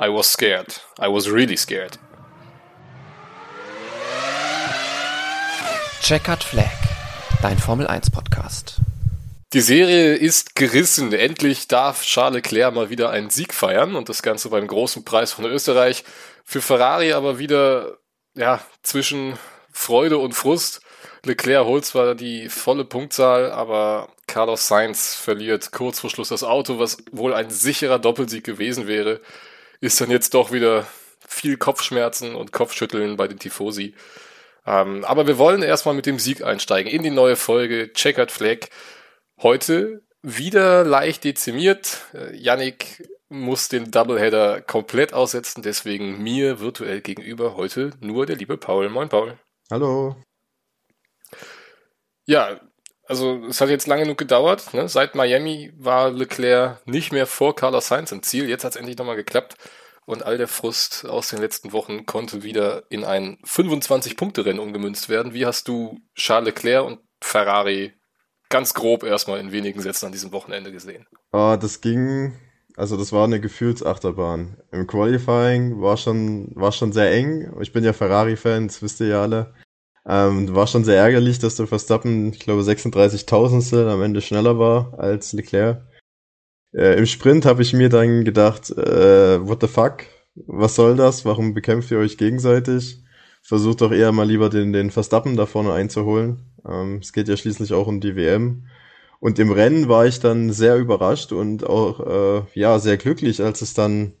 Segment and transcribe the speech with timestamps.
[0.00, 0.80] I was scared.
[0.98, 1.98] I was really scared.
[6.00, 6.72] Checkered Flag,
[7.42, 8.80] dein Formel 1 Podcast.
[9.52, 11.12] Die Serie ist gerissen.
[11.12, 15.32] Endlich darf Charles Leclerc mal wieder einen Sieg feiern und das Ganze beim großen Preis
[15.32, 16.04] von Österreich.
[16.42, 17.98] Für Ferrari aber wieder,
[18.34, 19.38] ja, zwischen
[19.72, 20.80] Freude und Frust.
[21.26, 26.78] Leclerc holt zwar die volle Punktzahl, aber Carlos Sainz verliert kurz vor Schluss das Auto,
[26.78, 29.20] was wohl ein sicherer Doppelsieg gewesen wäre
[29.82, 30.86] ist dann jetzt doch wieder
[31.26, 33.94] viel Kopfschmerzen und Kopfschütteln bei den Tifosi.
[34.64, 38.68] Ähm, aber wir wollen erstmal mit dem Sieg einsteigen in die neue Folge Checkered Flag.
[39.42, 42.06] Heute wieder leicht dezimiert.
[42.14, 48.56] Äh, Yannick muss den Doubleheader komplett aussetzen, deswegen mir virtuell gegenüber heute nur der liebe
[48.56, 48.88] Paul.
[48.88, 49.36] Moin Paul.
[49.68, 50.14] Hallo.
[52.24, 52.60] Ja,
[53.12, 54.72] also es hat jetzt lange genug gedauert.
[54.72, 54.88] Ne?
[54.88, 58.48] Seit Miami war Leclerc nicht mehr vor Carlos Sainz im Ziel.
[58.48, 59.56] Jetzt hat es endlich nochmal geklappt.
[60.06, 65.34] Und all der Frust aus den letzten Wochen konnte wieder in ein 25-Punkte-Rennen umgemünzt werden.
[65.34, 67.92] Wie hast du Charles Leclerc und Ferrari
[68.48, 71.06] ganz grob erstmal in wenigen Sätzen an diesem Wochenende gesehen?
[71.32, 72.32] Ah, das ging,
[72.76, 74.56] also das war eine Gefühlsachterbahn.
[74.72, 77.52] Im Qualifying war schon, war schon sehr eng.
[77.60, 79.54] Ich bin ja Ferrari-Fan, das wisst ihr ja alle.
[80.06, 84.98] Ähm, war schon sehr ärgerlich, dass der Verstappen, ich glaube, 36.000 am Ende schneller war
[84.98, 85.82] als Leclerc.
[86.72, 90.04] Äh, Im Sprint habe ich mir dann gedacht, äh, what the fuck?
[90.34, 91.24] Was soll das?
[91.24, 93.04] Warum bekämpft ihr euch gegenseitig?
[93.42, 96.52] Versucht doch eher mal lieber den, den Verstappen da vorne einzuholen.
[96.66, 98.66] Ähm, es geht ja schließlich auch um die WM.
[99.20, 103.62] Und im Rennen war ich dann sehr überrascht und auch äh, ja sehr glücklich, als
[103.62, 104.14] es dann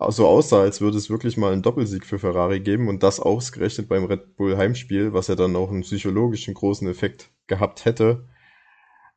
[0.00, 3.88] so aussah, als würde es wirklich mal einen Doppelsieg für Ferrari geben und das ausgerechnet
[3.88, 8.28] beim Red Bull Heimspiel, was ja dann auch einen psychologischen großen Effekt gehabt hätte.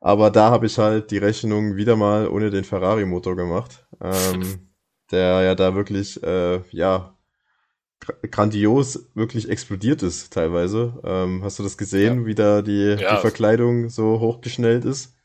[0.00, 4.70] Aber da habe ich halt die Rechnung wieder mal ohne den Ferrari-Motor gemacht, ähm,
[5.12, 7.16] der ja da wirklich, äh, ja,
[8.32, 11.00] grandios wirklich explodiert ist teilweise.
[11.04, 12.26] Ähm, hast du das gesehen, ja.
[12.26, 13.14] wie da die, ja.
[13.14, 15.16] die Verkleidung so hochgeschnellt ist?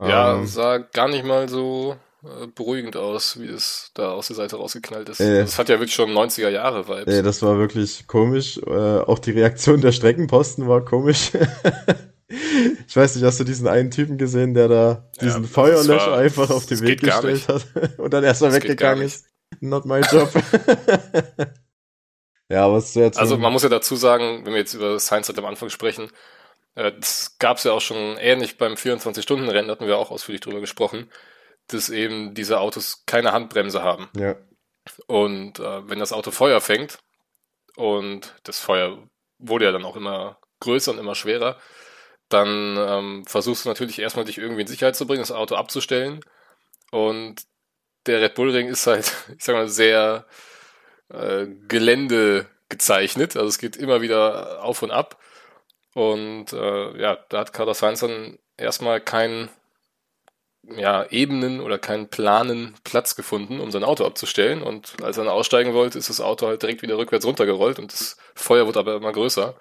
[0.00, 1.96] Ja, ähm, sah gar nicht mal so
[2.54, 5.20] beruhigend aus, wie es da aus der Seite rausgeknallt ist.
[5.20, 7.12] Äh, das hat ja wirklich schon 90er Jahre Vibes.
[7.12, 8.58] Äh, das war wirklich komisch.
[8.58, 11.32] Äh, auch die Reaktion der Streckenposten war komisch.
[12.86, 16.18] ich weiß nicht, hast du diesen einen Typen gesehen, der da diesen ja, Feuerlöscher war,
[16.18, 17.66] einfach auf den Weg gestellt hat
[17.98, 19.26] und dann erstmal weggegangen ist?
[19.60, 20.30] Not my job.
[22.48, 23.18] ja, was jetzt.
[23.18, 26.10] Also man muss ja dazu sagen, wenn wir jetzt über Science am Anfang sprechen,
[26.74, 30.60] äh, das gab es ja auch schon ähnlich beim 24-Stunden-Rennen, hatten wir auch ausführlich drüber
[30.60, 31.08] gesprochen
[31.68, 34.08] dass eben diese Autos keine Handbremse haben.
[34.16, 34.36] Ja.
[35.06, 36.98] Und äh, wenn das Auto Feuer fängt,
[37.76, 38.98] und das Feuer
[39.38, 41.58] wurde ja dann auch immer größer und immer schwerer,
[42.28, 46.20] dann ähm, versuchst du natürlich erstmal dich irgendwie in Sicherheit zu bringen, das Auto abzustellen.
[46.90, 47.42] Und
[48.06, 50.26] der Red Bull Ring ist halt, ich sag mal, sehr
[51.08, 53.36] äh, Gelände gezeichnet.
[53.36, 55.20] Also es geht immer wieder auf und ab.
[55.94, 59.48] Und äh, ja, da hat Carlos Sainz dann erstmal keinen
[60.76, 64.62] ja, Ebenen oder keinen planen Platz gefunden, um sein Auto abzustellen.
[64.62, 67.92] Und als er dann aussteigen wollte, ist das Auto halt direkt wieder rückwärts runtergerollt und
[67.92, 69.56] das Feuer wurde aber immer größer.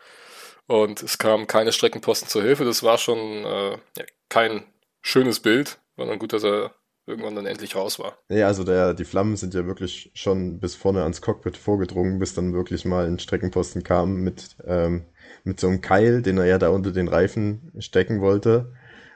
[0.68, 2.64] Und es kam keine Streckenposten zur Hilfe.
[2.64, 4.64] Das war schon äh, ja, kein
[5.02, 5.80] schönes Bild.
[5.98, 6.74] War dann gut, dass er
[7.06, 8.18] irgendwann dann endlich raus war.
[8.30, 12.34] Ja, also der, die Flammen sind ja wirklich schon bis vorne ans Cockpit vorgedrungen, bis
[12.34, 15.06] dann wirklich mal ein Streckenposten kam mit, ähm,
[15.44, 18.74] mit so einem Keil, den er ja da unter den Reifen stecken wollte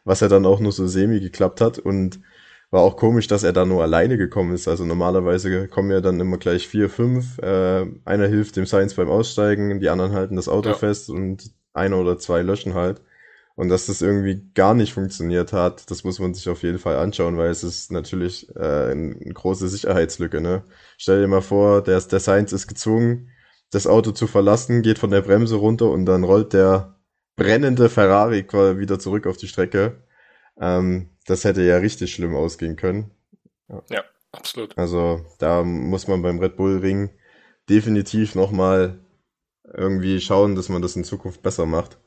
[0.08, 2.22] was ja dann auch nur so semi geklappt hat und
[2.72, 4.68] war auch komisch, dass er da nur alleine gekommen ist.
[4.68, 7.38] Also normalerweise kommen ja dann immer gleich vier, fünf.
[7.40, 10.76] Äh, einer hilft dem Science beim Aussteigen, die anderen halten das Auto ja.
[10.76, 13.02] fest und einer oder zwei löschen halt.
[13.56, 16.98] Und dass das irgendwie gar nicht funktioniert hat, das muss man sich auf jeden Fall
[16.98, 20.40] anschauen, weil es ist natürlich äh, eine große Sicherheitslücke.
[20.40, 20.64] Ne?
[20.98, 23.30] Stell dir mal vor, der, der Science ist gezwungen,
[23.72, 26.97] das Auto zu verlassen, geht von der Bremse runter und dann rollt der
[27.38, 28.46] brennende Ferrari
[28.78, 30.04] wieder zurück auf die Strecke.
[30.60, 33.12] Ähm, das hätte ja richtig schlimm ausgehen können.
[33.70, 33.84] Ja.
[33.90, 34.04] ja,
[34.34, 34.78] absolut.
[34.78, 37.12] Also da muss man beim Red Bull Ring
[37.70, 39.00] definitiv nochmal
[39.74, 42.00] irgendwie schauen, dass man das in Zukunft besser macht.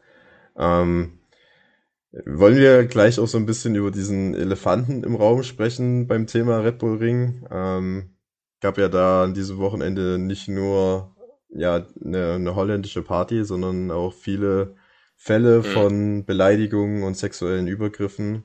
[0.59, 1.21] Ähm,
[2.27, 6.59] wollen wir gleich auch so ein bisschen über diesen Elefanten im Raum sprechen beim Thema
[6.59, 7.47] Red Bull Ring?
[7.51, 8.17] Ähm,
[8.61, 11.15] gab ja da an diesem Wochenende nicht nur
[11.51, 14.75] ja eine, eine holländische Party, sondern auch viele
[15.23, 15.65] Fälle mhm.
[15.65, 18.45] von Beleidigungen und sexuellen Übergriffen,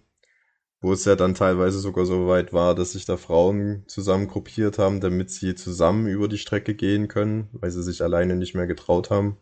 [0.82, 4.78] wo es ja dann teilweise sogar so weit war, dass sich da Frauen zusammen gruppiert
[4.78, 8.68] haben, damit sie zusammen über die Strecke gehen können, weil sie sich alleine nicht mehr
[8.68, 9.38] getraut haben.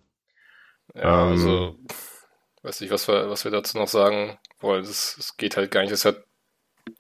[0.94, 1.76] Ja, ähm, also
[2.62, 4.84] weiß nicht, was wir, was wir dazu noch sagen wollen.
[4.84, 5.92] Es geht halt gar nicht.
[5.92, 6.24] Das hat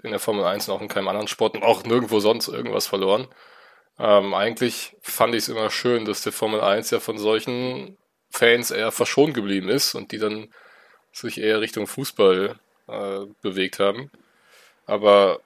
[0.01, 3.27] in der Formel 1 noch in keinem anderen Sport und auch nirgendwo sonst irgendwas verloren.
[3.99, 7.99] Ähm, eigentlich fand ich es immer schön, dass der Formel 1 ja von solchen
[8.33, 10.49] Fans eher verschont geblieben ist und die dann
[11.11, 12.55] sich eher Richtung Fußball
[12.87, 14.09] äh, bewegt haben.
[14.87, 15.39] Aber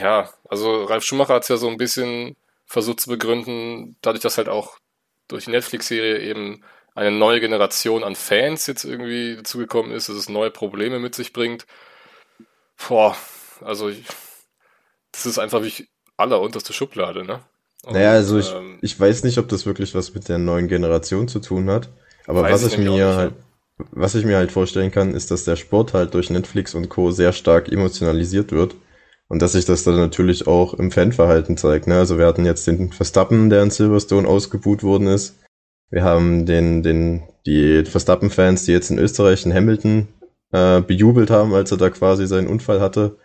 [0.00, 4.38] ja, also Ralf Schumacher hat es ja so ein bisschen versucht zu begründen, dadurch, dass
[4.38, 4.78] halt auch
[5.26, 6.62] durch die Netflix-Serie eben
[6.94, 11.32] eine neue Generation an Fans jetzt irgendwie dazugekommen ist, dass es neue Probleme mit sich
[11.32, 11.66] bringt.
[12.88, 13.16] Boah,
[13.62, 14.04] also ich,
[15.10, 17.40] das ist einfach wie allerunterste Schublade, ne?
[17.82, 20.68] Und, naja, also ich, ähm, ich weiß nicht, ob das wirklich was mit der neuen
[20.68, 21.88] Generation zu tun hat.
[22.28, 23.32] Aber was ich, ich mir halt,
[23.90, 27.10] was ich mir halt vorstellen kann, ist, dass der Sport halt durch Netflix und Co.
[27.10, 28.74] sehr stark emotionalisiert wird.
[29.28, 31.86] Und dass sich das dann natürlich auch im Fanverhalten zeigt.
[31.86, 31.98] Ne?
[31.98, 35.36] Also wir hatten jetzt den Verstappen, der in Silverstone ausgebuht worden ist.
[35.90, 40.08] Wir haben den, den, die Verstappen-Fans, die jetzt in Österreich in Hamilton
[40.52, 43.18] äh, bejubelt haben, als er da quasi seinen Unfall hatte.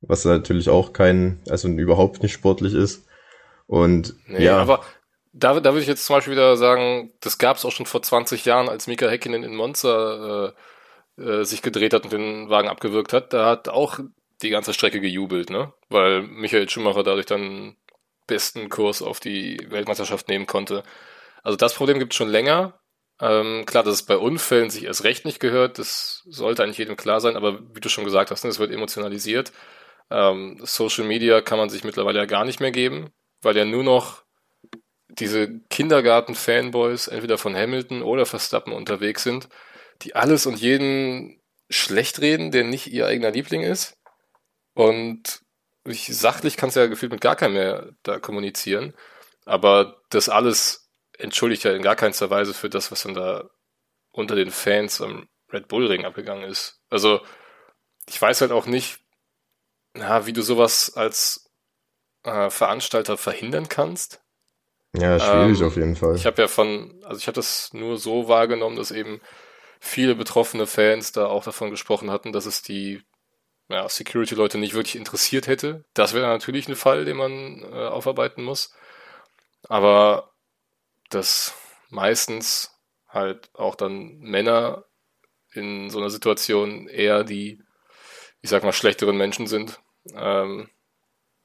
[0.00, 3.06] Was natürlich auch kein, also überhaupt nicht sportlich ist.
[3.66, 4.58] Und nee, ja.
[4.58, 4.82] Aber
[5.38, 8.02] da, da würde ich jetzt zum Beispiel wieder sagen, das gab es auch schon vor
[8.02, 10.54] 20 Jahren, als Mika Häkkinen in Monza
[11.18, 13.32] äh, äh, sich gedreht hat und den Wagen abgewürgt hat.
[13.32, 14.00] Da hat auch
[14.42, 15.72] die ganze Strecke gejubelt, ne?
[15.90, 17.76] Weil Michael Schumacher dadurch dann
[18.26, 20.82] besten Kurs auf die Weltmeisterschaft nehmen konnte.
[21.42, 22.80] Also das Problem gibt es schon länger.
[23.20, 26.96] Ähm, klar, dass es bei Unfällen sich erst recht nicht gehört, das sollte eigentlich jedem
[26.96, 29.52] klar sein, aber wie du schon gesagt hast, ne, es wird emotionalisiert.
[30.10, 33.10] Ähm, Social Media kann man sich mittlerweile ja gar nicht mehr geben,
[33.40, 34.25] weil ja nur noch
[35.18, 39.48] diese Kindergarten-Fanboys entweder von Hamilton oder Verstappen unterwegs sind,
[40.02, 41.40] die alles und jeden
[41.70, 43.96] schlecht reden, der nicht ihr eigener Liebling ist.
[44.74, 45.42] Und
[45.84, 48.94] ich, sachlich kannst du ja gefühlt mit gar keinem mehr da kommunizieren.
[49.44, 53.48] Aber das alles entschuldigt ja in gar keinster Weise für das, was dann da
[54.10, 56.80] unter den Fans am Red Bull Ring abgegangen ist.
[56.90, 57.20] Also,
[58.08, 59.00] ich weiß halt auch nicht,
[59.94, 61.50] na, wie du sowas als
[62.24, 64.20] äh, Veranstalter verhindern kannst.
[64.98, 66.16] Ja, schwierig ähm, auf jeden Fall.
[66.16, 69.20] Ich habe ja von, also ich habe das nur so wahrgenommen, dass eben
[69.78, 73.02] viele betroffene Fans da auch davon gesprochen hatten, dass es die
[73.68, 75.84] ja, Security-Leute nicht wirklich interessiert hätte.
[75.94, 78.74] Das wäre natürlich ein Fall, den man äh, aufarbeiten muss.
[79.68, 80.32] Aber
[81.10, 81.54] dass
[81.88, 82.72] meistens
[83.08, 84.84] halt auch dann Männer
[85.52, 87.62] in so einer Situation eher die,
[88.40, 89.80] ich sag mal, schlechteren Menschen sind.
[90.14, 90.70] Ähm,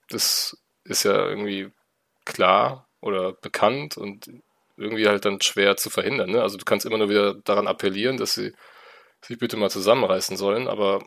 [0.09, 1.71] das ist ja irgendwie
[2.25, 4.29] klar oder bekannt und
[4.77, 6.31] irgendwie halt dann schwer zu verhindern.
[6.31, 6.41] Ne?
[6.41, 8.53] Also du kannst immer nur wieder daran appellieren, dass sie
[9.23, 11.03] sich bitte mal zusammenreißen sollen, aber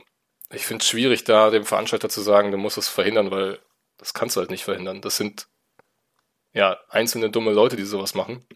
[0.50, 3.58] ich finde es schwierig, da dem Veranstalter zu sagen, du musst es verhindern, weil
[3.98, 5.00] das kannst du halt nicht verhindern.
[5.00, 5.48] Das sind
[6.52, 8.46] ja einzelne dumme Leute, die sowas machen.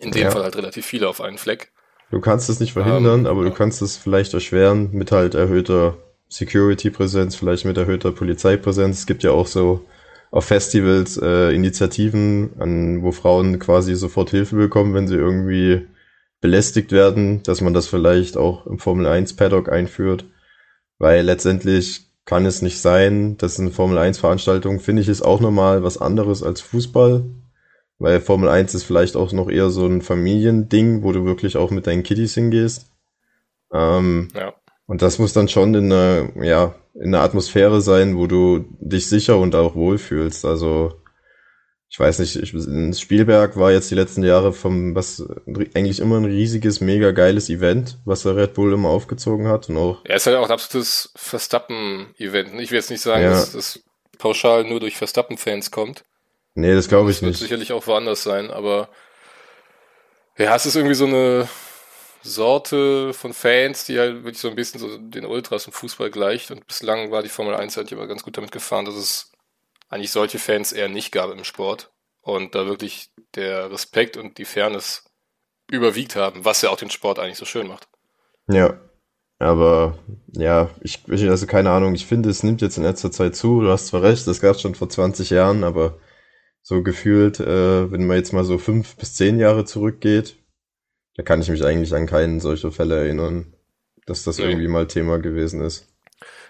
[0.00, 0.30] In dem ja.
[0.30, 1.72] Fall halt relativ viele auf einen Fleck.
[2.10, 3.48] Du kannst es nicht verhindern, ähm, aber ja.
[3.48, 5.96] du kannst es vielleicht erschweren mit halt erhöhter
[6.28, 9.00] Security-Präsenz, vielleicht mit erhöhter Polizeipräsenz.
[9.00, 9.86] Es gibt ja auch so
[10.32, 15.86] auf Festivals äh, Initiativen, an, wo Frauen quasi sofort Hilfe bekommen, wenn sie irgendwie
[16.40, 20.24] belästigt werden, dass man das vielleicht auch im Formel 1 Paddock einführt.
[20.98, 25.40] Weil letztendlich kann es nicht sein, dass eine Formel 1 Veranstaltung, finde ich, ist auch
[25.40, 27.24] nochmal was anderes als Fußball.
[27.98, 31.70] Weil Formel 1 ist vielleicht auch noch eher so ein Familiending, wo du wirklich auch
[31.70, 32.90] mit deinen Kiddies hingehst.
[33.70, 34.54] Ähm, ja.
[34.86, 39.08] Und das muss dann schon in einer, ja, in einer Atmosphäre sein, wo du dich
[39.08, 40.44] sicher und auch wohlfühlst.
[40.44, 40.92] Also
[41.92, 45.22] ich weiß nicht, ich, Spielberg war jetzt die letzten Jahre vom, was
[45.74, 49.76] eigentlich immer ein riesiges, mega geiles Event, was der Red Bull immer aufgezogen hat und
[49.76, 50.00] auch.
[50.04, 52.58] Er ist halt auch ein absolutes Verstappen-Event.
[52.60, 53.30] Ich will jetzt nicht sagen, ja.
[53.30, 53.80] dass das
[54.16, 56.04] pauschal nur durch Verstappen-Fans kommt.
[56.54, 57.40] Nee, das glaube ich das nicht.
[57.40, 58.88] Wird sicherlich auch woanders sein, aber
[60.38, 61.46] ja, es ist irgendwie so eine
[62.22, 66.50] Sorte von Fans, die halt wirklich so ein bisschen so den Ultras im Fußball gleicht
[66.50, 69.32] und bislang war die Formel 1 halt immer ganz gut damit gefahren, dass es
[69.88, 71.90] eigentlich solche Fans eher nicht gab im Sport
[72.22, 75.04] und da wirklich der Respekt und die Fairness
[75.70, 77.88] überwiegt haben, was ja auch den Sport eigentlich so schön macht.
[78.48, 78.78] Ja,
[79.38, 79.98] aber
[80.32, 83.60] ja, ich, also keine Ahnung, ich finde, es nimmt jetzt in letzter Zeit zu.
[83.60, 85.98] Du hast zwar recht, das gab es schon vor 20 Jahren, aber
[86.62, 90.36] so gefühlt, äh, wenn man jetzt mal so fünf bis zehn Jahre zurückgeht,
[91.16, 93.54] da kann ich mich eigentlich an keinen solcher Fälle erinnern,
[94.06, 94.44] dass das nee.
[94.44, 95.88] irgendwie mal Thema gewesen ist.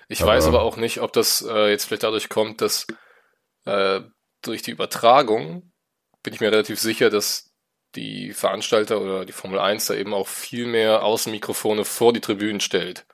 [0.09, 2.87] Ich aber, weiß aber auch nicht, ob das äh, jetzt vielleicht dadurch kommt, dass
[3.64, 4.00] äh,
[4.42, 5.73] durch die Übertragung
[6.23, 7.52] bin ich mir relativ sicher, dass
[7.95, 12.61] die Veranstalter oder die Formel 1 da eben auch viel mehr Außenmikrofone vor die Tribünen
[12.61, 13.07] stellt.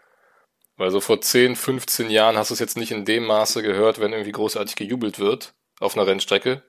[0.76, 3.98] Weil so vor 10, 15 Jahren hast du es jetzt nicht in dem Maße gehört,
[3.98, 6.62] wenn irgendwie großartig gejubelt wird auf einer Rennstrecke.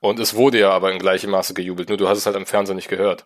[0.00, 2.46] Und es wurde ja aber in gleichem Maße gejubelt, nur du hast es halt am
[2.46, 3.24] Fernseher nicht gehört.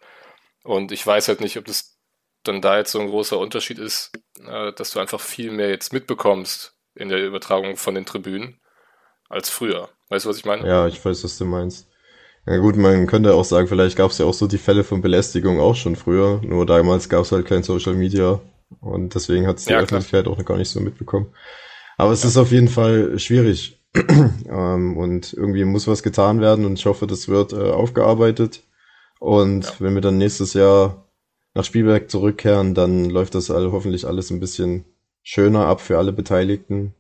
[0.67, 1.97] Und ich weiß halt nicht, ob das
[2.43, 4.11] dann da jetzt so ein großer Unterschied ist,
[4.45, 8.61] äh, dass du einfach viel mehr jetzt mitbekommst in der Übertragung von den Tribünen
[9.29, 9.89] als früher.
[10.09, 10.67] Weißt du, was ich meine?
[10.67, 11.89] Ja, ich weiß, was du meinst.
[12.47, 15.03] Ja gut, man könnte auch sagen, vielleicht gab es ja auch so die Fälle von
[15.03, 18.41] Belästigung auch schon früher, nur damals gab es halt kein Social Media
[18.81, 21.33] und deswegen hat es die ja, Öffentlichkeit auch noch gar nicht so mitbekommen.
[21.97, 22.29] Aber es ja.
[22.29, 23.81] ist auf jeden Fall schwierig
[24.49, 28.63] ähm, und irgendwie muss was getan werden und ich hoffe, das wird äh, aufgearbeitet
[29.19, 29.73] und ja.
[29.79, 31.07] wenn wir dann nächstes Jahr
[31.55, 34.85] nach Spielberg zurückkehren, dann läuft das all, hoffentlich alles ein bisschen
[35.23, 36.95] schöner ab für alle Beteiligten.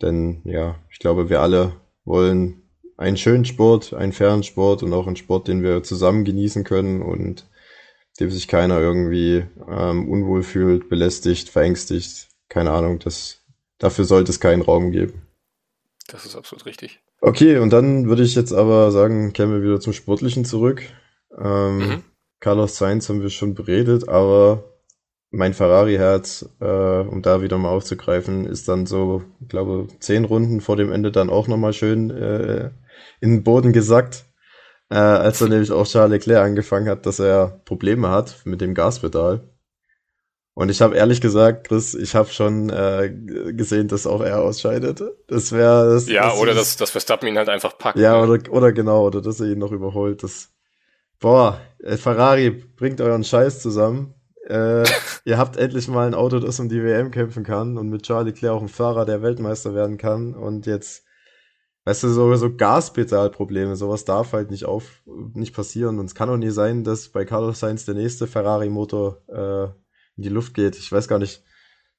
[0.00, 1.72] Denn ja, ich glaube, wir alle
[2.04, 2.62] wollen
[2.96, 7.02] einen schönen Sport, einen fairen Sport und auch einen Sport, den wir zusammen genießen können
[7.02, 7.46] und
[8.20, 12.28] dem sich keiner irgendwie ähm, unwohl fühlt, belästigt, verängstigt.
[12.48, 13.40] Keine Ahnung, das,
[13.78, 15.22] dafür sollte es keinen Raum geben.
[16.08, 17.00] Das ist absolut richtig.
[17.20, 20.82] Okay, und dann würde ich jetzt aber sagen, kehren wir wieder zum Sportlichen zurück.
[21.38, 22.04] Ähm, mhm.
[22.40, 24.64] Carlos Sainz haben wir schon beredet, aber
[25.30, 30.60] mein Ferrari-Herz, äh, um da wieder mal aufzugreifen, ist dann so, ich glaube, zehn Runden
[30.60, 32.70] vor dem Ende dann auch nochmal schön äh,
[33.20, 34.26] in den Boden gesackt,
[34.90, 38.74] äh, als dann nämlich auch Charles Leclerc angefangen hat, dass er Probleme hat mit dem
[38.74, 39.48] Gaspedal.
[40.54, 43.10] Und ich habe ehrlich gesagt, Chris, ich habe schon äh,
[43.54, 45.02] gesehen, dass auch er ausscheidet.
[45.26, 47.98] Das wäre das, ja das oder dass dass Verstappen ihn halt einfach packt.
[47.98, 48.30] Ja ne?
[48.30, 50.22] oder oder genau oder dass er ihn noch überholt.
[50.22, 50.50] Das
[51.22, 54.14] boah, äh, Ferrari bringt euren Scheiß zusammen
[54.46, 54.84] äh,
[55.24, 58.30] ihr habt endlich mal ein Auto, das um die WM kämpfen kann und mit Charlie
[58.30, 60.34] Leclerc auch ein Fahrer, der Weltmeister werden kann.
[60.34, 61.04] Und jetzt,
[61.84, 65.98] weißt du, so, so Gaspedalprobleme, sowas darf halt nicht auf, nicht passieren.
[65.98, 69.64] Und es kann auch nie sein, dass bei Carlos Sainz der nächste Ferrari-Motor äh,
[70.16, 70.76] in die Luft geht.
[70.76, 71.42] Ich weiß gar nicht,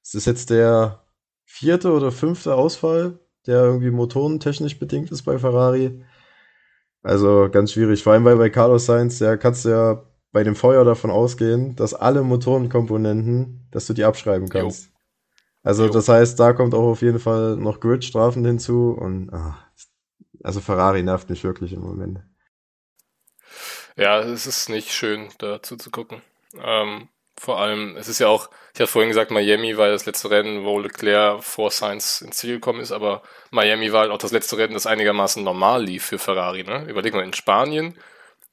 [0.02, 1.04] ist das jetzt der
[1.44, 6.04] vierte oder fünfte Ausfall, der irgendwie motorentechnisch bedingt ist bei Ferrari?
[7.04, 10.56] Also ganz schwierig, vor allem weil bei Carlos Sainz, der kannst du ja bei dem
[10.56, 14.86] Feuer davon ausgehen, dass alle Motorenkomponenten, dass du die abschreiben kannst.
[14.86, 14.90] Jo.
[15.62, 15.92] Also jo.
[15.92, 19.62] das heißt, da kommt auch auf jeden Fall noch Gridstrafen hinzu und ach,
[20.42, 22.22] also Ferrari nervt mich wirklich im Moment.
[23.96, 26.22] Ja, es ist nicht schön, dazu zu gucken.
[26.58, 30.30] Ähm, vor allem, es ist ja auch, ich habe vorhin gesagt, Miami war das letzte
[30.30, 34.32] Rennen, wo Leclerc vor Sainz ins Ziel gekommen ist, aber Miami war halt auch das
[34.32, 36.64] letzte Rennen, das einigermaßen normal lief für Ferrari.
[36.64, 36.84] Ne?
[36.88, 37.98] Überleg mal, in Spanien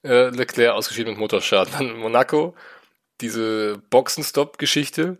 [0.04, 1.74] äh, Leclerc ausgeschieden mit Motorschaden.
[1.74, 2.56] Dann Monaco,
[3.22, 5.18] diese Boxenstopp-Geschichte.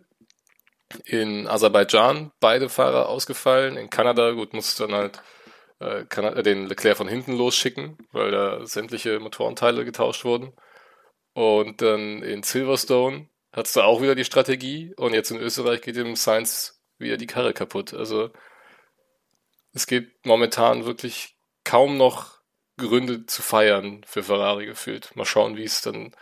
[1.06, 3.76] In Aserbaidschan beide Fahrer ausgefallen.
[3.76, 5.22] In Kanada, gut, musste dann halt
[5.78, 10.52] äh, Kanada, den Leclerc von hinten losschicken, weil da sämtliche Motorenteile getauscht wurden.
[11.32, 15.96] Und dann in Silverstone hattest du auch wieder die Strategie und jetzt in Österreich geht
[15.96, 17.94] dem Science wieder die Karre kaputt.
[17.94, 18.30] Also
[19.72, 22.40] es geht momentan wirklich kaum noch
[22.76, 25.14] Gründe zu feiern für Ferrari gefühlt.
[25.16, 26.12] Mal schauen, wie es dann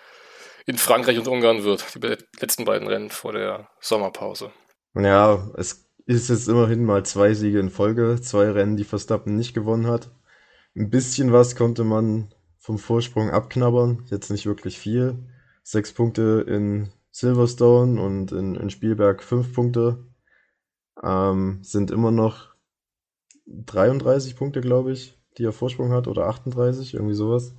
[0.67, 4.53] in Frankreich und Ungarn wird, die letzten beiden Rennen vor der Sommerpause.
[4.95, 9.55] Ja, es ist jetzt immerhin mal zwei Siege in Folge, zwei Rennen, die Verstappen nicht
[9.55, 10.11] gewonnen hat.
[10.77, 15.19] Ein bisschen was konnte man vom Vorsprung abknabbern, jetzt nicht wirklich viel.
[15.63, 20.07] Sechs Punkte in Silverstone und in, in Spielberg fünf Punkte.
[21.03, 22.51] Ähm, sind immer noch
[23.47, 27.55] 33 Punkte, glaube ich die er Vorsprung hat, oder 38, irgendwie sowas.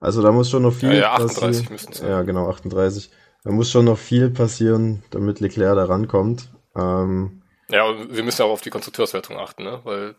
[0.00, 3.10] Also da muss schon noch viel ja, ja, 38 müssen es Ja, genau, 38.
[3.42, 6.52] Da muss schon noch viel passieren, damit Leclerc da rankommt.
[6.76, 9.80] Ähm, ja, wir müssen ja auch auf die Konstrukteurswertung achten, ne?
[9.84, 10.14] weil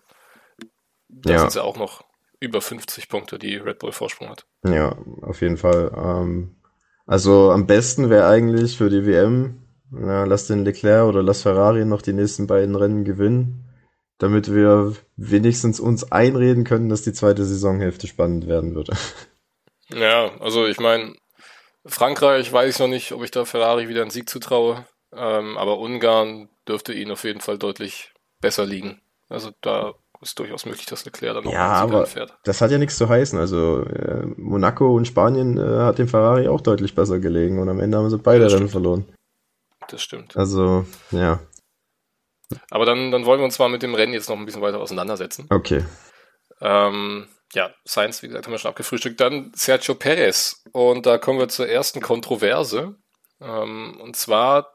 [1.08, 1.40] da ja.
[1.40, 2.04] sind es ja auch noch
[2.40, 4.46] über 50 Punkte, die Red Bull Vorsprung hat.
[4.66, 5.92] Ja, auf jeden Fall.
[5.96, 6.56] Ähm,
[7.06, 11.86] also am besten wäre eigentlich für die WM, ja, lass den Leclerc oder lass Ferrari
[11.86, 13.66] noch die nächsten beiden Rennen gewinnen
[14.18, 18.94] damit wir wenigstens uns einreden können, dass die zweite Saisonhälfte spannend werden würde.
[19.90, 21.14] Ja, also ich meine,
[21.86, 24.84] Frankreich weiß ich noch nicht, ob ich da Ferrari wieder einen Sieg zutraue,
[25.14, 29.00] ähm, aber Ungarn dürfte ihnen auf jeden Fall deutlich besser liegen.
[29.30, 32.38] Also da ist durchaus möglich, dass Leclerc dann noch ja, aber fährt.
[32.44, 33.38] Das hat ja nichts zu heißen.
[33.40, 37.80] Also äh, Monaco und Spanien äh, hat dem Ferrari auch deutlich besser gelegen und am
[37.80, 39.06] Ende haben sie beide Rennen verloren.
[39.90, 40.36] Das stimmt.
[40.36, 41.40] Also, ja.
[42.70, 44.80] Aber dann, dann wollen wir uns mal mit dem Rennen jetzt noch ein bisschen weiter
[44.80, 45.48] auseinandersetzen.
[45.50, 45.84] Okay.
[46.62, 49.20] Ähm, ja, Science, wie gesagt, haben wir schon abgefrühstückt.
[49.20, 50.64] Dann Sergio Perez.
[50.72, 52.96] Und da kommen wir zur ersten Kontroverse.
[53.42, 54.72] Ähm, und zwar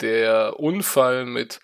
[0.00, 1.60] der Unfall mit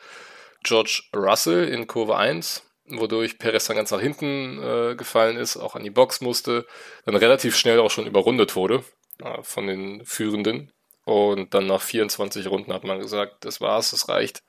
[0.62, 5.74] George Russell in Kurve 1, wodurch Perez dann ganz nach hinten äh, gefallen ist, auch
[5.74, 6.66] an die Box musste,
[7.04, 8.84] dann relativ schnell auch schon überrundet wurde
[9.22, 10.72] äh, von den Führenden.
[11.04, 14.42] Und dann nach 24 Runden hat man gesagt, das war's, das reicht.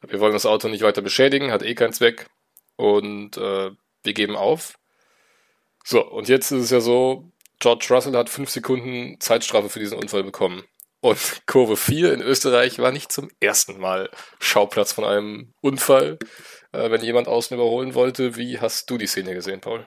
[0.00, 2.26] Wir wollen das Auto nicht weiter beschädigen, hat eh keinen Zweck
[2.76, 3.70] und äh,
[4.02, 4.74] wir geben auf.
[5.84, 9.98] So, und jetzt ist es ja so, George Russell hat fünf Sekunden Zeitstrafe für diesen
[9.98, 10.64] Unfall bekommen.
[11.00, 16.18] Und Kurve 4 in Österreich war nicht zum ersten Mal Schauplatz von einem Unfall.
[16.74, 18.36] Äh, wenn jemand außen überholen wollte.
[18.36, 19.86] Wie hast du die Szene gesehen, Paul?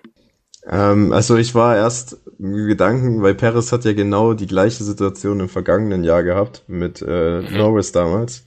[0.69, 5.39] Ähm, also ich war erst mit Gedanken, weil Perez hat ja genau die gleiche Situation
[5.39, 7.57] im vergangenen Jahr gehabt mit äh, mhm.
[7.57, 8.43] Norris damals.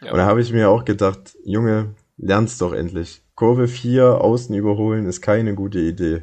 [0.00, 0.12] Ja.
[0.12, 3.22] Und da habe ich mir auch gedacht, Junge, lern's doch endlich.
[3.34, 6.22] Kurve 4 außen überholen ist keine gute Idee.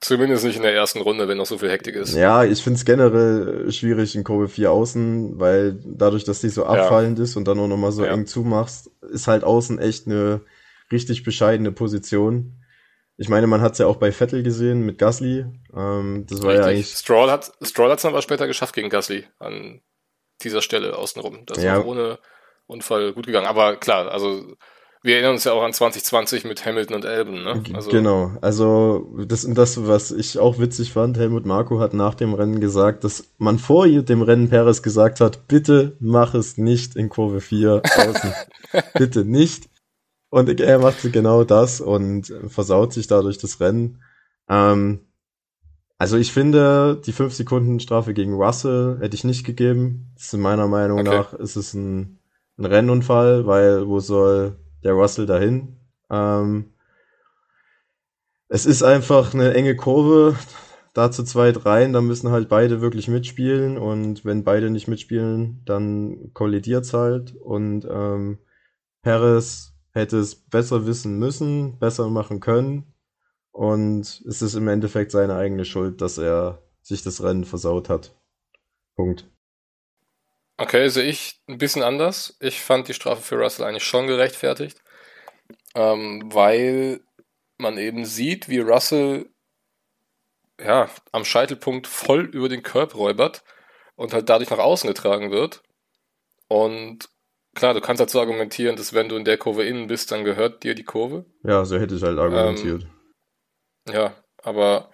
[0.00, 2.14] Zumindest nicht in der ersten Runde, wenn noch so viel Hektik ist.
[2.16, 7.18] Ja, ich find's generell schwierig in Kurve 4 außen, weil dadurch, dass die so abfallend
[7.18, 7.24] ja.
[7.24, 8.12] ist und dann auch nochmal so ja.
[8.12, 10.40] eng zumachst, ist halt außen echt eine
[10.92, 12.62] richtig bescheidene Position.
[13.16, 15.44] Ich meine, man hat's ja auch bei Vettel gesehen mit Gasly.
[15.74, 16.64] Ähm, das war richtig.
[16.64, 16.88] ja eigentlich.
[16.88, 19.80] Stroll hat Stroll hat's dann aber später geschafft gegen Gasly an
[20.42, 21.44] dieser Stelle außenrum.
[21.46, 21.76] Das ja.
[21.76, 22.18] war ohne
[22.66, 23.46] Unfall gut gegangen.
[23.46, 24.56] Aber klar, also
[25.02, 27.62] wir erinnern uns ja auch an 2020 mit Hamilton und Albon, ne?
[27.74, 28.32] Also genau.
[28.40, 32.60] Also das und das, was ich auch witzig fand, Helmut Marko hat nach dem Rennen
[32.60, 37.40] gesagt, dass man vor dem Rennen Perez gesagt hat, bitte mach es nicht in Kurve
[37.40, 38.32] 4 außen.
[38.94, 39.71] bitte nicht.
[40.32, 44.00] Und er macht genau das und versaut sich dadurch das Rennen.
[44.48, 45.00] Ähm,
[45.98, 50.10] also ich finde, die 5 Sekunden Strafe gegen Russell hätte ich nicht gegeben.
[50.14, 51.10] Das ist meiner Meinung okay.
[51.10, 52.18] nach ist es ein,
[52.56, 55.76] ein Rennunfall, weil wo soll der Russell dahin.
[56.08, 56.72] Ähm,
[58.48, 60.34] es ist einfach eine enge Kurve,
[60.94, 65.60] da zu zweit rein, da müssen halt beide wirklich mitspielen und wenn beide nicht mitspielen,
[65.66, 68.38] dann kollidiert's halt und ähm,
[69.02, 72.92] Perez hätte es besser wissen müssen, besser machen können
[73.52, 78.14] und es ist im Endeffekt seine eigene Schuld, dass er sich das Rennen versaut hat.
[78.96, 79.28] Punkt.
[80.56, 82.36] Okay, sehe ich ein bisschen anders.
[82.40, 84.82] Ich fand die Strafe für Russell eigentlich schon gerechtfertigt,
[85.74, 87.00] ähm, weil
[87.58, 89.28] man eben sieht, wie Russell
[90.60, 93.44] ja, am Scheitelpunkt voll über den Körper räubert
[93.96, 95.62] und halt dadurch nach außen getragen wird.
[96.48, 97.08] Und
[97.54, 100.62] klar, du kannst dazu argumentieren, dass wenn du in der Kurve innen bist, dann gehört
[100.62, 101.24] dir die Kurve.
[101.44, 102.86] Ja, so hätte ich halt argumentiert.
[103.88, 104.90] Ähm, ja, aber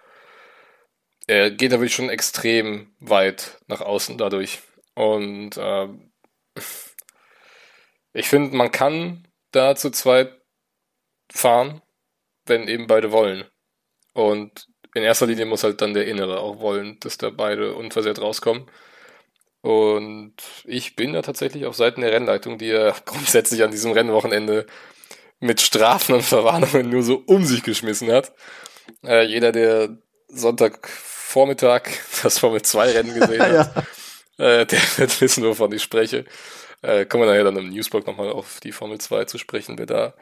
[1.27, 4.61] er geht natürlich schon extrem weit nach außen dadurch.
[4.95, 5.89] Und äh,
[8.13, 10.33] ich finde, man kann da zu zweit
[11.31, 11.83] fahren,
[12.47, 13.45] wenn eben beide wollen.
[14.15, 18.21] Und in erster Linie muss halt dann der Innere auch wollen, dass da beide unversehrt
[18.21, 18.69] rauskommen.
[19.69, 20.33] Und
[20.65, 24.65] ich bin da tatsächlich auf Seiten der Rennleitung, die ja grundsätzlich an diesem Rennwochenende
[25.41, 28.33] mit Strafen und Verwarnungen nur so um sich geschmissen hat.
[29.05, 31.83] Äh, jeder, der Sonntagvormittag
[32.23, 33.77] das Formel 2 Rennen gesehen hat,
[34.39, 34.53] ja.
[34.61, 36.25] Äh, der wird wissen, wovon ich spreche.
[36.81, 39.85] Äh, kommen wir nachher dann im Newsblog nochmal auf die Formel 2 zu sprechen, wer
[39.85, 40.15] da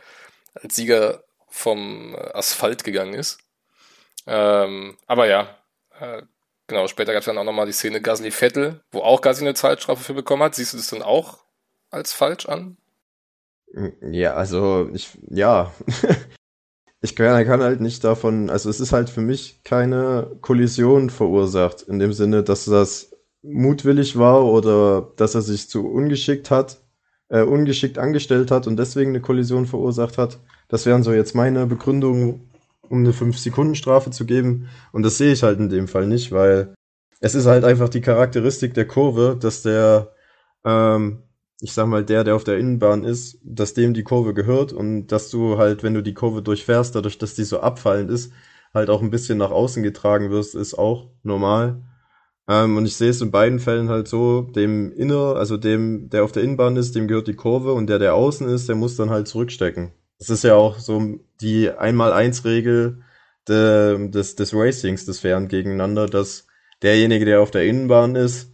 [0.54, 3.38] als Sieger vom Asphalt gegangen ist.
[4.26, 5.56] Ähm, aber ja,
[6.00, 6.22] äh,
[6.66, 10.02] genau, später gab es dann auch nochmal die Szene Gasly-Vettel, wo auch Gasly eine Zeitstrafe
[10.02, 10.54] für bekommen hat.
[10.54, 11.38] Siehst du das dann auch
[11.90, 12.76] als falsch an?
[14.00, 15.72] Ja, also ich, ja.
[17.00, 21.82] ich kann, kann halt nicht davon, also es ist halt für mich keine Kollision verursacht,
[21.82, 26.80] in dem Sinne, dass das mutwillig war oder dass er sich zu ungeschickt hat,
[27.28, 30.38] äh, ungeschickt angestellt hat und deswegen eine Kollision verursacht hat.
[30.68, 32.50] Das wären so jetzt meine Begründungen,
[32.90, 34.68] um eine 5-Sekunden-Strafe zu geben.
[34.92, 36.74] Und das sehe ich halt in dem Fall nicht, weil
[37.20, 40.12] es ist halt einfach die Charakteristik der Kurve, dass der,
[40.64, 41.22] ähm,
[41.60, 45.08] ich sag mal, der, der auf der Innenbahn ist, dass dem die Kurve gehört und
[45.08, 48.32] dass du halt, wenn du die Kurve durchfährst, dadurch, dass die so abfallend ist,
[48.74, 51.82] halt auch ein bisschen nach außen getragen wirst, ist auch normal.
[52.48, 56.24] Ähm, und ich sehe es in beiden Fällen halt so, dem Inner, also dem, der
[56.24, 58.96] auf der Innenbahn ist, dem gehört die Kurve und der, der außen ist, der muss
[58.96, 59.92] dann halt zurückstecken.
[60.18, 63.02] Das ist ja auch so die Einmal-Eins-Regel
[63.48, 66.46] de, des, des Racings, des Fairen gegeneinander, dass
[66.82, 68.52] derjenige, der auf der Innenbahn ist,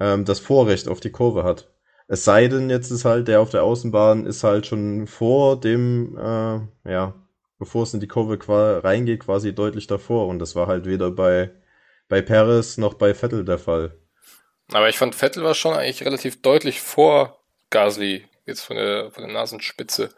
[0.00, 1.72] ähm, das Vorrecht auf die Kurve hat.
[2.08, 6.16] Es sei denn, jetzt ist halt der auf der Außenbahn ist halt schon vor dem,
[6.16, 7.14] äh, ja,
[7.58, 8.38] bevor es in die Kurve
[8.84, 10.28] reingeht, quasi deutlich davor.
[10.28, 11.50] Und das war halt weder bei
[12.08, 13.98] bei Perez noch bei Vettel der Fall.
[14.72, 17.40] Aber ich fand, Vettel war schon eigentlich relativ deutlich vor
[17.70, 20.14] Gasly, jetzt von der, von der Nasenspitze.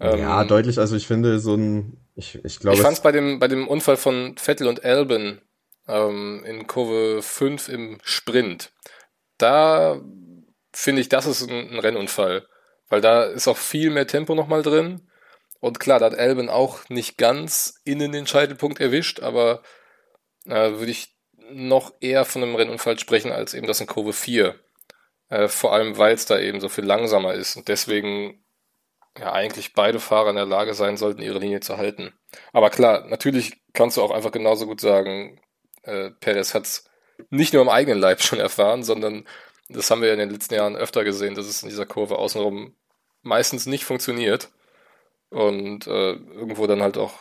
[0.00, 2.76] Ja, ähm, deutlich, also ich finde so ein, ich, ich glaube.
[2.76, 5.40] Ich fand es bei dem, bei dem Unfall von Vettel und Albon
[5.88, 8.72] ähm, in Kurve 5 im Sprint,
[9.38, 10.00] da
[10.72, 12.46] finde ich, das ist ein, ein Rennunfall.
[12.88, 15.08] Weil da ist auch viel mehr Tempo nochmal drin.
[15.60, 19.62] Und klar, da hat Albon auch nicht ganz innen den Scheitelpunkt erwischt, aber
[20.46, 21.16] äh, würde ich
[21.50, 24.58] noch eher von einem Rennunfall sprechen als eben das in Kurve 4.
[25.30, 28.43] Äh, vor allem, weil es da eben so viel langsamer ist und deswegen
[29.18, 32.12] ja eigentlich beide Fahrer in der Lage sein sollten, ihre Linie zu halten.
[32.52, 35.40] Aber klar, natürlich kannst du auch einfach genauso gut sagen,
[35.82, 36.90] äh, Perez hat es
[37.30, 39.26] nicht nur im eigenen Leib schon erfahren, sondern
[39.68, 42.74] das haben wir in den letzten Jahren öfter gesehen, dass es in dieser Kurve außenrum
[43.22, 44.50] meistens nicht funktioniert.
[45.30, 47.12] und äh, irgendwo dann halt auch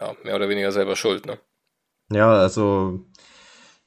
[0.00, 1.26] ja, mehr oder weniger selber schuld.
[1.26, 1.38] Ne?
[2.10, 3.00] Ja, also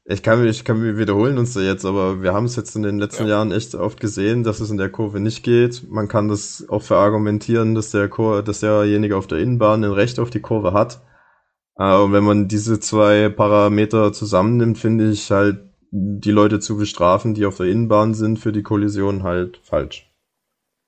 [0.05, 2.83] ich kann, ich kann mich wiederholen uns da jetzt, aber wir haben es jetzt in
[2.83, 3.35] den letzten ja.
[3.35, 5.89] Jahren echt oft gesehen, dass es in der Kurve nicht geht.
[5.89, 10.19] Man kann das auch verargumentieren, dass der Kur dass derjenige auf der Innenbahn ein Recht
[10.19, 11.01] auf die Kurve hat.
[11.77, 15.61] Äh, und wenn man diese zwei Parameter zusammennimmt, finde ich halt
[15.91, 20.11] die Leute zu bestrafen, die auf der Innenbahn sind, für die Kollision halt falsch.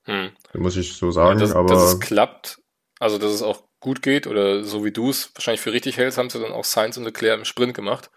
[0.04, 0.32] Hm.
[0.54, 1.40] Muss ich so sagen.
[1.40, 2.60] Ja, dass, aber dass es klappt,
[3.00, 6.18] also dass es auch gut geht oder so wie du es wahrscheinlich für richtig hältst,
[6.18, 8.10] haben sie dann auch Sainz und Leclerc im Sprint gemacht.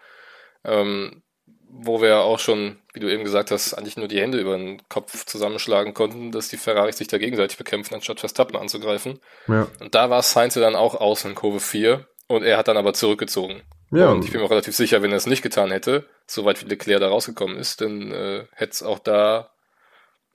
[0.63, 1.23] Ähm,
[1.71, 4.81] wo wir auch schon, wie du eben gesagt hast, eigentlich nur die Hände über den
[4.89, 9.19] Kopf zusammenschlagen konnten, dass die Ferraris sich da gegenseitig bekämpfen, anstatt Verstappen anzugreifen.
[9.47, 9.67] Ja.
[9.79, 12.93] Und da war Sainz dann auch außen in Kurve 4 und er hat dann aber
[12.93, 13.61] zurückgezogen.
[13.91, 14.09] Ja.
[14.09, 16.69] Und ich bin mir auch relativ sicher, wenn er es nicht getan hätte, soweit wie
[16.69, 19.51] Leclerc da rausgekommen ist, dann äh, hätte es auch da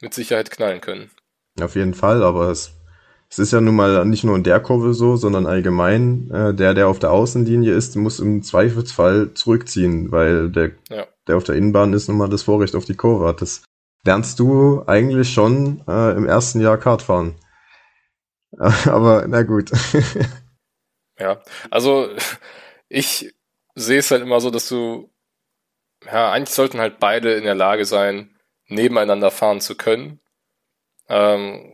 [0.01, 1.11] mit Sicherheit knallen können.
[1.61, 2.73] Auf jeden Fall, aber es
[3.31, 6.75] es ist ja nun mal nicht nur in der Kurve so, sondern allgemein, äh, der,
[6.75, 11.07] der auf der Außenlinie ist, muss im Zweifelsfall zurückziehen, weil der, ja.
[11.27, 13.43] der auf der Innenbahn ist nun mal das Vorrecht auf die Kurve hat.
[13.43, 13.63] Das
[14.05, 17.35] lernst du eigentlich schon äh, im ersten Jahr Kartfahren.
[18.59, 19.73] Aber na gut.
[21.19, 22.09] ja, also
[22.89, 23.35] ich
[23.75, 25.11] sehe es halt immer so, dass du,
[26.05, 28.37] ja, eigentlich sollten halt beide in der Lage sein,
[28.69, 30.21] nebeneinander fahren zu können.
[31.09, 31.74] Ähm,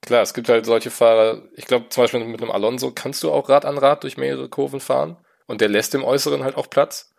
[0.00, 3.30] klar, es gibt halt solche Fahrer, ich glaube zum Beispiel mit einem Alonso kannst du
[3.30, 6.70] auch Rad an Rad durch mehrere Kurven fahren und der lässt dem Äußeren halt auch
[6.70, 7.14] Platz.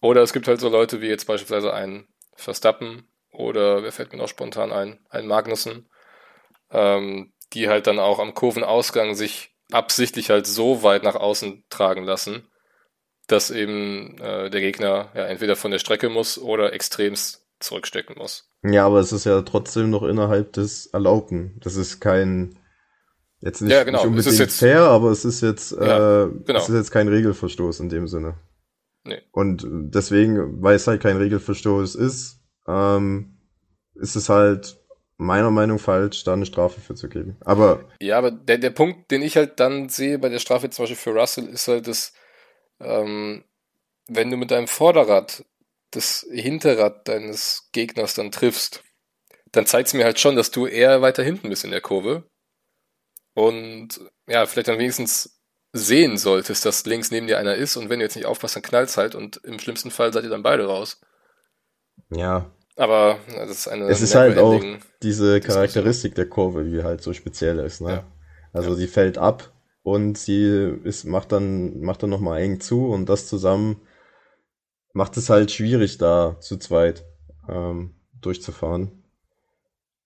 [0.00, 2.06] Oder es gibt halt so Leute wie jetzt beispielsweise ein
[2.36, 5.88] Verstappen oder wer fällt mir noch spontan ein, ein Magnussen,
[6.70, 12.04] ähm, die halt dann auch am Kurvenausgang sich absichtlich halt so weit nach außen tragen
[12.04, 12.48] lassen,
[13.26, 18.50] dass eben äh, der Gegner ja entweder von der Strecke muss oder extremst zurückstecken muss.
[18.62, 21.60] Ja, aber es ist ja trotzdem noch innerhalb des Erlaubten.
[21.62, 22.58] Das ist kein
[23.40, 23.98] jetzt nicht, ja, genau.
[23.98, 26.58] nicht unbedingt jetzt, fair, aber es ist jetzt ja, äh, genau.
[26.58, 28.34] es ist jetzt kein Regelverstoß in dem Sinne.
[29.04, 29.22] Nee.
[29.32, 33.38] Und deswegen, weil es halt kein Regelverstoß ist, ähm,
[33.94, 34.76] ist es halt
[35.16, 37.36] meiner Meinung falsch, da eine Strafe für zu geben.
[37.40, 40.84] Aber ja, aber der, der Punkt, den ich halt dann sehe bei der Strafe zum
[40.84, 42.12] Beispiel für Russell, ist halt, dass
[42.80, 43.44] ähm,
[44.08, 45.44] wenn du mit deinem Vorderrad
[45.90, 48.82] das Hinterrad deines Gegners dann triffst,
[49.52, 52.28] dann zeigt es mir halt schon, dass du eher weiter hinten bist in der Kurve.
[53.34, 55.40] Und ja, vielleicht dann wenigstens
[55.72, 58.62] sehen solltest, dass links neben dir einer ist und wenn du jetzt nicht aufpasst, dann
[58.62, 61.00] knallt halt und im schlimmsten Fall seid ihr dann beide raus.
[62.10, 62.50] Ja.
[62.76, 63.86] Aber das ist eine.
[63.86, 64.62] Es ist halt auch
[65.02, 67.90] diese Charakteristik der Kurve, die halt so speziell ist, ne?
[67.90, 68.12] Ja.
[68.52, 68.76] Also ja.
[68.76, 73.26] sie fällt ab und sie ist, macht dann, macht dann nochmal eng zu und das
[73.26, 73.80] zusammen
[74.98, 77.04] macht es halt schwierig, da zu zweit
[77.48, 79.04] ähm, durchzufahren.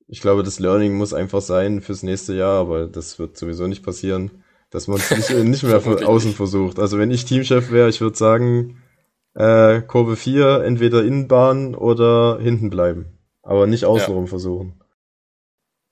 [0.07, 3.83] Ich glaube, das Learning muss einfach sein fürs nächste Jahr, aber das wird sowieso nicht
[3.83, 6.37] passieren, dass man es nicht, nicht mehr von außen nicht.
[6.37, 6.79] versucht.
[6.79, 8.83] Also wenn ich Teamchef wäre, ich würde sagen,
[9.35, 13.19] äh, Kurve 4, entweder Innenbahn oder hinten bleiben.
[13.43, 14.29] Aber nicht außenrum ja.
[14.29, 14.79] versuchen.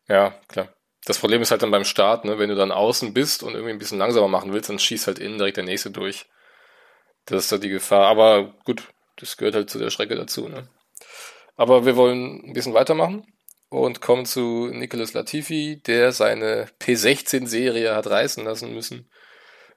[0.09, 0.69] Ja, klar.
[1.07, 3.73] Das Problem ist halt dann beim Start, ne, wenn du dann außen bist und irgendwie
[3.73, 6.27] ein bisschen langsamer machen willst, dann schießt halt innen direkt der nächste durch.
[7.27, 8.07] Das ist da die Gefahr.
[8.07, 10.49] Aber gut, das gehört halt zu der Strecke dazu.
[10.49, 10.69] Ne?
[11.57, 13.27] Aber wir wollen ein bisschen weitermachen
[13.69, 19.09] und kommen zu Nicholas Latifi, der seine P16-Serie hat reißen lassen müssen.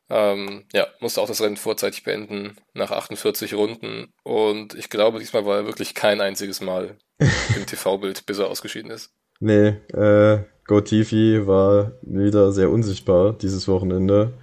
[0.09, 4.13] Ähm, ja, musste auch das Rennen vorzeitig beenden nach 48 Runden.
[4.23, 8.91] Und ich glaube, diesmal war er wirklich kein einziges Mal im TV-Bild, bis er ausgeschieden
[8.91, 9.11] ist.
[9.39, 14.33] Nee, äh, GoTifi war wieder sehr unsichtbar dieses Wochenende.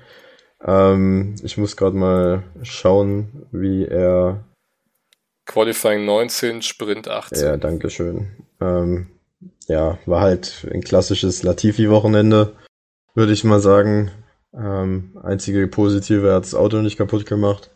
[0.65, 4.45] Ähm, ich muss gerade mal schauen, wie er.
[5.47, 7.43] Qualifying 19, Sprint 18.
[7.43, 8.29] Ja, danke schön.
[8.61, 9.09] Ähm,
[9.67, 12.57] ja, war halt ein klassisches Latifi-Wochenende,
[13.15, 14.11] würde ich mal sagen.
[14.53, 17.71] Ähm, einzige positive, er hat das Auto nicht kaputt gemacht.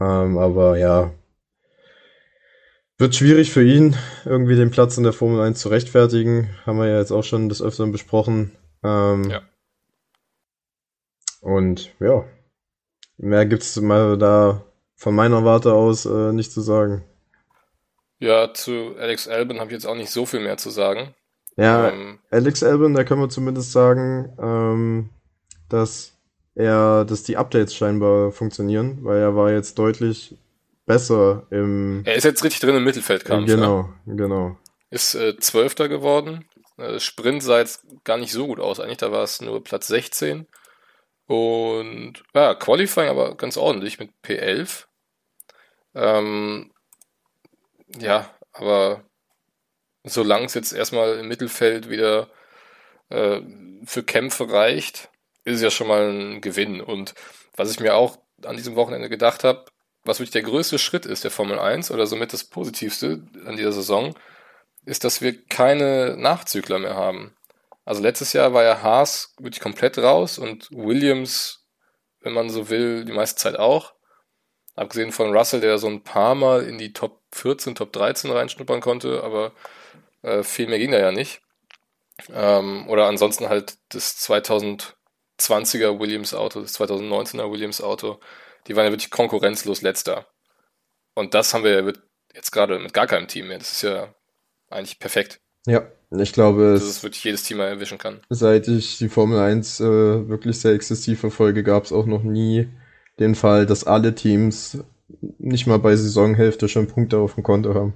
[0.00, 1.12] Ähm, aber ja,
[2.98, 3.94] wird schwierig für ihn,
[4.24, 6.48] irgendwie den Platz in der Formel 1 zu rechtfertigen.
[6.64, 8.52] Haben wir ja jetzt auch schon des Öfteren besprochen.
[8.82, 9.42] Ähm, ja.
[11.46, 12.24] Und ja,
[13.18, 14.64] mehr gibt's mal da
[14.96, 17.04] von meiner Warte aus äh, nicht zu sagen.
[18.18, 21.14] Ja, zu Alex Albin habe ich jetzt auch nicht so viel mehr zu sagen.
[21.56, 25.10] Ja, ähm, Alex Albin, da können wir zumindest sagen, ähm,
[25.68, 26.18] dass
[26.56, 30.36] er, dass die Updates scheinbar funktionieren, weil er war jetzt deutlich
[30.84, 32.02] besser im.
[32.06, 33.46] Er ist jetzt richtig drin im Mittelfeldkampf.
[33.46, 34.14] Genau, ja.
[34.14, 34.58] genau.
[34.90, 36.44] Ist äh, Zwölfter geworden.
[36.76, 38.80] Äh, Sprint sah jetzt gar nicht so gut aus.
[38.80, 40.48] Eigentlich, da war es nur Platz 16.
[41.26, 44.84] Und ja, Qualifying aber ganz ordentlich mit P11.
[45.94, 46.72] Ähm,
[47.98, 49.02] ja, aber
[50.04, 52.28] solange es jetzt erstmal im Mittelfeld wieder
[53.08, 53.40] äh,
[53.84, 55.10] für Kämpfe reicht,
[55.44, 56.80] ist ja schon mal ein Gewinn.
[56.80, 57.14] Und
[57.56, 59.66] was ich mir auch an diesem Wochenende gedacht habe,
[60.04, 63.72] was wirklich der größte Schritt ist der Formel 1 oder somit das Positivste an dieser
[63.72, 64.14] Saison,
[64.84, 67.34] ist, dass wir keine Nachzügler mehr haben.
[67.86, 71.64] Also letztes Jahr war ja Haas wirklich komplett raus und Williams,
[72.20, 73.94] wenn man so will, die meiste Zeit auch.
[74.74, 78.80] Abgesehen von Russell, der so ein paar Mal in die Top 14, Top 13 reinschnuppern
[78.80, 79.52] konnte, aber
[80.22, 81.40] äh, viel mehr ging da ja nicht.
[82.32, 88.18] Ähm, oder ansonsten halt das 2020er Williams Auto, das 2019er Williams Auto.
[88.66, 90.26] Die waren ja wirklich konkurrenzlos letzter.
[91.14, 91.92] Und das haben wir ja
[92.34, 93.58] jetzt gerade mit gar keinem Team mehr.
[93.58, 94.12] Das ist ja
[94.70, 95.40] eigentlich perfekt.
[95.66, 98.20] Ja, ich glaube, dass es wirklich jedes Team erwischen kann.
[98.28, 102.68] Seit ich die Formel 1 äh, wirklich sehr exzessiv verfolge, gab es auch noch nie
[103.18, 104.78] den Fall, dass alle Teams
[105.38, 107.94] nicht mal bei Saisonhälfte schon Punkte auf dem Konto haben.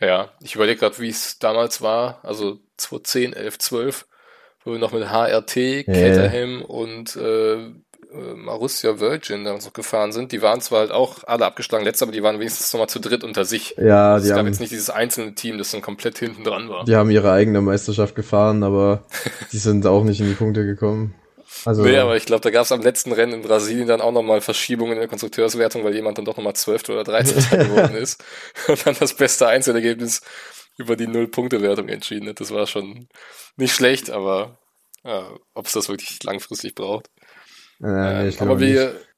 [0.00, 4.06] Ja, ich überlege gerade, wie es damals war, also 2010, 11, 12,
[4.64, 5.82] wo wir noch mit HRT, yeah.
[5.84, 7.70] Caterham und äh,
[8.12, 12.04] äh, Marussia Virgin damals noch gefahren sind, die waren zwar halt auch alle abgeschlagen letzter,
[12.04, 13.74] aber die waren wenigstens nochmal zu dritt unter sich.
[13.76, 16.68] Ja, die es haben, gab jetzt nicht dieses einzelne Team, das dann komplett hinten dran
[16.68, 16.84] war.
[16.84, 19.04] Die haben ihre eigene Meisterschaft gefahren, aber
[19.52, 21.14] die sind auch nicht in die Punkte gekommen.
[21.64, 24.12] Also, nee, aber ich glaube, da gab es am letzten Rennen in Brasilien dann auch
[24.12, 26.88] nochmal Verschiebungen in der Konstrukteurswertung, weil jemand dann doch nochmal 12.
[26.88, 27.36] oder 13.
[27.58, 28.22] geworden ist
[28.68, 30.22] und dann das beste Einzelergebnis
[30.78, 32.40] über die Null-Punkte-Wertung entschieden hat.
[32.40, 33.08] Das war schon
[33.56, 34.58] nicht schlecht, aber
[35.04, 35.22] äh,
[35.54, 37.10] ob es das wirklich langfristig braucht.
[37.82, 39.08] Äh, nee, aber wir nicht.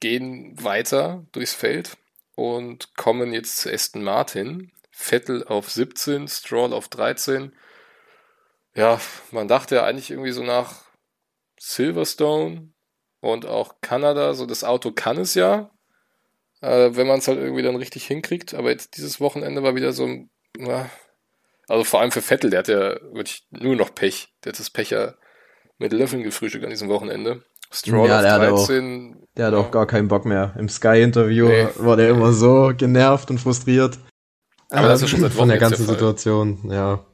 [0.00, 1.96] gehen weiter durchs Feld
[2.34, 4.72] und kommen jetzt zu Aston Martin.
[4.90, 7.54] Vettel auf 17, Stroll auf 13.
[8.74, 9.00] Ja,
[9.30, 10.82] man dachte ja eigentlich irgendwie so nach
[11.58, 12.72] Silverstone
[13.20, 15.70] und auch Kanada, so das Auto kann es ja,
[16.60, 18.54] äh, wenn man es halt irgendwie dann richtig hinkriegt.
[18.54, 20.08] Aber jetzt dieses Wochenende war wieder so,
[20.56, 20.90] na,
[21.68, 24.34] also vor allem für Vettel, der hat ja wirklich nur noch Pech.
[24.44, 25.14] Der hat das Pech ja
[25.78, 27.44] mit Löffeln gefrühstückt an diesem Wochenende.
[27.72, 28.48] Stroll ja, der 13.
[28.48, 30.54] Hat auch, der hat auch gar keinen Bock mehr.
[30.58, 31.68] Im Sky-Interview nee.
[31.78, 33.98] war der immer so genervt und frustriert.
[34.70, 37.04] Aber das ist schon seit Wochen Von der ganzen der Situation, ja.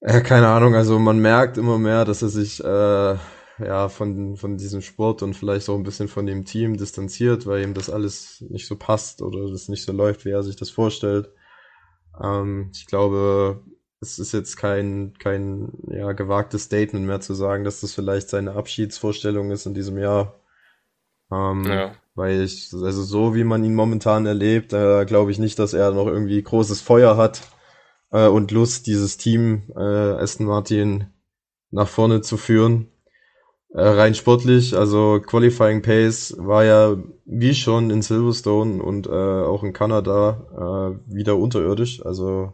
[0.00, 3.16] Äh, keine Ahnung, also man merkt immer mehr, dass er sich äh,
[3.58, 7.62] ja von, von diesem Sport und vielleicht auch ein bisschen von dem Team distanziert, weil
[7.62, 10.70] ihm das alles nicht so passt oder das nicht so läuft, wie er sich das
[10.70, 11.30] vorstellt.
[12.20, 13.62] Ähm, ich glaube,
[14.02, 18.52] es ist jetzt kein, kein ja, gewagtes Statement mehr zu sagen, dass das vielleicht seine
[18.52, 20.40] Abschiedsvorstellung ist in diesem Jahr.
[21.30, 21.94] Ähm, ja.
[22.14, 25.92] Weil ich, also so wie man ihn momentan erlebt, äh, glaube ich nicht, dass er
[25.92, 27.42] noch irgendwie großes Feuer hat
[28.10, 31.06] äh, und Lust, dieses Team äh, Aston Martin
[31.70, 32.88] nach vorne zu führen.
[33.70, 39.62] Äh, rein sportlich, also Qualifying Pace war ja wie schon in Silverstone und äh, auch
[39.62, 42.04] in Kanada äh, wieder unterirdisch.
[42.04, 42.52] Also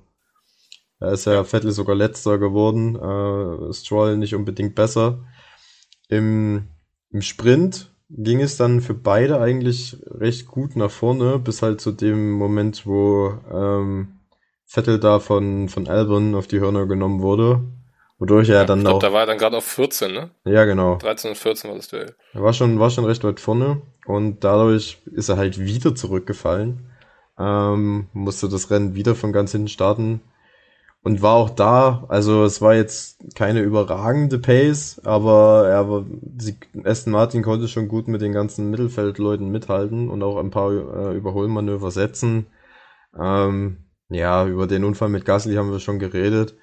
[1.00, 5.24] da ist ja Vettel sogar letzter geworden, äh, Stroll nicht unbedingt besser.
[6.08, 6.68] Im,
[7.10, 11.92] Im Sprint ging es dann für beide eigentlich recht gut nach vorne, bis halt zu
[11.92, 14.18] dem Moment, wo ähm,
[14.64, 17.62] Vettel da von, von Albon auf die Hörner genommen wurde.
[18.18, 19.00] Wodurch er ja, dann ich glaub, auch.
[19.00, 20.30] Da war er dann gerade auf 14, ne?
[20.44, 20.96] Ja, genau.
[20.96, 22.16] 13 und 14 war das Duell.
[22.32, 26.90] Er war schon, war schon recht weit vorne und dadurch ist er halt wieder zurückgefallen.
[27.38, 30.20] Ähm, musste das Rennen wieder von ganz hinten starten
[31.02, 32.04] und war auch da.
[32.08, 36.04] Also es war jetzt keine überragende Pace, aber er war,
[36.84, 41.16] Aston Martin konnte schon gut mit den ganzen Mittelfeldleuten mithalten und auch ein paar äh,
[41.16, 42.46] Überholmanöver setzen.
[43.18, 43.78] Ähm,
[44.10, 46.56] ja, über den Unfall mit Gasly haben wir schon geredet.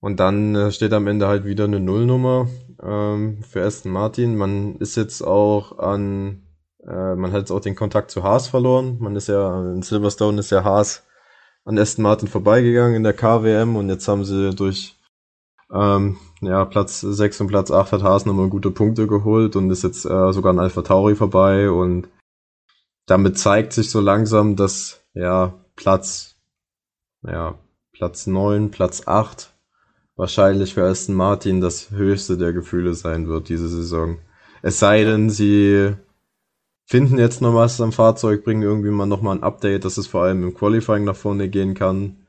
[0.00, 2.48] Und dann äh, steht am Ende halt wieder eine Nullnummer
[2.82, 4.36] ähm, für Aston Martin.
[4.36, 6.42] Man ist jetzt auch an,
[6.86, 8.96] äh, man hat jetzt auch den Kontakt zu Haas verloren.
[9.00, 11.04] Man ist ja, in Silverstone ist ja Haas
[11.64, 14.96] an Aston Martin vorbeigegangen in der KWM und jetzt haben sie durch
[15.72, 19.84] ähm, ja, Platz 6 und Platz 8 hat Haas nochmal gute Punkte geholt und ist
[19.84, 22.08] jetzt äh, sogar an Alpha Tauri vorbei und
[23.06, 26.36] damit zeigt sich so langsam, dass ja Platz
[27.22, 27.58] ja,
[27.92, 29.52] Platz 9, Platz 8
[30.16, 34.18] wahrscheinlich für Aston Martin das höchste der Gefühle sein wird diese Saison.
[34.62, 35.94] Es sei denn, sie
[36.90, 40.24] finden jetzt noch was am Fahrzeug, bringen irgendwie mal nochmal ein Update, dass es vor
[40.24, 42.26] allem im Qualifying nach vorne gehen kann.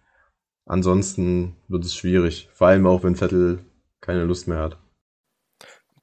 [0.67, 2.47] Ansonsten wird es schwierig.
[2.54, 3.65] Vor allem auch, wenn Vettel
[4.02, 4.78] keine Lust mehr hat.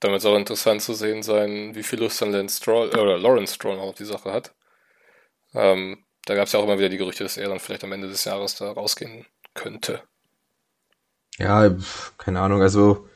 [0.01, 2.99] Dann wird es auch interessant zu sehen sein, wie viel Lust dann Lance Stroll, äh,
[2.99, 4.53] oder Lawrence Stroll auch auf die Sache hat.
[5.55, 7.93] Ähm, da gab es ja auch immer wieder die Gerüchte, dass er dann vielleicht am
[7.93, 10.03] Ende des Jahres da rausgehen könnte.
[11.39, 11.77] Ja,
[12.19, 13.09] keine Ahnung, also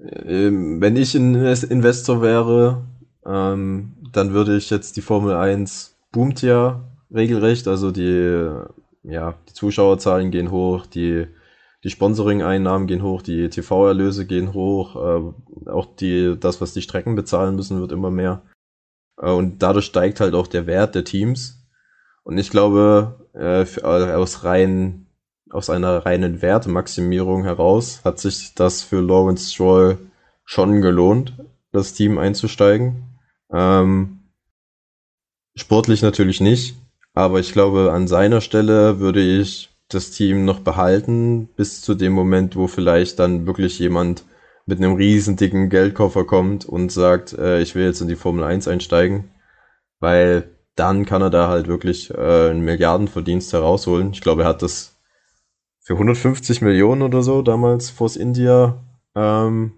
[0.00, 2.84] ähm, wenn ich ein Investor wäre,
[3.26, 6.80] ähm, dann würde ich jetzt die Formel 1 boomt ja
[7.12, 8.48] regelrecht, also die,
[9.02, 11.26] ja, die Zuschauerzahlen gehen hoch, die
[11.84, 17.16] die Sponsoring-Einnahmen gehen hoch, die TV-Erlöse gehen hoch, äh, auch die, das, was die Strecken
[17.16, 18.42] bezahlen müssen, wird immer mehr.
[19.20, 21.66] Äh, und dadurch steigt halt auch der Wert der Teams.
[22.22, 25.06] Und ich glaube, äh, äh, aus rein,
[25.50, 29.98] aus einer reinen Wertemaximierung heraus hat sich das für Lawrence Stroll
[30.44, 31.36] schon gelohnt,
[31.72, 33.11] das Team einzusteigen.
[33.52, 34.20] Ähm,
[35.54, 36.74] sportlich natürlich nicht,
[37.14, 42.12] aber ich glaube, an seiner Stelle würde ich das Team noch behalten, bis zu dem
[42.12, 44.24] Moment, wo vielleicht dann wirklich jemand
[44.64, 48.44] mit einem riesen dicken Geldkoffer kommt und sagt, äh, ich will jetzt in die Formel
[48.44, 49.30] 1 einsteigen,
[50.00, 54.12] weil dann kann er da halt wirklich äh, einen Milliardenverdienst herausholen.
[54.12, 54.96] Ich glaube, er hat das
[55.80, 58.82] für 150 Millionen oder so damals Force India
[59.14, 59.72] ähm,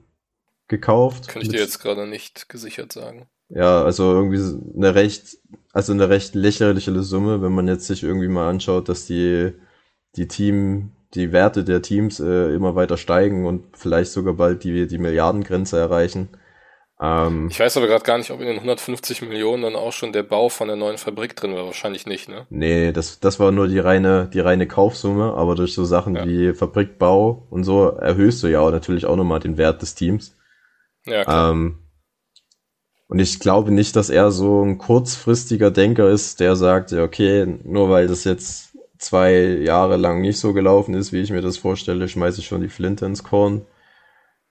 [0.69, 1.29] gekauft.
[1.29, 3.27] Kann ich dir jetzt gerade nicht gesichert sagen.
[3.49, 4.41] Ja, also irgendwie
[4.77, 5.39] eine recht,
[5.73, 9.53] also eine recht lächerliche Summe, wenn man jetzt sich irgendwie mal anschaut, dass die,
[10.17, 14.87] die Team, die Werte der Teams äh, immer weiter steigen und vielleicht sogar bald die,
[14.87, 16.31] die Milliardengrenze erreichen.
[17.01, 20.13] Ähm, ich weiß aber gerade gar nicht, ob in den 150 Millionen dann auch schon
[20.13, 21.67] der Bau von der neuen Fabrik drin war.
[21.67, 22.47] Wahrscheinlich nicht, ne?
[22.51, 26.25] Nee, das, das war nur die reine, die reine Kaufsumme, aber durch so Sachen ja.
[26.25, 30.37] wie Fabrikbau und so erhöhst du ja auch natürlich auch nochmal den Wert des Teams.
[31.05, 31.53] Ja, klar.
[31.53, 31.84] Ähm,
[33.09, 37.59] und ich glaube nicht, dass er so ein kurzfristiger Denker ist, der sagt, ja, okay,
[37.65, 41.59] nur weil das jetzt zwei Jahre lang nicht so gelaufen ist, wie ich mir das
[41.59, 43.67] vorstelle, schmeiße ich schon die Flinte ins Korn.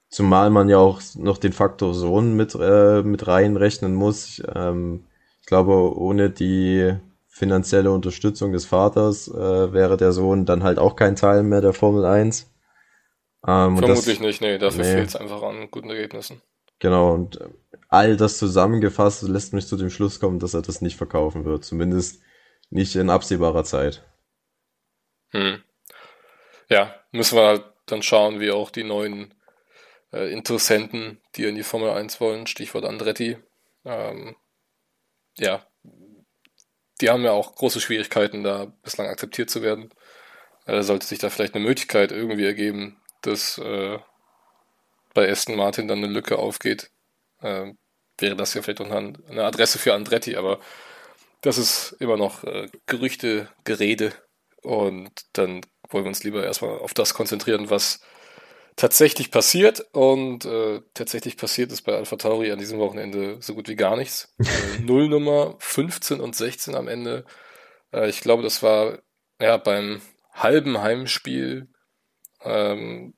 [0.10, 4.44] Zumal man ja auch noch den Faktor Sohn mit, äh, mit reinrechnen muss.
[4.54, 5.06] Ähm,
[5.42, 6.94] ich glaube, ohne die
[7.28, 11.74] finanzielle Unterstützung des Vaters äh, wäre der Sohn dann halt auch kein Teil mehr der
[11.74, 12.44] Formel 1.
[13.48, 14.92] Ähm, Vermutlich das, nicht, nee, dafür nee.
[14.92, 16.44] fehlt es einfach an guten Ergebnissen.
[16.78, 17.50] Genau, und äh,
[17.94, 21.64] all das zusammengefasst lässt mich zu dem Schluss kommen, dass er das nicht verkaufen wird.
[21.64, 22.22] Zumindest
[22.70, 24.04] nicht in absehbarer Zeit.
[25.30, 25.64] Hm.
[26.70, 29.34] Ja, müssen wir dann schauen, wie auch die neuen
[30.12, 33.38] äh, Interessenten, die in die Formel 1 wollen, Stichwort Andretti,
[33.86, 34.36] ähm,
[35.38, 35.66] ja,
[37.02, 39.94] die haben ja auch große Schwierigkeiten, da bislang akzeptiert zu werden.
[40.66, 44.00] Äh, sollte sich da vielleicht eine Möglichkeit irgendwie ergeben, dass äh,
[45.14, 46.92] bei Aston Martin dann eine Lücke aufgeht,
[47.42, 47.74] äh,
[48.24, 50.60] wäre das ja vielleicht auch eine, Adresse für Andretti, aber
[51.42, 54.14] das ist immer noch äh, Gerüchte, Gerede
[54.62, 58.00] und dann wollen wir uns lieber erstmal auf das konzentrieren, was
[58.78, 63.68] tatsächlich passiert und äh, tatsächlich passiert ist bei Alpha Tauri an diesem Wochenende so gut
[63.68, 64.34] wie gar nichts.
[64.40, 67.26] Äh, Nullnummer 15 und 16 am Ende.
[67.92, 69.00] Äh, ich glaube, das war
[69.40, 71.68] ja beim halben Heimspiel
[72.42, 73.14] ähm,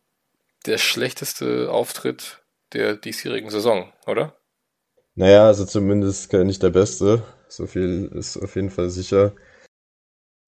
[0.65, 4.35] der schlechteste Auftritt der diesjährigen Saison, oder?
[5.15, 7.23] Naja, also zumindest nicht der beste.
[7.47, 9.33] So viel ist auf jeden Fall sicher.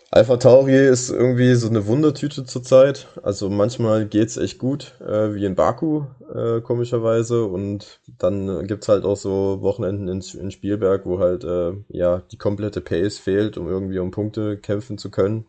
[0.09, 3.07] Alpha Tauri ist irgendwie so eine Wundertüte zurzeit.
[3.23, 7.45] Also manchmal geht's echt gut, äh, wie in Baku, äh, komischerweise.
[7.45, 12.37] Und dann gibt's halt auch so Wochenenden in, in Spielberg, wo halt äh, ja die
[12.37, 15.45] komplette Pace fehlt, um irgendwie um Punkte kämpfen zu können.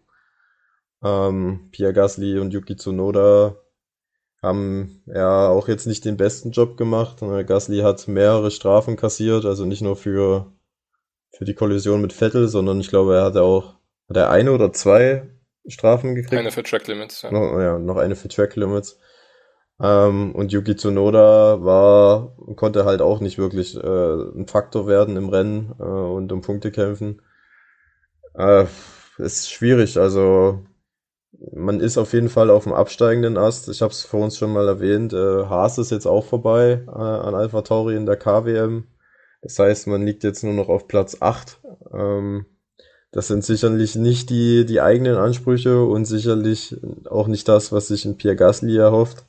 [1.03, 3.57] Ähm, Pierre Gasly und Yuki Tsunoda
[4.43, 7.19] haben ja auch jetzt nicht den besten Job gemacht.
[7.47, 10.53] Gasly hat mehrere Strafen kassiert, also nicht nur für,
[11.37, 13.75] für die Kollision mit Vettel, sondern ich glaube, er hatte auch,
[14.09, 15.29] hat er eine oder zwei
[15.67, 16.39] Strafen gekriegt?
[16.39, 17.33] Eine für Track Limits, ja.
[17.33, 18.99] Noch, ja, noch eine für Track Limits.
[19.81, 25.29] Ähm, und Yuki Tsunoda war, konnte halt auch nicht wirklich äh, ein Faktor werden im
[25.29, 27.23] Rennen äh, und um Punkte kämpfen.
[28.35, 28.67] Äh,
[29.19, 30.65] ist schwierig, also
[31.33, 33.69] man ist auf jeden Fall auf dem absteigenden Ast.
[33.69, 35.13] Ich habe es vor uns schon mal erwähnt.
[35.13, 38.85] Äh, Haas ist jetzt auch vorbei äh, an Alpha Tauri in der KWM.
[39.43, 41.61] Das heißt, man liegt jetzt nur noch auf Platz 8.
[41.93, 42.47] Ähm,
[43.13, 46.77] das sind sicherlich nicht die, die eigenen Ansprüche und sicherlich
[47.09, 49.25] auch nicht das, was sich in Pierre Gasly erhofft.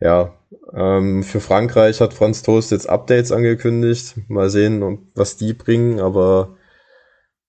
[0.00, 0.34] Ja,
[0.72, 4.16] ähm, für Frankreich hat Franz Toast jetzt Updates angekündigt.
[4.28, 6.56] Mal sehen, was die bringen, aber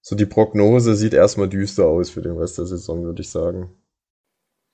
[0.07, 3.75] so die Prognose sieht erstmal düster aus für den Rest der Saison, würde ich sagen.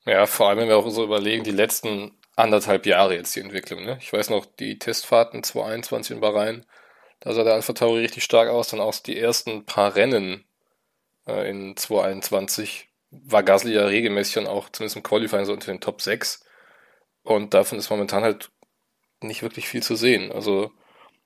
[0.06, 3.86] Ja, vor allem, wenn wir auch so überlegen, die letzten anderthalb Jahre jetzt die Entwicklung.
[3.86, 3.98] Ne?
[4.02, 6.66] Ich weiß noch, die Testfahrten 2021 in Bahrain,
[7.22, 8.68] da sah der Alpha Tauri richtig stark aus.
[8.68, 10.44] Dann auch die ersten paar Rennen
[11.26, 15.80] äh, in 2021 war Gasly ja regelmäßig und auch zumindest im Qualifying so unter den
[15.80, 16.44] Top 6.
[17.24, 18.52] Und davon ist momentan halt
[19.22, 20.30] nicht wirklich viel zu sehen.
[20.34, 20.74] Also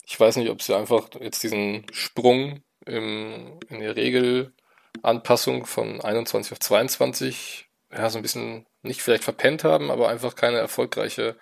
[0.06, 4.54] ich weiß nicht, ob sie einfach jetzt diesen Sprung im, in der Regel
[5.02, 10.36] Anpassung von 21 auf 22 ja, so ein bisschen nicht vielleicht verpennt haben, aber einfach
[10.36, 11.38] keine erfolgreiche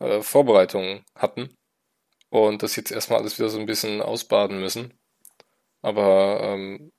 [0.00, 1.56] äh, Vorbereitung hatten
[2.30, 4.98] und das jetzt erstmal alles wieder so ein bisschen ausbaden müssen.
[5.82, 6.92] Aber ähm,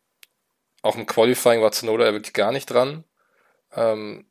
[0.81, 3.03] auch im Qualifying war Zunoda ja wirklich gar nicht dran.
[3.73, 4.29] Ähm,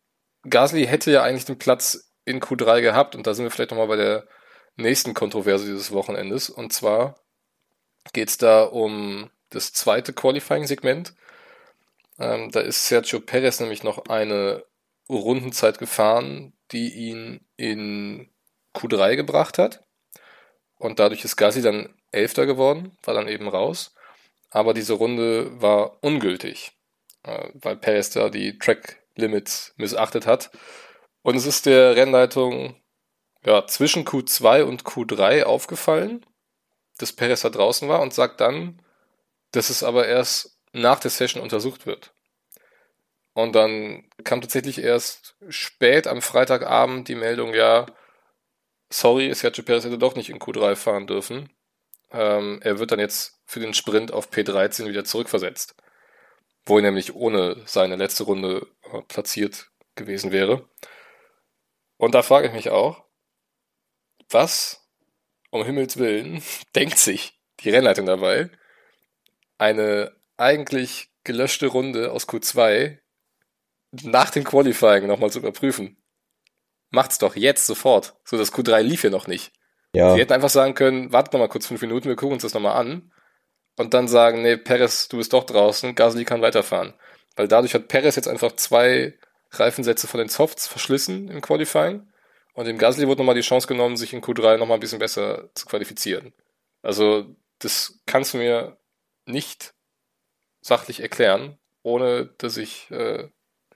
[0.48, 3.88] Gasly hätte ja eigentlich den Platz in Q3 gehabt und da sind wir vielleicht nochmal
[3.88, 4.28] bei der
[4.76, 6.48] nächsten Kontroverse dieses Wochenendes.
[6.50, 7.16] Und zwar
[8.12, 11.14] geht es da um das zweite Qualifying-Segment.
[12.18, 14.64] Ähm, da ist Sergio Perez nämlich noch eine
[15.08, 18.30] Rundenzeit gefahren, die ihn in
[18.74, 19.84] Q3 gebracht hat.
[20.76, 23.94] Und dadurch ist Gasly dann Elfter geworden, war dann eben raus.
[24.50, 26.72] Aber diese Runde war ungültig,
[27.24, 30.50] äh, weil Perez da die Track Limits missachtet hat.
[31.22, 32.76] Und es ist der Rennleitung
[33.44, 36.24] ja, zwischen Q2 und Q3 aufgefallen,
[36.98, 38.80] dass Perez da draußen war und sagt dann,
[39.56, 42.12] dass es aber erst nach der Session untersucht wird.
[43.34, 47.86] Und dann kam tatsächlich erst spät am Freitagabend die Meldung, ja,
[48.90, 51.50] sorry, Sergio Perez hätte doch nicht in Q3 fahren dürfen.
[52.12, 55.74] Ähm, er wird dann jetzt für den Sprint auf P13 wieder zurückversetzt.
[56.64, 60.68] Wo er nämlich ohne seine letzte Runde äh, platziert gewesen wäre.
[61.96, 63.04] Und da frage ich mich auch,
[64.30, 64.88] was
[65.50, 66.42] um Himmels Willen
[66.74, 68.50] denkt sich die Rennleitung dabei,
[69.58, 72.98] eine eigentlich gelöschte Runde aus Q2
[74.02, 75.96] nach dem Qualifying nochmal zu überprüfen.
[76.90, 78.16] Macht's doch jetzt sofort.
[78.24, 79.52] So, das Q3 lief ja noch nicht.
[79.92, 80.14] Ja.
[80.14, 82.54] Sie hätten einfach sagen können, warte noch mal kurz fünf Minuten, wir gucken uns das
[82.54, 83.12] nochmal an.
[83.76, 86.94] Und dann sagen, nee, Perez, du bist doch draußen, Gasly kann weiterfahren.
[87.36, 89.18] Weil dadurch hat Perez jetzt einfach zwei
[89.50, 92.08] Reifensätze von den Softs verschlissen im Qualifying.
[92.54, 95.50] Und dem Gasly wurde nochmal die Chance genommen, sich in Q3 nochmal ein bisschen besser
[95.54, 96.32] zu qualifizieren.
[96.82, 98.76] Also, das kannst du mir
[99.26, 99.74] nicht
[100.60, 103.28] sachlich erklären, ohne dass ich äh,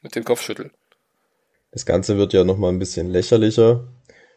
[0.03, 0.71] mit dem Kopf schüttel.
[1.71, 3.87] Das Ganze wird ja nochmal ein bisschen lächerlicher,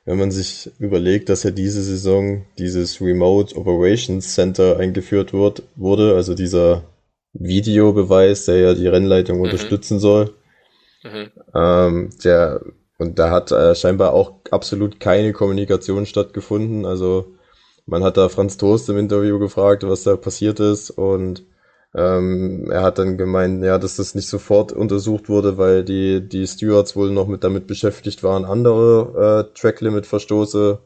[0.06, 6.16] wenn man sich überlegt, dass ja diese Saison dieses Remote Operations Center eingeführt wird, wurde,
[6.16, 6.84] also dieser
[7.34, 9.44] Videobeweis, der ja die Rennleitung mhm.
[9.44, 10.36] unterstützen soll.
[11.04, 11.32] Mhm.
[11.56, 12.62] Ähm, der,
[12.98, 16.86] und da hat äh, scheinbar auch absolut keine Kommunikation stattgefunden.
[16.86, 17.36] Also
[17.86, 21.46] man hat da Franz Toast im Interview gefragt, was da passiert ist und
[21.94, 26.48] ähm, er hat dann gemeint, ja, dass das nicht sofort untersucht wurde, weil die, die
[26.48, 30.80] Stewards wohl noch mit damit beschäftigt waren, andere äh, Track-Limit-Verstoße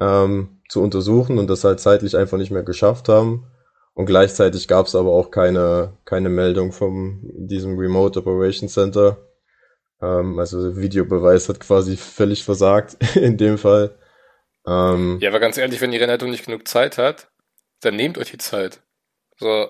[0.00, 3.46] ähm, zu untersuchen und das halt zeitlich einfach nicht mehr geschafft haben.
[3.94, 9.18] Und gleichzeitig gab es aber auch keine, keine Meldung von diesem Remote Operation Center.
[10.00, 13.96] Ähm, also Videobeweis hat quasi völlig versagt in dem Fall.
[14.66, 17.28] Ähm, ja, aber ganz ehrlich, wenn die Rennleitung nicht genug Zeit hat,
[17.80, 18.80] dann nehmt euch die Zeit.
[19.36, 19.68] So,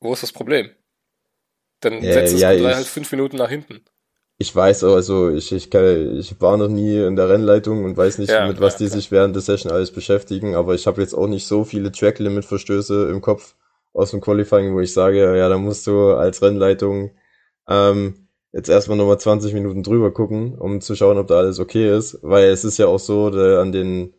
[0.00, 0.70] wo ist das Problem?
[1.80, 3.84] Dann äh, setzt das ja, Q3 halt fünf Minuten nach hinten.
[4.40, 8.18] Ich weiß also, ich, ich, kann, ich war noch nie in der Rennleitung und weiß
[8.18, 8.96] nicht, ja, mit was ja, die klar.
[8.96, 13.08] sich während der Session alles beschäftigen, aber ich habe jetzt auch nicht so viele Track-Limit-Verstöße
[13.10, 13.56] im Kopf
[13.92, 17.10] aus dem Qualifying, wo ich sage, ja, da musst du als Rennleitung
[17.68, 21.96] ähm, jetzt erstmal nochmal 20 Minuten drüber gucken, um zu schauen, ob da alles okay
[21.96, 24.14] ist, weil es ist ja auch so, an den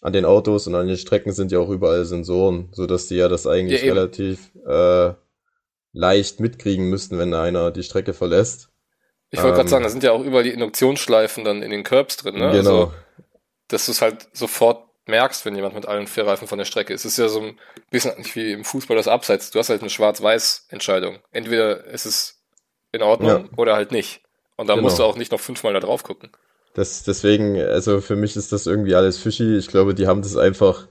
[0.00, 3.16] an den Autos und an den Strecken sind ja auch überall Sensoren, so dass die
[3.16, 5.12] ja das eigentlich ja, relativ äh,
[5.92, 8.68] leicht mitkriegen müssten, wenn einer die Strecke verlässt.
[9.30, 11.82] Ich wollte ähm, gerade sagen, da sind ja auch überall die Induktionsschleifen dann in den
[11.82, 12.50] Curbs drin, ne?
[12.52, 12.70] Genau.
[12.70, 12.92] Also,
[13.68, 16.92] dass du es halt sofort merkst, wenn jemand mit allen vier Reifen von der Strecke
[16.92, 17.04] ist.
[17.04, 17.58] Es ist ja so ein
[17.90, 19.50] bisschen nicht wie im Fußball das Abseits.
[19.50, 21.18] Du hast halt eine Schwarz-Weiß-Entscheidung.
[21.32, 22.42] Entweder ist es
[22.92, 23.48] in Ordnung ja.
[23.56, 24.22] oder halt nicht.
[24.56, 24.84] Und da genau.
[24.84, 26.30] musst du auch nicht noch fünfmal da drauf gucken.
[26.74, 29.56] Das, deswegen, also für mich ist das irgendwie alles fishy.
[29.56, 30.88] Ich glaube, die haben das einfach,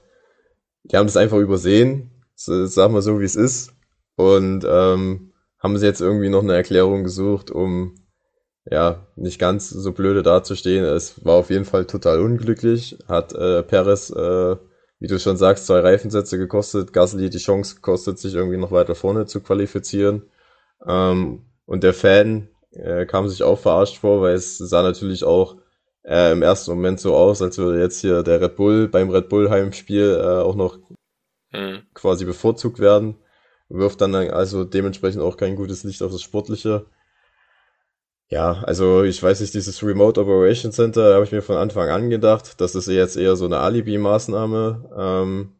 [0.84, 2.10] die haben das einfach übersehen.
[2.34, 3.72] So, sag mal so, wie es ist.
[4.16, 7.94] Und ähm, haben sie jetzt irgendwie noch eine Erklärung gesucht, um
[8.70, 10.84] ja nicht ganz so blöde dazustehen.
[10.84, 12.98] Es war auf jeden Fall total unglücklich.
[13.08, 14.56] Hat äh, Perez, äh,
[15.00, 16.92] wie du schon sagst, zwei Reifensätze gekostet.
[16.92, 20.22] Gasly die Chance gekostet, sich irgendwie noch weiter vorne zu qualifizieren.
[20.86, 25.56] Ähm, und der Fan äh, kam sich auch verarscht vor, weil es sah natürlich auch
[26.08, 29.28] äh, im ersten Moment so aus, als würde jetzt hier der Red Bull beim Red
[29.28, 30.78] Bull Heimspiel äh, auch noch
[31.52, 31.82] mhm.
[31.94, 33.16] quasi bevorzugt werden.
[33.68, 36.86] Wirft dann also dementsprechend auch kein gutes Licht auf das Sportliche.
[38.30, 42.10] Ja, also ich weiß nicht, dieses Remote Operation Center, habe ich mir von Anfang an
[42.10, 45.52] gedacht, das ist jetzt eher so eine Alibi-Maßnahme, ähm,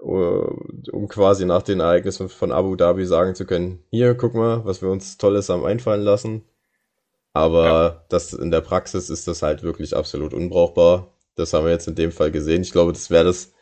[0.00, 4.82] um quasi nach den Ereignissen von Abu Dhabi sagen zu können, hier, guck mal, was
[4.82, 6.44] wir uns Tolles haben einfallen lassen.
[7.32, 8.04] Aber ja.
[8.08, 11.14] das in der Praxis ist das halt wirklich absolut unbrauchbar.
[11.34, 12.62] Das haben wir jetzt in dem Fall gesehen.
[12.62, 13.52] Ich glaube, das wäre das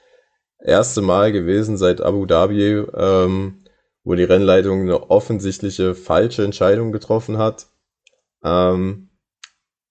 [0.58, 3.64] erste Mal gewesen seit Abu Dhabi, ähm,
[4.02, 7.66] wo die Rennleitung eine offensichtliche falsche Entscheidung getroffen hat.
[8.42, 9.10] Ähm,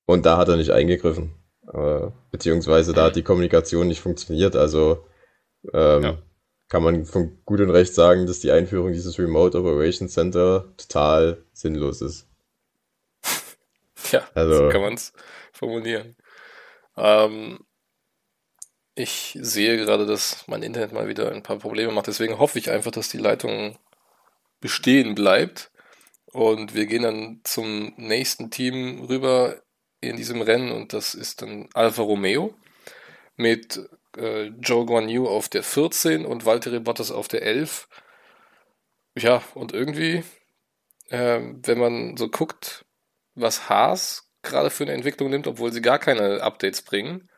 [0.06, 1.36] und da hat er nicht eingegriffen.
[1.72, 4.56] Äh, beziehungsweise da hat die Kommunikation nicht funktioniert.
[4.56, 5.06] Also
[5.72, 6.18] ähm, ja.
[6.68, 11.46] kann man von gut und recht sagen, dass die Einführung dieses Remote Operation Center total
[11.54, 12.29] sinnlos ist.
[14.12, 14.56] Ja, also.
[14.56, 15.14] so kann man es
[15.52, 16.16] formulieren.
[16.98, 17.60] Ähm,
[18.96, 22.08] ich sehe gerade, dass mein Internet mal wieder ein paar Probleme macht.
[22.08, 23.78] Deswegen hoffe ich einfach, dass die Leitung
[24.60, 25.72] bestehen bleibt.
[26.32, 29.62] Und wir gehen dann zum nächsten Team rüber
[30.02, 32.54] in diesem Rennen und das ist dann Alfa Romeo
[33.36, 37.88] mit äh, Joe Guan Yu auf der 14 und Valtteri Bottas auf der 11.
[39.18, 40.24] Ja, und irgendwie,
[41.10, 42.86] äh, wenn man so guckt,
[43.36, 47.30] was Haas gerade für eine Entwicklung nimmt, obwohl sie gar keine Updates bringen,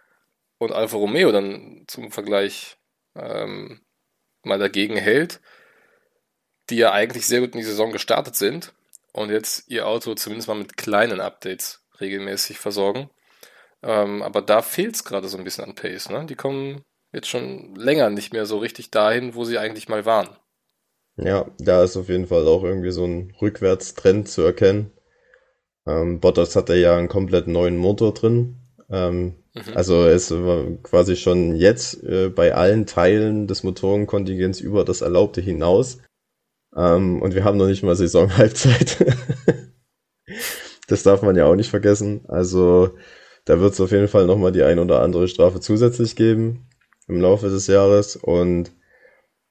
[0.62, 2.78] und Alfa Romeo dann zum Vergleich
[3.16, 3.82] ähm,
[4.44, 5.42] mal dagegen hält,
[6.70, 8.72] die ja eigentlich sehr gut in die Saison gestartet sind
[9.12, 13.10] und jetzt ihr Auto zumindest mal mit kleinen Updates regelmäßig versorgen.
[13.82, 16.12] Ähm, aber da fehlt es gerade so ein bisschen an Pace.
[16.12, 16.28] Ne?
[16.28, 20.30] Die kommen jetzt schon länger nicht mehr so richtig dahin, wo sie eigentlich mal waren.
[21.18, 24.92] Ja, da ist auf jeden Fall auch irgendwie so ein Rückwärtstrend zu erkennen.
[25.88, 28.57] Ähm, Bottas hatte ja einen komplett neuen Motor drin.
[28.89, 29.75] Ähm, Mhm.
[29.75, 35.41] Also es war quasi schon jetzt äh, bei allen Teilen des Motorenkontingents über das Erlaubte
[35.41, 35.99] hinaus.
[36.75, 39.05] Ähm, und wir haben noch nicht mal Saisonhalbzeit.
[40.88, 42.21] das darf man ja auch nicht vergessen.
[42.27, 42.91] Also
[43.45, 46.69] da wird es auf jeden Fall nochmal die ein oder andere Strafe zusätzlich geben
[47.07, 48.15] im Laufe des Jahres.
[48.15, 48.71] Und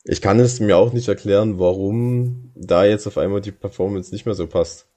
[0.04, 4.24] ich kann es mir auch nicht erklären, warum da jetzt auf einmal die Performance nicht
[4.24, 4.89] mehr so passt.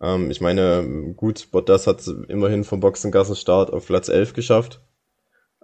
[0.00, 4.80] Ähm, ich meine, gut, Bottas hat immerhin vom Boxengassenstart auf Platz 11 geschafft.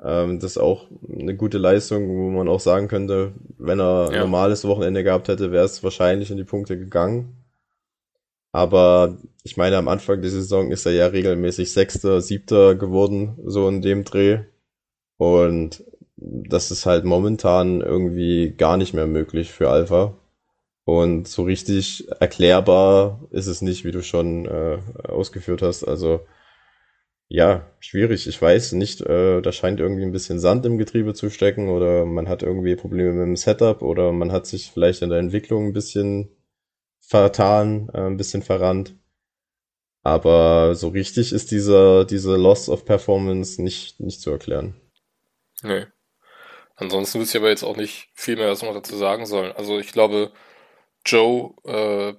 [0.02, 4.18] Ähm, das ist auch eine gute Leistung, wo man auch sagen könnte, wenn er ein
[4.18, 7.36] normales Wochenende gehabt hätte, wäre es wahrscheinlich in die Punkte gegangen.
[8.52, 13.68] Aber ich meine, am Anfang der Saison ist er ja regelmäßig Sechster, Siebter geworden, so
[13.68, 14.40] in dem Dreh.
[15.16, 15.84] Und
[16.16, 20.14] das ist halt momentan irgendwie gar nicht mehr möglich für Alpha.
[20.84, 25.84] Und so richtig erklärbar ist es nicht, wie du schon äh, ausgeführt hast.
[25.84, 26.26] Also
[27.28, 28.26] ja, schwierig.
[28.26, 32.04] Ich weiß nicht, äh, da scheint irgendwie ein bisschen Sand im Getriebe zu stecken oder
[32.04, 35.68] man hat irgendwie Probleme mit dem Setup oder man hat sich vielleicht in der Entwicklung
[35.68, 36.28] ein bisschen
[37.00, 38.96] vertan, äh, ein bisschen verrannt.
[40.02, 44.80] Aber so richtig ist dieser, diese Loss of Performance nicht, nicht zu erklären.
[45.62, 45.86] Nee.
[46.74, 49.52] Ansonsten wüsste ich aber jetzt auch nicht viel mehr, was man dazu sagen soll.
[49.52, 50.32] Also ich glaube,
[51.04, 52.14] Joe äh,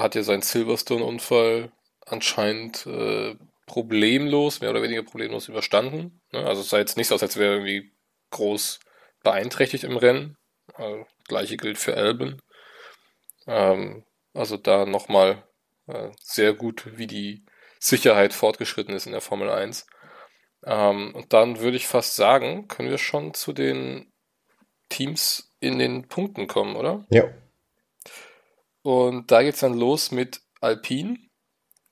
[0.00, 1.72] hat ja seinen Silverstone-Unfall
[2.06, 6.20] anscheinend äh, problemlos, mehr oder weniger problemlos überstanden.
[6.32, 6.44] Ne?
[6.44, 7.92] Also es sah jetzt nicht so aus, als wäre er irgendwie
[8.30, 8.80] groß
[9.22, 10.36] beeinträchtigt im Rennen.
[10.76, 12.40] Äh, gleiche gilt für Albin.
[13.46, 14.04] Ähm,
[14.34, 15.44] also da nochmal
[15.86, 17.44] äh, sehr gut, wie die
[17.78, 19.86] Sicherheit fortgeschritten ist in der Formel 1.
[20.64, 24.12] Ähm, und dann würde ich fast sagen, können wir schon zu den
[24.88, 27.06] Teams in den Punkten kommen, oder?
[27.10, 27.24] Ja.
[28.82, 31.18] Und da geht es dann los mit Alpine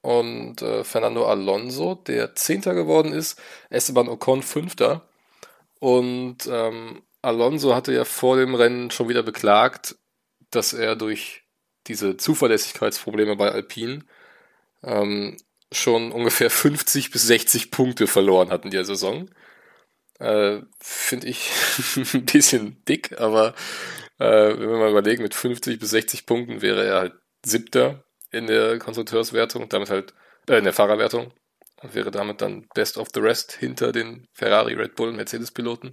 [0.00, 5.08] und äh, Fernando Alonso, der Zehnter geworden ist, Esteban Ocon Fünfter.
[5.80, 9.96] Und ähm, Alonso hatte ja vor dem Rennen schon wieder beklagt,
[10.50, 11.44] dass er durch
[11.86, 14.04] diese Zuverlässigkeitsprobleme bei Alpine
[14.82, 15.36] ähm,
[15.72, 19.28] schon ungefähr 50 bis 60 Punkte verloren hat in der Saison.
[20.18, 21.50] Äh, Finde ich
[22.14, 23.54] ein bisschen dick, aber
[24.18, 27.14] äh, wenn wir mal überlegen, mit 50 bis 60 Punkten wäre er halt
[27.44, 30.14] siebter in der Konstrukteurswertung, damit halt,
[30.48, 31.32] äh, in der Fahrerwertung
[31.82, 35.90] und wäre damit dann Best of the Rest hinter den Ferrari, Red Bull, Mercedes-Piloten.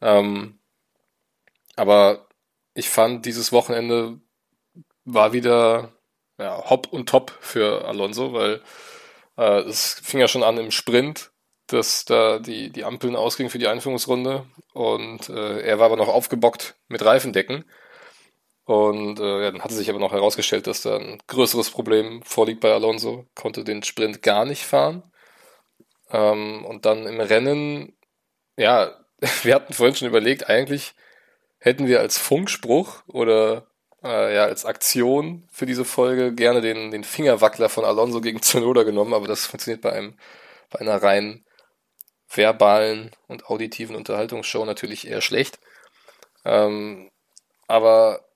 [0.00, 0.58] Ähm,
[1.76, 2.28] aber
[2.74, 4.20] ich fand, dieses Wochenende
[5.04, 5.92] war wieder
[6.38, 8.62] ja, hopp und top für Alonso, weil
[9.36, 11.30] äh, es fing ja schon an im Sprint
[11.66, 16.08] dass da die, die Ampeln ausgingen für die Einführungsrunde und äh, er war aber noch
[16.08, 17.64] aufgebockt mit Reifendecken.
[18.64, 22.60] Und äh, ja, dann hatte sich aber noch herausgestellt, dass da ein größeres Problem vorliegt
[22.60, 25.04] bei Alonso, konnte den Sprint gar nicht fahren.
[26.10, 27.96] Ähm, und dann im Rennen,
[28.56, 28.92] ja,
[29.42, 30.94] wir hatten vorhin schon überlegt, eigentlich
[31.58, 33.66] hätten wir als Funkspruch oder
[34.02, 38.82] äh, ja, als Aktion für diese Folge gerne den, den Fingerwackler von Alonso gegen Zunoda
[38.82, 40.16] genommen, aber das funktioniert bei einem
[40.70, 41.45] bei einer rein
[42.28, 45.58] verbalen und auditiven Unterhaltungsshow natürlich eher schlecht.
[46.44, 47.10] Ähm,
[47.68, 48.26] aber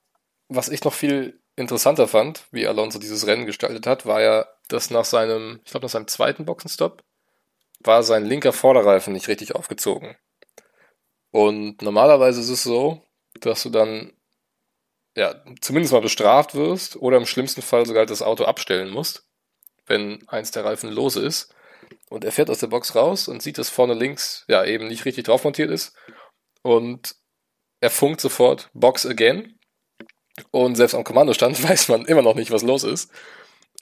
[0.48, 4.90] was ich noch viel interessanter fand, wie Alonso dieses Rennen gestaltet hat, war ja, dass
[4.90, 7.02] nach seinem, ich glaube nach seinem zweiten Boxenstopp,
[7.80, 10.16] war sein linker Vorderreifen nicht richtig aufgezogen.
[11.30, 13.06] Und normalerweise ist es so,
[13.40, 14.12] dass du dann
[15.16, 19.28] ja zumindest mal bestraft wirst oder im schlimmsten Fall sogar das Auto abstellen musst,
[19.86, 21.54] wenn eins der Reifen lose ist.
[22.08, 25.04] Und er fährt aus der Box raus und sieht, dass vorne links ja eben nicht
[25.04, 25.94] richtig drauf montiert ist.
[26.62, 27.14] Und
[27.80, 29.58] er funkt sofort Box again.
[30.50, 33.10] Und selbst am Kommandostand weiß man immer noch nicht, was los ist.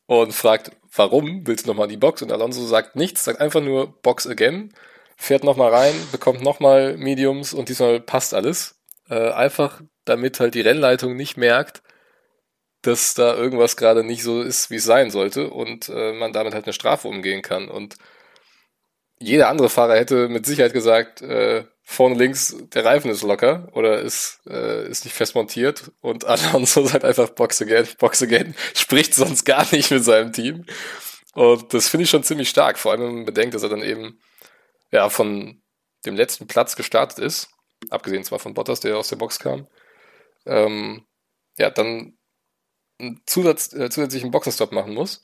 [0.06, 2.22] und fragt, warum willst du nochmal die Box?
[2.22, 4.72] Und Alonso sagt nichts, sagt einfach nur Box again,
[5.16, 8.76] fährt nochmal rein, bekommt nochmal Mediums und diesmal passt alles.
[9.10, 11.82] Äh, einfach damit halt die Rennleitung nicht merkt,
[12.82, 16.54] dass da irgendwas gerade nicht so ist, wie es sein sollte und äh, man damit
[16.54, 17.68] halt eine Strafe umgehen kann.
[17.68, 17.96] Und
[19.18, 24.00] jeder andere Fahrer hätte mit Sicherheit gesagt, äh, vorne links, der Reifen ist locker oder
[24.00, 29.14] ist, äh, ist nicht fest montiert und Alonso sagt einfach Box again, Box again, spricht
[29.14, 30.66] sonst gar nicht mit seinem Team.
[31.34, 33.82] Und das finde ich schon ziemlich stark, vor allem wenn man bedenkt, dass er dann
[33.82, 34.20] eben
[34.90, 35.62] ja von
[36.04, 37.48] dem letzten Platz gestartet ist,
[37.90, 39.66] abgesehen zwar von Bottas, der aus der Box kam,
[40.46, 41.06] ähm,
[41.58, 42.17] ja, dann
[42.98, 45.20] einen Zusatz, äh, zusätzlichen Boxenstopp machen muss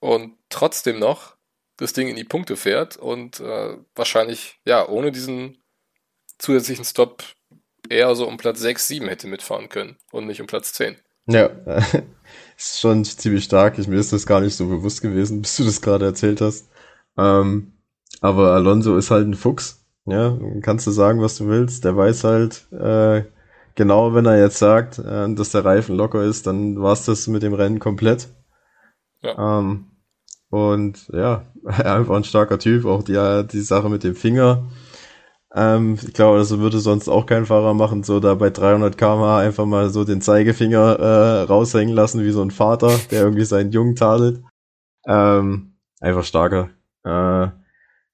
[0.00, 1.36] und trotzdem noch
[1.76, 5.58] das Ding in die Punkte fährt und äh, wahrscheinlich, ja, ohne diesen
[6.38, 7.22] zusätzlichen Stop
[7.88, 10.96] eher so um Platz 6, 7 hätte mitfahren können und nicht um Platz 10.
[11.26, 11.50] Ja,
[12.56, 13.78] ist schon ziemlich stark.
[13.78, 16.68] Ich, mir ist das gar nicht so bewusst gewesen, bis du das gerade erzählt hast.
[17.16, 17.72] Ähm,
[18.20, 19.84] aber Alonso ist halt ein Fuchs.
[20.06, 21.84] Ja, kannst du sagen, was du willst.
[21.84, 23.24] Der weiß halt, äh,
[23.78, 27.28] genau, wenn er jetzt sagt, äh, dass der Reifen locker ist, dann war es das
[27.28, 28.28] mit dem Rennen komplett.
[29.22, 29.60] Ja.
[29.60, 29.86] Ähm,
[30.50, 32.84] und ja, einfach ein starker Typ.
[32.84, 34.66] Auch die, die Sache mit dem Finger.
[35.54, 39.22] Ähm, ich glaube, das würde sonst auch kein Fahrer machen, so da bei 300 km
[39.22, 43.70] einfach mal so den Zeigefinger äh, raushängen lassen, wie so ein Vater, der irgendwie seinen
[43.72, 44.42] Jungen tadelt.
[45.06, 46.70] Ähm, einfach starker.
[47.04, 47.48] Äh,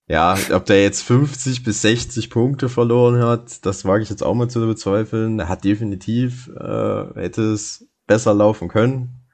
[0.07, 4.35] ja, ob der jetzt 50 bis 60 Punkte verloren hat, das wage ich jetzt auch
[4.35, 5.39] mal zu bezweifeln.
[5.39, 9.25] Er hat definitiv, äh, hätte es besser laufen können.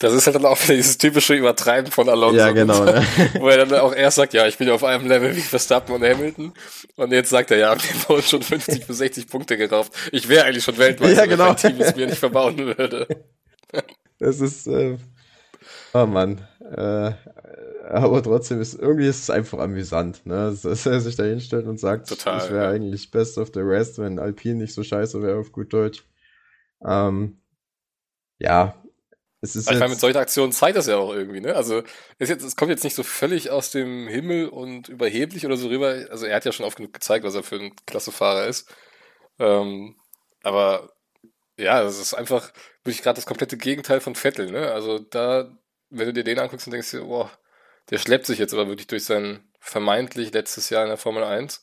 [0.00, 2.36] Das ist halt dann auch wieder dieses typische Übertreiben von Alonso.
[2.36, 2.84] Ja, genau.
[2.84, 3.04] Ne?
[3.38, 6.02] Wo er dann auch erst sagt, ja, ich bin auf einem Level wie Verstappen und
[6.04, 6.52] Hamilton.
[6.96, 9.92] Und jetzt sagt er, ja, mir wurden schon 50 bis 60 Punkte gerauft.
[10.12, 11.44] Ich wäre eigentlich schon Weltmeister, ja, genau.
[11.44, 13.08] wenn mein Team es mir nicht verbauen würde.
[14.20, 14.98] Das ist, äh,
[15.94, 16.46] oh Mann.
[16.70, 17.12] Äh,
[17.88, 20.56] aber trotzdem ist irgendwie ist es einfach amüsant, ne?
[20.62, 22.70] Dass er sich da hinstellt und sagt, Total, ich wäre ja.
[22.70, 26.04] eigentlich best of the rest, wenn Alpine nicht so scheiße wäre auf gut Deutsch.
[26.84, 27.40] Ähm,
[28.38, 28.74] ja,
[29.40, 29.70] es ist.
[29.70, 31.54] Ich meine, mit solchen Aktionen zeigt das ja auch irgendwie, ne?
[31.54, 31.82] Also
[32.18, 35.68] es, jetzt, es kommt jetzt nicht so völlig aus dem Himmel und überheblich oder so
[35.68, 36.06] rüber.
[36.10, 38.74] Also er hat ja schon oft genug gezeigt, was er für ein Klassefahrer ist.
[39.38, 39.96] Ähm,
[40.42, 40.92] aber
[41.56, 42.52] ja, das ist einfach
[42.84, 44.72] wirklich gerade das komplette Gegenteil von Vettel, ne?
[44.72, 45.56] Also da,
[45.90, 47.30] wenn du dir den anguckst und denkst dir, boah,
[47.90, 51.62] der schleppt sich jetzt aber wirklich durch sein vermeintlich letztes Jahr in der Formel 1.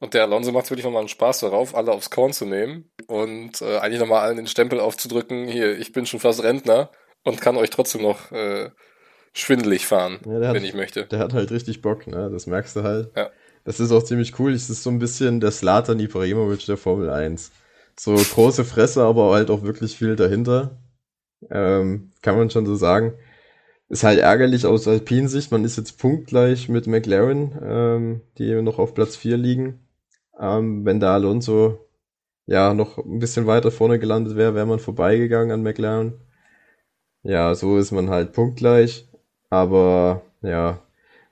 [0.00, 3.62] Und der Alonso macht wirklich nochmal einen Spaß darauf, alle aufs Korn zu nehmen und
[3.62, 6.90] äh, eigentlich nochmal allen den Stempel aufzudrücken, hier, ich bin schon fast Rentner
[7.22, 8.70] und kann euch trotzdem noch äh,
[9.32, 11.06] schwindelig fahren, ja, wenn hat, ich möchte.
[11.06, 12.30] Der hat halt richtig Bock, ne?
[12.32, 13.12] Das merkst du halt.
[13.16, 13.30] Ja.
[13.64, 14.52] Das ist auch ziemlich cool.
[14.52, 17.52] Es ist so ein bisschen der Slatan Ibrahimovic der Formel 1.
[17.98, 20.78] So große Fresse, aber halt auch wirklich viel dahinter.
[21.50, 23.14] Ähm, kann man schon so sagen.
[23.92, 25.52] Ist halt ärgerlich aus Alpin-Sicht.
[25.52, 29.86] Man ist jetzt punktgleich mit McLaren, ähm, die noch auf Platz 4 ligen.
[30.40, 31.90] Ähm, wenn da Alonso
[32.46, 36.14] ja noch ein bisschen weiter vorne gelandet wäre, wäre man vorbeigegangen an McLaren.
[37.22, 39.10] Ja, so ist man halt punktgleich.
[39.50, 40.82] Aber ja,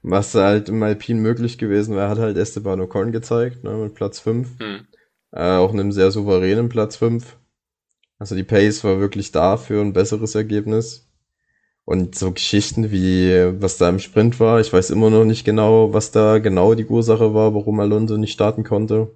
[0.02, 4.20] was halt im Alpin möglich gewesen wäre, hat halt Esteban Ocon gezeigt, ne, mit Platz
[4.20, 4.60] 5.
[4.60, 4.86] Hm.
[5.32, 7.38] Äh, auch einem sehr souveränen Platz 5.
[8.18, 11.09] Also die Pace war wirklich da für ein besseres Ergebnis.
[11.90, 15.92] Und so Geschichten wie, was da im Sprint war, ich weiß immer noch nicht genau,
[15.92, 19.10] was da genau die Ursache war, warum Alonso nicht starten konnte.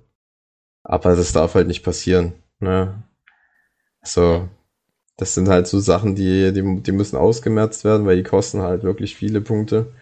[0.82, 2.32] Aber das darf halt nicht passieren.
[2.58, 3.00] Ne?
[4.02, 4.48] So,
[5.16, 8.82] das sind halt so Sachen, die, die, die müssen ausgemerzt werden, weil die kosten halt
[8.82, 9.92] wirklich viele Punkte.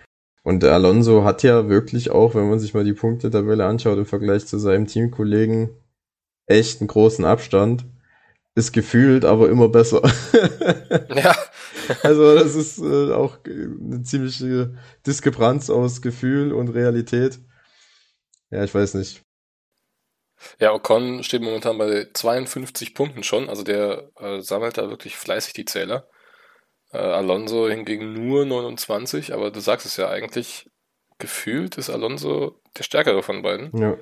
[0.42, 4.46] Und Alonso hat ja wirklich auch, wenn man sich mal die Punktetabelle anschaut im Vergleich
[4.46, 5.68] zu seinem Teamkollegen,
[6.46, 7.84] echt einen großen Abstand.
[8.54, 10.00] Ist gefühlt aber immer besser.
[11.14, 11.34] ja,
[12.02, 14.76] also das ist äh, auch eine ziemliche
[15.06, 17.38] Diskrepanz aus Gefühl und Realität.
[18.50, 19.22] Ja, ich weiß nicht.
[20.58, 25.52] Ja, Ocon steht momentan bei 52 Punkten schon, also der äh, sammelt da wirklich fleißig
[25.52, 26.08] die Zähler.
[26.92, 30.68] Äh, Alonso hingegen nur 29, aber du sagst es ja eigentlich,
[31.18, 33.70] gefühlt ist Alonso der stärkere von beiden.
[33.76, 33.96] Ja.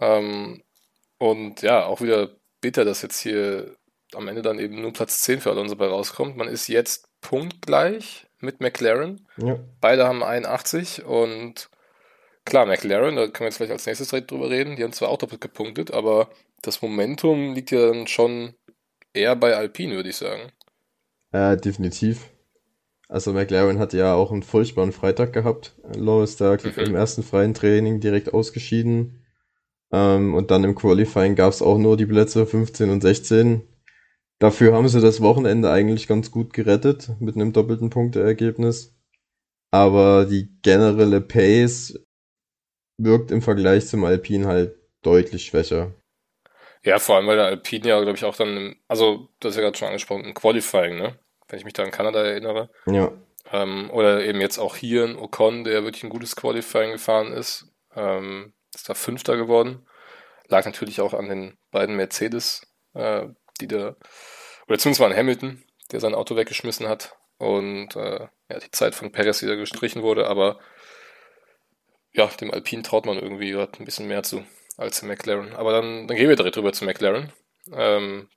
[0.00, 0.62] Ähm,
[1.18, 3.76] und ja, auch wieder bitter, dass jetzt hier
[4.14, 6.36] am Ende dann eben nur Platz 10 für Alonso bei rauskommt.
[6.36, 9.26] Man ist jetzt punktgleich mit McLaren.
[9.36, 9.58] Ja.
[9.80, 11.70] Beide haben 81 und
[12.44, 15.08] klar, McLaren, da können wir jetzt vielleicht als nächstes direkt drüber reden, die haben zwar
[15.08, 16.28] auch doppelt gepunktet, aber
[16.62, 18.54] das Momentum liegt ja dann schon
[19.12, 20.52] eher bei Alpine, würde ich sagen.
[21.32, 22.30] Ja, definitiv.
[23.08, 25.76] Also McLaren hat ja auch einen furchtbaren Freitag gehabt.
[25.96, 26.72] Lois da mhm.
[26.78, 29.24] im ersten freien Training direkt ausgeschieden.
[29.92, 33.62] Ähm, und dann im Qualifying gab es auch nur die Plätze 15 und 16
[34.44, 38.94] Dafür haben sie das Wochenende eigentlich ganz gut gerettet mit einem doppelten Punkteergebnis.
[39.70, 41.98] Aber die generelle Pace
[42.98, 45.94] wirkt im Vergleich zum Alpin halt deutlich schwächer.
[46.82, 49.56] Ja, vor allem, weil der Alpine ja, glaube ich, auch dann, im, also, das ist
[49.56, 51.18] ja gerade schon angesprochen, im Qualifying, ne?
[51.48, 52.68] Wenn ich mich da an Kanada erinnere.
[52.84, 53.12] Ja.
[53.50, 57.72] Ähm, oder eben jetzt auch hier in Ocon, der wirklich ein gutes Qualifying gefahren ist.
[57.96, 59.86] Ähm, ist da Fünfter geworden.
[60.48, 63.28] Lag natürlich auch an den beiden Mercedes, äh,
[63.62, 63.96] die da,
[64.66, 65.62] oder zumindest mal an Hamilton,
[65.92, 70.26] der sein Auto weggeschmissen hat und äh, ja, die Zeit von Perez wieder gestrichen wurde,
[70.26, 70.58] aber
[72.12, 74.44] ja, dem Alpine traut man irgendwie gerade ein bisschen mehr zu
[74.76, 75.54] als dem McLaren.
[75.54, 77.32] Aber dann, dann gehen wir direkt rüber zu McLaren.
[77.72, 78.28] Ähm,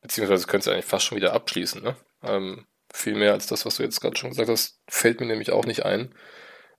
[0.00, 1.96] beziehungsweise könntest du eigentlich fast schon wieder abschließen, ne?
[2.22, 5.50] Ähm, viel mehr als das, was du jetzt gerade schon gesagt hast, fällt mir nämlich
[5.50, 6.14] auch nicht ein.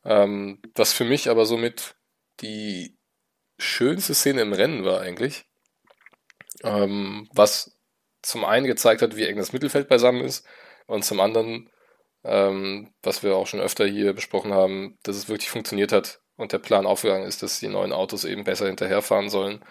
[0.06, 1.96] Ähm, was für mich aber somit
[2.42, 2.98] die
[3.58, 5.46] schönste Szene im Rennen war eigentlich,
[6.64, 7.78] ähm, was
[8.24, 10.46] zum einen gezeigt hat, wie eng das Mittelfeld beisammen ist
[10.88, 11.70] und zum anderen,
[12.24, 16.52] ähm, was wir auch schon öfter hier besprochen haben, dass es wirklich funktioniert hat und
[16.54, 19.64] der Plan aufgegangen ist, dass die neuen Autos eben besser hinterherfahren sollen,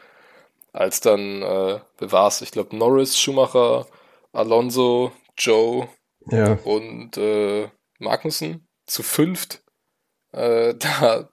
[0.73, 2.41] als dann, äh, wer war es?
[2.43, 3.87] Ich glaube Norris, Schumacher,
[4.33, 5.89] Alonso, Joe
[6.31, 6.53] Ja.
[6.65, 9.63] und äh, Magnussen zu fünft
[10.33, 11.29] äh, da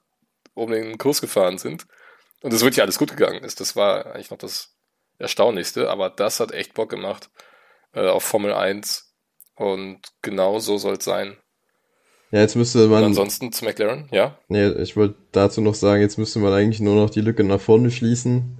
[0.54, 1.86] um den Kurs gefahren sind.
[2.42, 3.60] Und es wirklich alles gut gegangen ist.
[3.60, 4.74] Das war eigentlich noch das
[5.20, 7.30] Erstaunlichste, aber das hat echt Bock gemacht
[7.94, 9.06] äh, auf Formel 1.
[9.56, 11.36] Und genau so soll es sein.
[12.30, 13.04] Ja, jetzt müsste Und man.
[13.04, 14.38] ansonsten zu McLaren, ja?
[14.48, 17.60] Nee, ich wollte dazu noch sagen, jetzt müsste man eigentlich nur noch die Lücke nach
[17.60, 18.56] vorne schließen.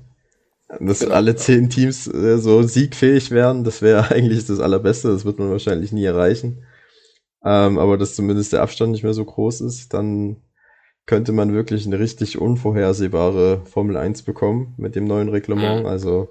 [0.78, 1.14] Dass Genau.
[1.14, 5.08] alle zehn Teams äh, so siegfähig wären, das wäre eigentlich das Allerbeste.
[5.08, 6.64] Das wird man wahrscheinlich nie erreichen.
[7.44, 10.36] Ähm, aber dass zumindest der Abstand nicht mehr so groß ist, dann
[11.06, 15.80] könnte man wirklich eine richtig unvorhersehbare Formel 1 bekommen mit dem neuen Reglement.
[15.80, 15.86] Mhm.
[15.86, 16.28] Also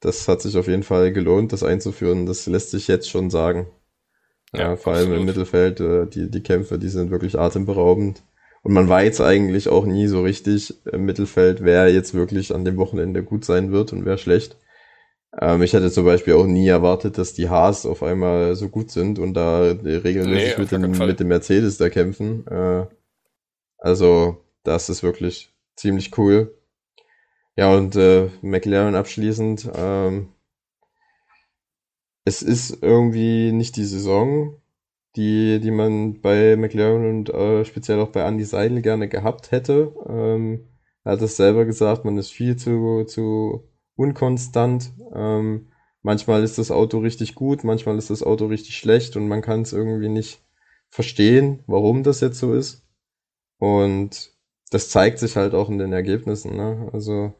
[0.00, 2.26] das hat sich auf jeden Fall gelohnt, das einzuführen.
[2.26, 3.68] Das lässt sich jetzt schon sagen.
[4.52, 5.26] Ja, Ja, vor allem im absolut.
[5.26, 8.22] Mittelfeld, äh, die, die Kämpfe, die sind wirklich atemberaubend.
[8.62, 12.76] Und man weiß eigentlich auch nie so richtig im Mittelfeld, wer jetzt wirklich an dem
[12.76, 14.56] Wochenende gut sein wird und wer schlecht.
[15.40, 18.90] Ähm, ich hätte zum Beispiel auch nie erwartet, dass die Haas auf einmal so gut
[18.90, 22.46] sind und da Nee, regelmäßig auf mit, dem, mit dem Mercedes da kämpfen.
[22.46, 22.86] Äh,
[23.78, 26.57] also, das ist wirklich ziemlich cool.
[27.58, 30.28] Ja, und äh, McLaren abschließend, ähm,
[32.24, 34.62] es ist irgendwie nicht die Saison,
[35.16, 39.92] die, die man bei McLaren und äh, speziell auch bei Andy Seidel gerne gehabt hätte.
[40.08, 40.68] Ähm,
[41.02, 44.92] er hat es selber gesagt, man ist viel zu, zu unkonstant.
[45.12, 49.42] Ähm, manchmal ist das Auto richtig gut, manchmal ist das Auto richtig schlecht und man
[49.42, 50.44] kann es irgendwie nicht
[50.90, 52.86] verstehen, warum das jetzt so ist.
[53.58, 54.32] Und
[54.70, 56.56] das zeigt sich halt auch in den Ergebnissen.
[56.56, 56.90] Ne?
[56.92, 57.34] Also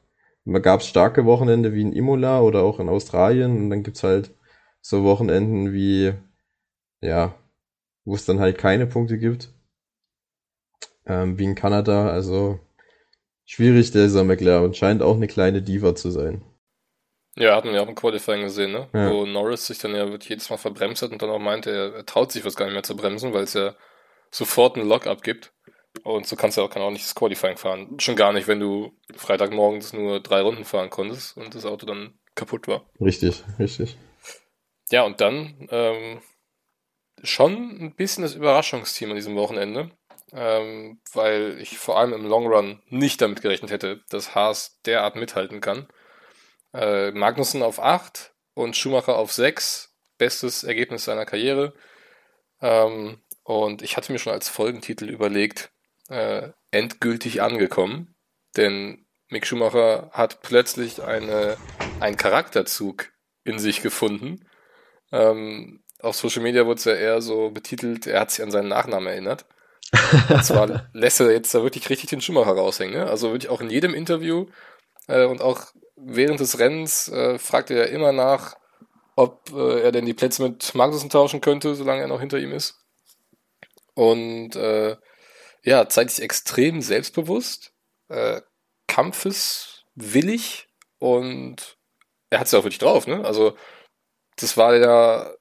[0.63, 4.35] gab es starke Wochenende wie in Imola oder auch in Australien und dann gibt's halt
[4.81, 6.15] so Wochenenden wie,
[7.01, 7.35] ja,
[8.05, 9.53] wo es dann halt keine Punkte gibt,
[11.07, 12.11] ähm, wie in Kanada.
[12.11, 12.61] Also
[13.45, 14.75] schwierig dieser McLaren.
[14.75, 16.43] Scheint auch eine kleine Diva zu sein.
[17.37, 18.89] Ja, hatten wir auch im Qualifying gesehen, ne?
[18.93, 19.13] Ja.
[19.13, 21.95] Wo Norris sich dann ja wirklich jedes Mal verbremst hat und dann auch meinte, er,
[21.95, 23.75] er traut sich was gar nicht mehr zu bremsen, weil es ja
[24.31, 25.53] sofort einen Lock abgibt.
[26.05, 27.99] Und so kannst du auch, kann auch nicht das Qualifying fahren.
[27.99, 32.19] Schon gar nicht, wenn du Freitagmorgens nur drei Runden fahren konntest und das Auto dann
[32.35, 32.87] kaputt war.
[33.01, 33.97] Richtig, richtig.
[34.91, 36.21] Ja, und dann ähm,
[37.23, 39.91] schon ein bisschen das Überraschungsteam an diesem Wochenende,
[40.33, 45.17] ähm, weil ich vor allem im Long Run nicht damit gerechnet hätte, dass Haas derart
[45.17, 45.89] mithalten kann.
[46.73, 51.75] Äh, Magnussen auf 8 und Schumacher auf 6, bestes Ergebnis seiner Karriere.
[52.61, 55.71] Ähm, und ich hatte mir schon als Folgentitel überlegt,
[56.09, 58.15] äh, endgültig angekommen,
[58.57, 61.57] denn Mick Schumacher hat plötzlich eine,
[62.01, 63.11] einen Charakterzug
[63.45, 64.47] in sich gefunden.
[65.13, 68.69] Ähm, auf Social Media wurde es ja eher so betitelt, er hat sich an seinen
[68.69, 69.47] Nachnamen erinnert.
[70.29, 73.01] Und zwar lässt er jetzt da wirklich richtig den Schumacher raushängen.
[73.01, 73.07] Ne?
[73.07, 74.47] Also wirklich auch in jedem Interview
[75.09, 78.57] äh, und auch während des Rennens äh, fragt er ja immer nach,
[79.17, 82.53] ob äh, er denn die Plätze mit Magnussen tauschen könnte, solange er noch hinter ihm
[82.53, 82.85] ist.
[83.95, 84.97] Und äh,
[85.65, 87.73] ja, zeigt sich extrem selbstbewusst,
[88.09, 88.41] äh,
[88.87, 91.79] kampfeswillig und
[92.31, 93.25] er hat es ja auch wirklich drauf, ne?
[93.25, 93.57] Also
[94.37, 95.35] das war ja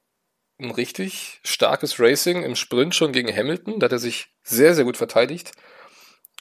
[0.59, 3.79] ein richtig starkes Racing im Sprint schon gegen Hamilton.
[3.79, 5.51] Da hat er sich sehr, sehr gut verteidigt.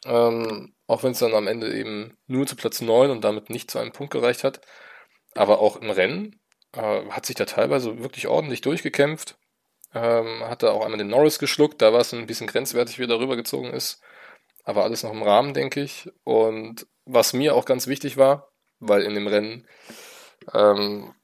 [0.04, 3.70] Ähm, auch wenn es dann am Ende eben nur zu Platz 9 und damit nicht
[3.70, 4.60] zu einem Punkt gereicht hat.
[5.34, 6.40] Aber auch im Rennen
[6.72, 9.38] äh, hat sich da teilweise wirklich ordentlich durchgekämpft.
[9.96, 11.80] Ähm, hat da auch einmal den Norris geschluckt.
[11.80, 14.02] Da war es ein bisschen grenzwertig, wie er darüber gezogen ist.
[14.62, 16.10] Aber alles noch im Rahmen, denke ich.
[16.22, 19.66] Und was mir auch ganz wichtig war, weil in dem Rennen
[20.52, 21.14] ähm,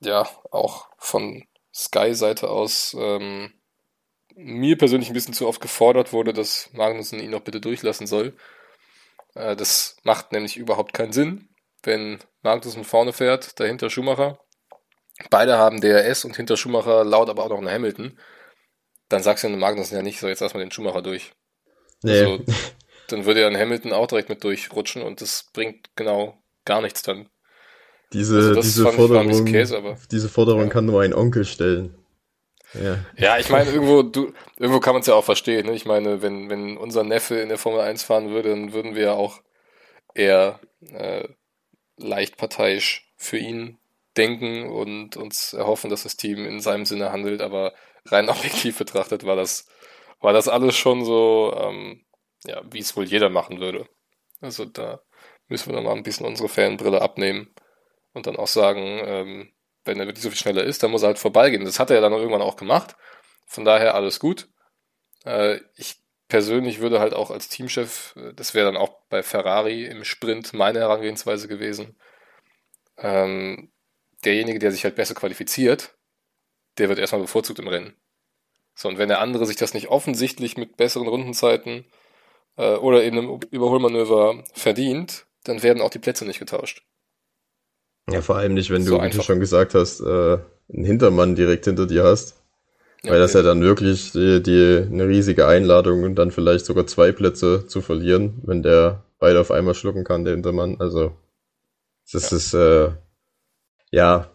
[0.00, 3.52] ja, auch von Sky-Seite aus ähm,
[4.34, 8.34] mir persönlich ein bisschen zu oft gefordert wurde, dass Magnussen ihn noch bitte durchlassen soll.
[9.34, 11.50] Äh, das macht nämlich überhaupt keinen Sinn,
[11.82, 14.38] wenn Magnussen vorne fährt, dahinter Schumacher.
[15.30, 18.18] Beide haben DRS und hinter Schumacher laut aber auch noch einen Hamilton.
[19.08, 21.32] Dann sagst du Magnussen ja nicht, so jetzt lass mal den Schumacher durch.
[22.02, 22.20] Nee.
[22.20, 22.44] Also,
[23.08, 27.02] dann würde ja ein Hamilton auch direkt mit durchrutschen und das bringt genau gar nichts
[27.02, 27.28] dann.
[28.12, 30.68] Diese, also diese Forderung, Käse, diese Forderung ja.
[30.68, 31.96] kann nur ein Onkel stellen.
[32.74, 35.66] Ja, ja ich meine, irgendwo, du, irgendwo kann man es ja auch verstehen.
[35.66, 35.72] Ne?
[35.72, 39.02] Ich meine, wenn, wenn unser Neffe in der Formel 1 fahren würde, dann würden wir
[39.02, 39.40] ja auch
[40.14, 40.60] eher
[40.92, 41.28] äh,
[41.96, 43.78] leicht parteiisch für ihn
[44.16, 47.42] denken und uns erhoffen, dass das Team in seinem Sinne handelt.
[47.42, 47.74] Aber
[48.06, 49.66] rein objektiv betrachtet war das,
[50.20, 52.04] war das alles schon so, ähm,
[52.44, 53.88] ja, wie es wohl jeder machen würde.
[54.40, 55.00] Also da
[55.48, 57.54] müssen wir nochmal ein bisschen unsere Fanbrille abnehmen
[58.12, 59.52] und dann auch sagen, ähm,
[59.84, 61.64] wenn er wirklich so viel schneller ist, dann muss er halt vorbeigehen.
[61.64, 62.96] Das hat er ja dann irgendwann auch gemacht.
[63.46, 64.48] Von daher alles gut.
[65.24, 65.96] Äh, ich
[66.28, 70.52] persönlich würde halt auch als Teamchef, äh, das wäre dann auch bei Ferrari im Sprint
[70.52, 71.96] meine Herangehensweise gewesen,
[72.98, 73.72] ähm,
[74.26, 75.94] derjenige, der sich halt besser qualifiziert,
[76.78, 77.94] der wird erstmal bevorzugt im Rennen.
[78.74, 81.86] So, und wenn der andere sich das nicht offensichtlich mit besseren Rundenzeiten
[82.56, 86.82] äh, oder in einem Überholmanöver verdient, dann werden auch die Plätze nicht getauscht.
[88.10, 90.38] Ja, vor allem nicht, wenn so du, wie du schon gesagt hast, äh,
[90.72, 92.36] einen Hintermann direkt hinter dir hast.
[93.02, 96.86] Ja, weil das ja dann wirklich die, die, eine riesige Einladung und dann vielleicht sogar
[96.86, 100.76] zwei Plätze zu verlieren, wenn der beide auf einmal schlucken kann, der Hintermann.
[100.80, 101.16] Also
[102.10, 102.36] das ja.
[102.36, 102.90] ist äh,
[103.90, 104.30] ja,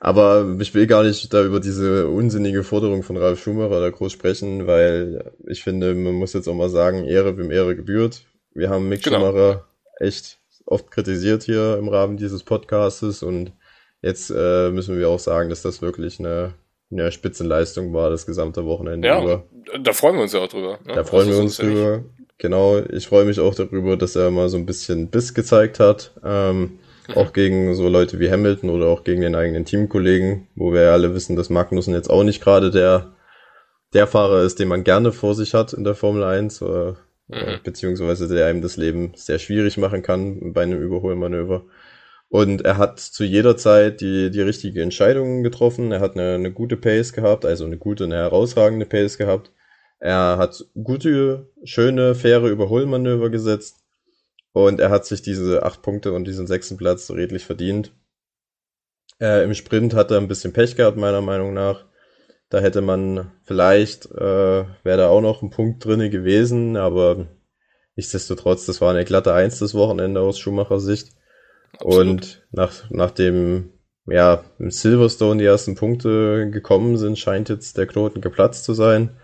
[0.00, 4.12] aber ich will gar nicht da über diese unsinnige Forderung von Ralf Schumacher da groß
[4.12, 8.22] sprechen, weil ich finde, man muss jetzt auch mal sagen, Ehre wem Ehre gebührt.
[8.52, 9.20] Wir haben Mick genau.
[9.20, 9.64] Schumacher
[9.98, 13.52] echt oft kritisiert hier im Rahmen dieses Podcastes und
[14.02, 16.54] jetzt äh, müssen wir auch sagen, dass das wirklich eine,
[16.90, 19.44] eine Spitzenleistung war, das gesamte Wochenende ja, über.
[19.80, 20.78] Da freuen wir uns ja auch drüber.
[20.84, 20.94] Ne?
[20.94, 22.04] Da freuen also wir uns drüber.
[22.38, 26.12] Genau, ich freue mich auch darüber, dass er mal so ein bisschen Biss gezeigt hat.
[26.22, 26.78] Ähm,
[27.08, 27.14] mhm.
[27.14, 30.92] Auch gegen so Leute wie Hamilton oder auch gegen den eigenen Teamkollegen, wo wir ja
[30.92, 33.14] alle wissen, dass Magnussen jetzt auch nicht gerade der,
[33.92, 36.62] der Fahrer ist, den man gerne vor sich hat in der Formel 1.
[36.62, 36.96] Oder
[37.28, 37.60] mhm.
[37.64, 41.64] beziehungsweise der einem das Leben sehr schwierig machen kann bei einem Überholmanöver.
[42.28, 45.92] Und er hat zu jeder Zeit die, die richtige Entscheidung getroffen.
[45.92, 49.52] Er hat eine, eine gute Pace gehabt, also eine gute, eine herausragende Pace gehabt.
[49.98, 53.85] Er hat gute, schöne, faire Überholmanöver gesetzt.
[54.56, 57.92] Und er hat sich diese acht Punkte und diesen sechsten Platz redlich verdient.
[59.20, 61.84] Äh, Im Sprint hat er ein bisschen Pech gehabt, meiner Meinung nach.
[62.48, 67.26] Da hätte man vielleicht, äh, wäre da auch noch ein Punkt drinne gewesen, aber
[67.96, 71.10] nichtsdestotrotz, das war eine glatte Eins das Wochenende aus Schumacher Sicht.
[71.74, 72.06] Absolut.
[72.06, 73.74] Und nach, nach dem,
[74.06, 79.18] ja, im Silverstone die ersten Punkte gekommen sind, scheint jetzt der Knoten geplatzt zu sein.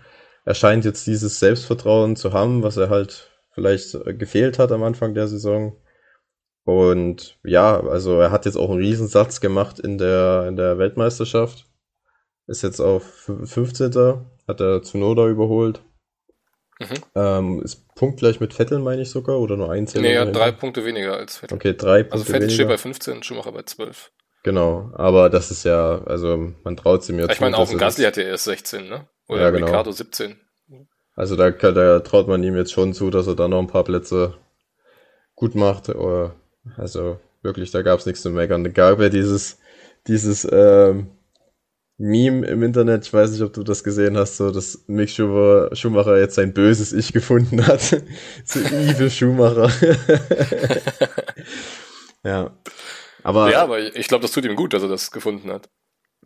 [0.45, 5.13] Er scheint jetzt dieses Selbstvertrauen zu haben, was er halt vielleicht gefehlt hat am Anfang
[5.13, 5.75] der Saison.
[6.65, 11.65] Und ja, also er hat jetzt auch einen Riesensatz gemacht in der, in der Weltmeisterschaft.
[12.47, 13.93] Ist jetzt auf 15.
[14.47, 15.81] Hat er Zunoda überholt.
[16.79, 16.87] Mhm.
[17.15, 19.87] Ähm, ist punktgleich mit Vettel, meine ich sogar, oder nur ein?
[19.95, 21.55] Nee, er hat drei Punkte weniger als Vettel.
[21.55, 22.53] Okay, drei Punkte Also Vettel weniger.
[22.53, 24.11] steht bei 15, Schumacher bei 12.
[24.43, 28.03] Genau, aber das ist ja, also man traut sie mir Ich meine, auch ein Gasly
[28.03, 29.07] hat ja erst 16, ne?
[29.29, 29.67] Oder ja, genau.
[29.67, 30.37] Ricardo 17.
[31.15, 33.83] Also da, da traut man ihm jetzt schon zu, dass er da noch ein paar
[33.83, 34.35] Plätze
[35.35, 35.89] gut macht.
[36.77, 38.63] Also wirklich, da gab es nichts zu meckern.
[38.63, 39.59] Da gab ja dieses,
[40.07, 41.11] dieses ähm,
[41.97, 46.19] Meme im Internet, ich weiß nicht, ob du das gesehen hast, so dass Mick Schumacher
[46.19, 47.81] jetzt sein böses Ich gefunden hat.
[48.45, 49.69] so evil Schumacher.
[52.23, 52.51] ja.
[53.23, 55.69] Aber, ja, aber ich glaube, das tut ihm gut, dass er das gefunden hat.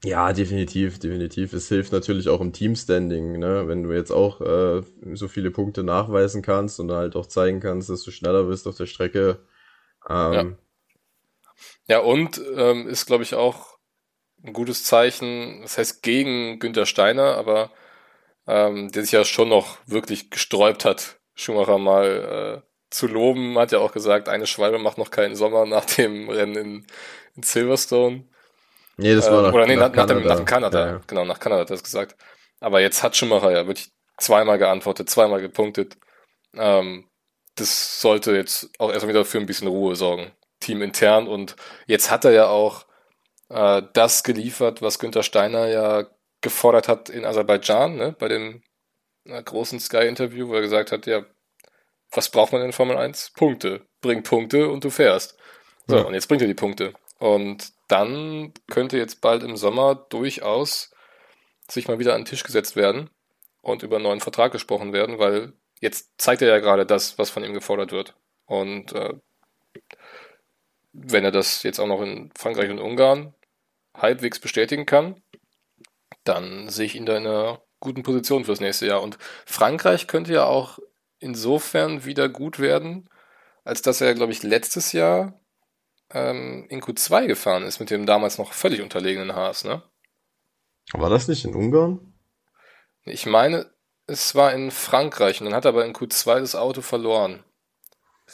[0.03, 1.53] Ja, definitiv, definitiv.
[1.53, 3.67] Es hilft natürlich auch im Teamstanding, ne?
[3.67, 4.83] Wenn du jetzt auch äh,
[5.13, 8.77] so viele Punkte nachweisen kannst und halt auch zeigen kannst, dass du schneller bist auf
[8.77, 9.39] der Strecke.
[10.07, 10.57] Ähm,
[11.87, 11.95] ja.
[11.95, 13.77] ja, und ähm, ist, glaube ich, auch
[14.43, 17.71] ein gutes Zeichen, das heißt gegen Günther Steiner, aber
[18.45, 23.71] ähm, der sich ja schon noch wirklich gesträubt hat, Schumacher mal äh, zu loben, hat
[23.71, 26.87] ja auch gesagt, eine Schwalbe macht noch keinen Sommer nach dem Rennen in,
[27.35, 28.25] in Silverstone.
[28.97, 30.13] Nee, das war äh, nach, Oder nee, nach, nach, Kanada.
[30.19, 30.79] Dem, nach Kanada.
[30.79, 31.01] Ja, ja.
[31.07, 32.15] Genau, nach Kanada hat er das gesagt.
[32.59, 35.97] Aber jetzt hat Schumacher ja wirklich zweimal geantwortet, zweimal gepunktet.
[36.55, 37.07] Ähm,
[37.55, 40.31] das sollte jetzt auch erstmal wieder für ein bisschen Ruhe sorgen.
[40.59, 41.27] Team intern.
[41.27, 42.85] Und jetzt hat er ja auch
[43.49, 46.07] äh, das geliefert, was Günther Steiner ja
[46.41, 48.63] gefordert hat in Aserbaidschan, ne, bei dem
[49.25, 51.25] äh, großen Sky-Interview, wo er gesagt hat, ja,
[52.11, 53.31] was braucht man in Formel 1?
[53.35, 53.85] Punkte.
[54.01, 55.37] Bring Punkte und du fährst.
[55.87, 56.03] So, ja.
[56.03, 56.93] und jetzt bringt er die Punkte.
[57.19, 60.91] Und dann könnte jetzt bald im Sommer durchaus
[61.69, 63.09] sich mal wieder an den Tisch gesetzt werden
[63.61, 67.29] und über einen neuen Vertrag gesprochen werden, weil jetzt zeigt er ja gerade das, was
[67.29, 68.15] von ihm gefordert wird.
[68.45, 69.13] Und äh,
[70.93, 73.33] wenn er das jetzt auch noch in Frankreich und Ungarn
[73.93, 75.21] halbwegs bestätigen kann,
[76.23, 79.01] dann sehe ich ihn da in einer guten Position fürs nächste Jahr.
[79.01, 80.79] Und Frankreich könnte ja auch
[81.19, 83.09] insofern wieder gut werden,
[83.63, 85.39] als dass er, glaube ich, letztes Jahr
[86.13, 89.81] ähm, in Q2 gefahren ist mit dem damals noch völlig unterlegenen Haas, ne?
[90.93, 92.13] War das nicht in Ungarn?
[93.03, 93.69] Ich meine,
[94.05, 97.43] es war in Frankreich und dann hat er aber in Q2 das Auto verloren.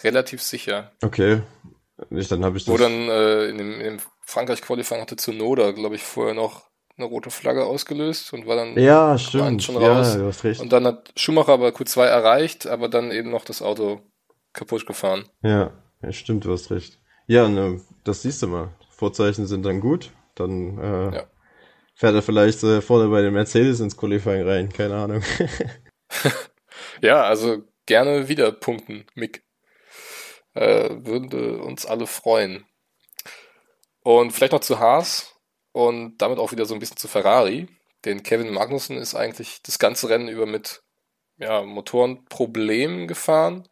[0.04, 0.92] Relativ sicher.
[1.04, 1.42] Okay.
[2.10, 2.74] Ich, dann habe ich das.
[2.74, 7.08] Wo dann äh, in dem, in dem Frankreich-Qualifying hatte Zunoda, glaube ich, vorher noch eine
[7.08, 9.64] rote Flagge ausgelöst und war dann ja, stimmt.
[9.64, 10.14] schon raus.
[10.14, 10.62] Ja, du hast recht.
[10.62, 14.02] Und dann hat Schumacher aber Q2 erreicht, aber dann eben noch das Auto
[14.54, 15.26] kaputt gefahren.
[15.42, 15.72] Ja,
[16.02, 17.00] ja stimmt, du hast recht.
[17.28, 18.74] Ja, ne, das siehst du mal.
[18.90, 21.24] Vorzeichen sind dann gut, dann äh, ja.
[21.96, 25.24] fährt er vielleicht äh, vorne bei den Mercedes ins Qualifying rein, keine Ahnung.
[27.02, 29.44] ja, also gerne wieder punkten, Mick.
[30.54, 32.66] Äh, würde uns alle freuen.
[34.04, 35.36] Und vielleicht noch zu Haas
[35.72, 37.68] und damit auch wieder so ein bisschen zu Ferrari.
[38.06, 40.84] Denn Kevin Magnussen ist eigentlich das ganze Rennen über mit
[41.38, 43.68] ja, Motorenproblemen gefahren.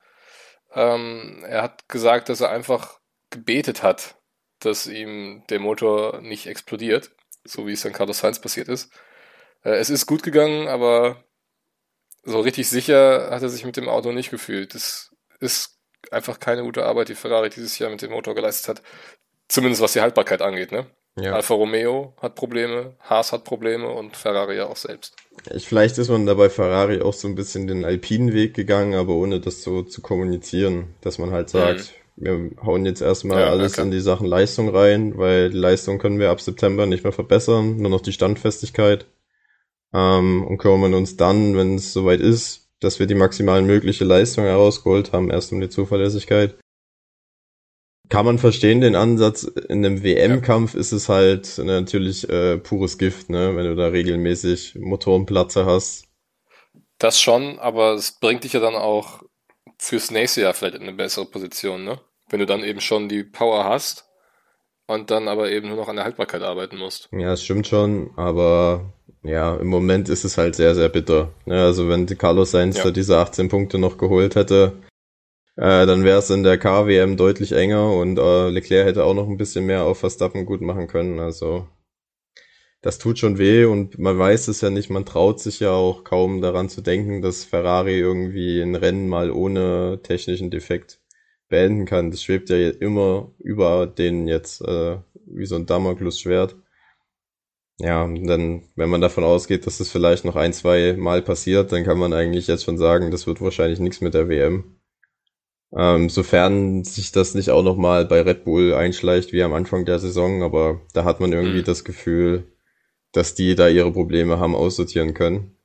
[0.74, 3.01] Ähm, er hat gesagt, dass er einfach
[3.32, 4.16] gebetet hat,
[4.60, 7.12] dass ihm der Motor nicht explodiert,
[7.44, 8.92] so wie es dann Carlos Sainz passiert ist.
[9.64, 11.24] Äh, es ist gut gegangen, aber
[12.24, 14.76] so richtig sicher hat er sich mit dem Auto nicht gefühlt.
[14.76, 15.80] Das ist
[16.12, 18.84] einfach keine gute Arbeit, die Ferrari dieses Jahr mit dem Motor geleistet hat.
[19.48, 20.88] Zumindest was die Haltbarkeit angeht, ne?
[21.20, 21.34] Ja.
[21.34, 25.16] Alfa Romeo hat Probleme, Haas hat Probleme und Ferrari ja auch selbst.
[25.54, 29.14] Ich, vielleicht ist man dabei Ferrari auch so ein bisschen den alpinen Weg gegangen, aber
[29.16, 32.01] ohne das so zu kommunizieren, dass man halt sagt, mhm.
[32.22, 33.84] Wir hauen jetzt erstmal ja, alles okay.
[33.84, 37.78] in die Sachen Leistung rein, weil die Leistung können wir ab September nicht mehr verbessern,
[37.78, 39.08] nur noch die Standfestigkeit.
[39.94, 44.46] Ähm, und kümmern uns dann, wenn es soweit ist, dass wir die maximal mögliche Leistung
[44.46, 46.56] herausgeholt haben, erst um die Zuverlässigkeit
[48.12, 49.44] kann man verstehen, den Ansatz.
[49.44, 53.56] In einem WM-Kampf ist es halt natürlich äh, pures Gift, ne?
[53.56, 56.10] wenn du da regelmäßig Motorenplatze hast.
[56.98, 59.24] Das schon, aber es bringt dich ja dann auch
[59.80, 62.00] fürs nächste Jahr vielleicht in eine bessere Position, ne?
[62.32, 64.10] Wenn du dann eben schon die Power hast
[64.88, 67.10] und dann aber eben nur noch an der Haltbarkeit arbeiten musst.
[67.12, 71.34] Ja, das stimmt schon, aber ja, im Moment ist es halt sehr, sehr bitter.
[71.46, 71.62] Ne?
[71.62, 72.86] Also wenn Carlos Sainz ja.
[72.86, 74.82] da diese 18 Punkte noch geholt hätte,
[75.58, 79.28] äh, dann wäre es in der KWM deutlich enger und äh, Leclerc hätte auch noch
[79.28, 81.20] ein bisschen mehr auf Verstappen gut machen können.
[81.20, 81.68] Also
[82.82, 86.04] das tut schon weh und man weiß es ja nicht, man traut sich ja auch
[86.04, 91.01] kaum daran zu denken, dass Ferrari irgendwie ein Rennen mal ohne technischen Defekt
[91.52, 92.10] beenden kann.
[92.10, 94.98] Das schwebt ja immer über denen jetzt äh,
[95.28, 96.56] wie so ein Damoklesschwert.
[97.80, 101.84] Ja, dann, wenn man davon ausgeht, dass das vielleicht noch ein, zwei Mal passiert, dann
[101.84, 104.80] kann man eigentlich jetzt schon sagen, das wird wahrscheinlich nichts mit der WM.
[105.74, 110.00] Ähm, sofern sich das nicht auch nochmal bei Red Bull einschleicht wie am Anfang der
[110.00, 111.66] Saison, aber da hat man irgendwie mhm.
[111.66, 112.52] das Gefühl,
[113.14, 115.58] dass die da ihre Probleme haben aussortieren können.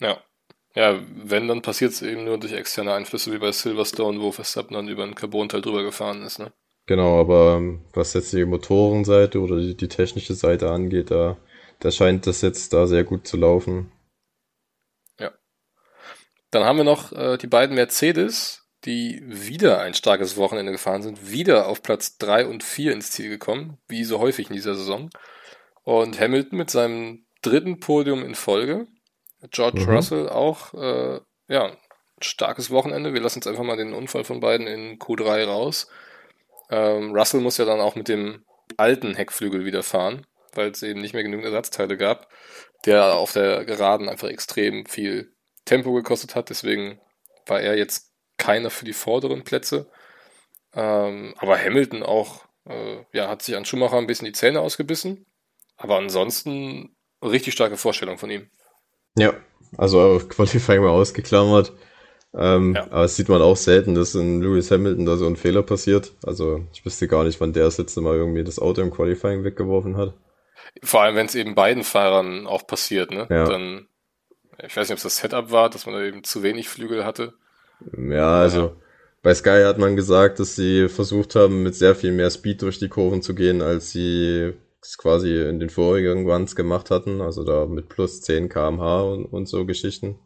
[0.00, 0.22] Ja.
[0.74, 4.74] Ja, wenn, dann passiert es eben nur durch externe Einflüsse wie bei Silverstone, wo Verstappen
[4.74, 6.52] dann über ein Carbon-Teil drüber gefahren ist, ne?
[6.86, 11.36] Genau, aber ähm, was jetzt die Motorenseite oder die, die technische Seite angeht, da,
[11.78, 13.92] da scheint das jetzt da sehr gut zu laufen.
[15.20, 15.30] Ja.
[16.50, 21.30] Dann haben wir noch äh, die beiden Mercedes, die wieder ein starkes Wochenende gefahren sind,
[21.30, 25.10] wieder auf Platz 3 und 4 ins Ziel gekommen, wie so häufig in dieser Saison.
[25.84, 28.86] Und Hamilton mit seinem dritten Podium in Folge.
[29.50, 29.88] George mhm.
[29.88, 31.76] Russell auch, äh, ja,
[32.20, 33.14] starkes Wochenende.
[33.14, 35.88] Wir lassen jetzt einfach mal den Unfall von beiden in Q3 raus.
[36.70, 38.44] Ähm, Russell muss ja dann auch mit dem
[38.76, 42.28] alten Heckflügel wieder fahren, weil es eben nicht mehr genügend Ersatzteile gab,
[42.86, 45.34] der auf der Geraden einfach extrem viel
[45.64, 46.50] Tempo gekostet hat.
[46.50, 47.00] Deswegen
[47.46, 49.90] war er jetzt keiner für die vorderen Plätze.
[50.74, 55.26] Ähm, aber Hamilton auch, äh, ja, hat sich an Schumacher ein bisschen die Zähne ausgebissen.
[55.76, 58.50] Aber ansonsten richtig starke Vorstellung von ihm.
[59.16, 59.34] Ja,
[59.76, 61.72] also Qualifying mal ausgeklammert.
[62.34, 62.84] Ähm, ja.
[62.90, 66.12] Aber es sieht man auch selten, dass in Lewis Hamilton da so ein Fehler passiert.
[66.24, 69.44] Also ich wüsste gar nicht, wann der das letzte Mal irgendwie das Auto im Qualifying
[69.44, 70.14] weggeworfen hat.
[70.82, 73.26] Vor allem, wenn es eben beiden Fahrern auch passiert, ne?
[73.28, 73.44] Ja.
[73.44, 73.86] Dann,
[74.64, 77.04] ich weiß nicht, ob es das Setup war, dass man da eben zu wenig Flügel
[77.04, 77.34] hatte.
[77.98, 78.76] Ja, also
[79.22, 82.78] bei Sky hat man gesagt, dass sie versucht haben, mit sehr viel mehr Speed durch
[82.78, 87.20] die Kurven zu gehen, als sie es quasi in den vorigen Runs gemacht hatten.
[87.20, 90.18] Also da mit plus 10 kmh und, und so Geschichten.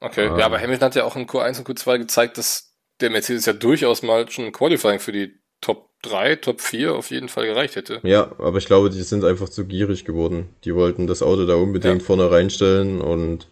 [0.00, 3.10] Okay, ähm, ja, aber Hamilton hat ja auch in Q1 und Q2 gezeigt, dass der
[3.10, 7.46] Mercedes ja durchaus mal schon Qualifying für die Top 3, Top 4 auf jeden Fall
[7.46, 8.00] gereicht hätte.
[8.02, 10.54] Ja, aber ich glaube, die sind einfach zu gierig geworden.
[10.64, 12.06] Die wollten das Auto da unbedingt ja.
[12.06, 13.48] vorne reinstellen und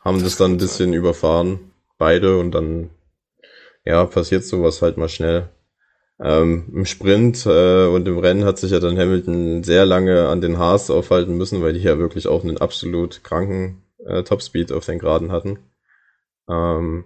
[0.00, 0.94] haben das, das dann ein bisschen sein.
[0.94, 2.90] überfahren, beide, und dann,
[3.84, 5.48] ja, passiert sowas halt mal schnell.
[6.22, 10.40] Ähm, Im Sprint äh, und im Rennen hat sich ja dann Hamilton sehr lange an
[10.40, 14.86] den Haas aufhalten müssen, weil die ja wirklich auch einen absolut kranken äh, Topspeed auf
[14.86, 15.58] den Geraden hatten.
[16.48, 17.04] Ähm,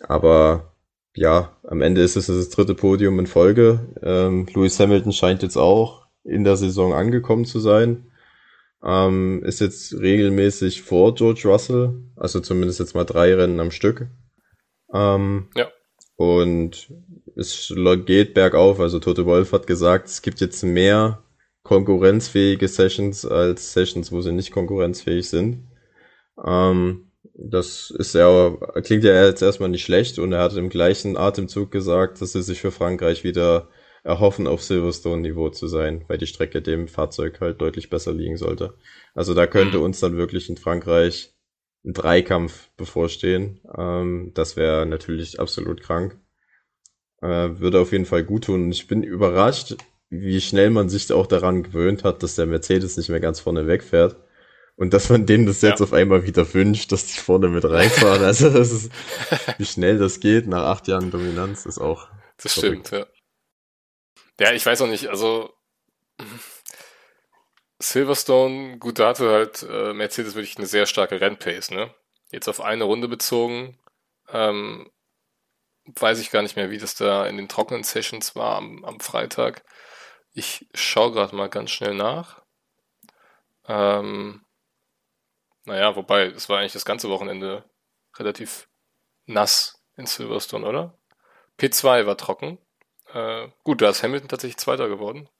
[0.00, 0.74] aber
[1.14, 3.80] ja, am Ende ist es das dritte Podium in Folge.
[4.02, 8.10] Ähm, Lewis Hamilton scheint jetzt auch in der Saison angekommen zu sein.
[8.82, 14.08] Ähm, ist jetzt regelmäßig vor George Russell, also zumindest jetzt mal drei Rennen am Stück.
[14.92, 15.68] Ähm, ja.
[16.20, 16.92] Und
[17.34, 17.72] es
[18.04, 18.78] geht bergauf.
[18.78, 21.24] Also Tote Wolf hat gesagt, es gibt jetzt mehr
[21.62, 25.66] konkurrenzfähige Sessions als Sessions, wo sie nicht konkurrenzfähig sind.
[26.44, 31.16] Ähm, das ist ja, klingt ja jetzt erstmal nicht schlecht und er hat im gleichen
[31.16, 33.70] Atemzug gesagt, dass sie sich für Frankreich wieder
[34.04, 38.74] erhoffen, auf Silverstone-Niveau zu sein, weil die Strecke dem Fahrzeug halt deutlich besser liegen sollte.
[39.14, 41.32] Also da könnte uns dann wirklich in Frankreich
[41.84, 43.60] ein Dreikampf bevorstehen.
[43.76, 46.18] Ähm, das wäre natürlich absolut krank.
[47.22, 48.70] Äh, würde auf jeden Fall gut tun.
[48.70, 49.76] Ich bin überrascht,
[50.10, 53.66] wie schnell man sich auch daran gewöhnt hat, dass der Mercedes nicht mehr ganz vorne
[53.66, 54.16] wegfährt.
[54.76, 55.84] Und dass man denen das jetzt ja.
[55.84, 58.24] auf einmal wieder wünscht, dass die vorne mit reinfahren.
[58.24, 58.92] Also das ist,
[59.58, 62.08] wie schnell das geht nach acht Jahren Dominanz, ist auch.
[62.42, 62.88] Das verrückt.
[62.88, 63.06] stimmt,
[64.38, 64.46] ja.
[64.46, 65.52] Ja, ich weiß auch nicht, also
[67.80, 71.92] Silverstone, gut, da hatte halt äh, Mercedes wirklich eine sehr starke Rennpace, ne?
[72.30, 73.78] Jetzt auf eine Runde bezogen,
[74.28, 74.90] ähm,
[75.86, 79.00] weiß ich gar nicht mehr, wie das da in den trockenen Sessions war am, am
[79.00, 79.64] Freitag.
[80.32, 82.42] Ich schaue gerade mal ganz schnell nach.
[83.66, 84.44] Ähm,
[85.64, 87.64] naja, wobei, es war eigentlich das ganze Wochenende
[88.18, 88.68] relativ
[89.26, 90.98] nass in Silverstone, oder?
[91.58, 92.58] P2 war trocken.
[93.14, 95.30] Äh, gut, da ist Hamilton tatsächlich Zweiter geworden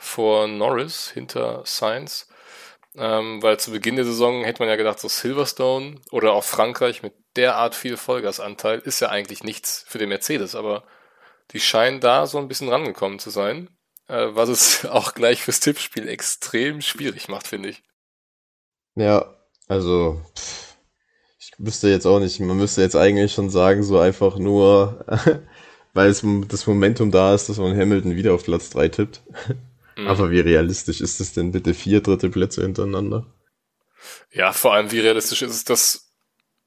[0.00, 2.26] vor Norris hinter Sainz.
[2.96, 7.02] Ähm, weil zu Beginn der Saison hätte man ja gedacht, so Silverstone oder auch Frankreich
[7.02, 10.82] mit derart viel Vollgasanteil ist ja eigentlich nichts für den Mercedes, aber
[11.52, 13.68] die scheinen da so ein bisschen rangekommen zu sein,
[14.08, 17.82] äh, was es auch gleich fürs Tippspiel extrem schwierig macht, finde ich.
[18.96, 19.36] Ja,
[19.68, 20.20] also
[21.38, 25.04] ich wüsste jetzt auch nicht, man müsste jetzt eigentlich schon sagen, so einfach nur,
[25.92, 29.22] weil es das Momentum da ist, dass man Hamilton wieder auf Platz 3 tippt.
[30.00, 30.08] Mhm.
[30.08, 33.26] Aber wie realistisch ist es denn bitte vier dritte Plätze hintereinander?
[34.32, 36.12] Ja, vor allem wie realistisch ist es, dass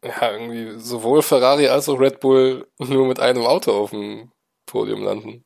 [0.03, 4.31] ja, irgendwie sowohl Ferrari als auch Red Bull nur mit einem Auto auf dem
[4.65, 5.43] Podium landen.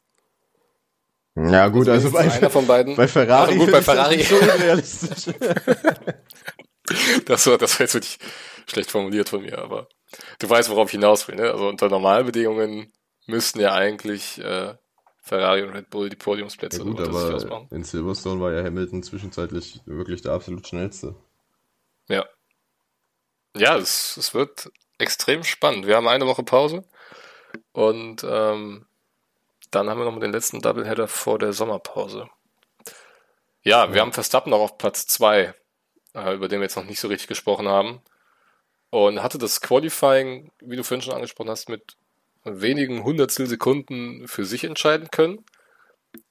[1.35, 2.95] Ja, gut, also, also bei, einer von beiden.
[2.95, 4.23] bei Ferrari, Ach, gut, bei Ferrari.
[4.23, 5.35] so unrealistisch.
[7.25, 8.17] das, war, das war jetzt wirklich
[8.67, 9.87] schlecht formuliert von mir, aber
[10.39, 11.35] du weißt, worauf ich hinaus will.
[11.35, 11.51] Ne?
[11.51, 12.91] Also unter Normalbedingungen
[13.27, 14.73] müssten ja eigentlich äh,
[15.27, 19.81] Ferrari und Red Bull die Podiumsplätze ja gut, aber in Silverstone war ja Hamilton zwischenzeitlich
[19.85, 21.15] wirklich der absolut schnellste.
[22.07, 22.25] Ja.
[23.55, 25.85] Ja, es, es wird extrem spannend.
[25.85, 26.83] Wir haben eine Woche Pause
[27.71, 28.87] und ähm,
[29.71, 32.29] dann haben wir noch den letzten Doubleheader vor der Sommerpause.
[33.63, 33.93] Ja, ja.
[33.93, 35.53] wir haben Verstappen noch auf Platz 2,
[36.13, 38.01] äh, über den wir jetzt noch nicht so richtig gesprochen haben.
[38.89, 41.97] Und hatte das Qualifying, wie du vorhin schon angesprochen hast, mit
[42.61, 45.45] wenigen Hundertstel Sekunden für sich entscheiden können.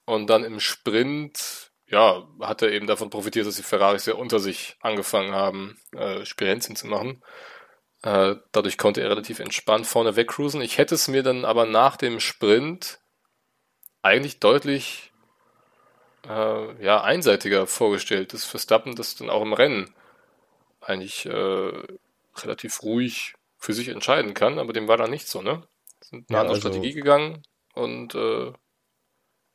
[0.05, 4.39] Und dann im Sprint, ja, hat er eben davon profitiert, dass die Ferraris sehr unter
[4.39, 7.23] sich angefangen haben, äh, Spirenzien zu machen.
[8.03, 10.61] Äh, dadurch konnte er relativ entspannt vorne wegcruisen.
[10.61, 13.01] Ich hätte es mir dann aber nach dem Sprint
[14.03, 15.13] eigentlich deutlich
[16.29, 19.95] äh, ja, einseitiger vorgestellt, dass Verstappen das dann auch im Rennen
[20.81, 21.73] eigentlich äh,
[22.37, 25.67] relativ ruhig für sich entscheiden kann, aber dem war da nicht so, ne?
[26.09, 27.43] Sind eine ja, andere also, Strategie gegangen
[27.75, 28.53] und äh,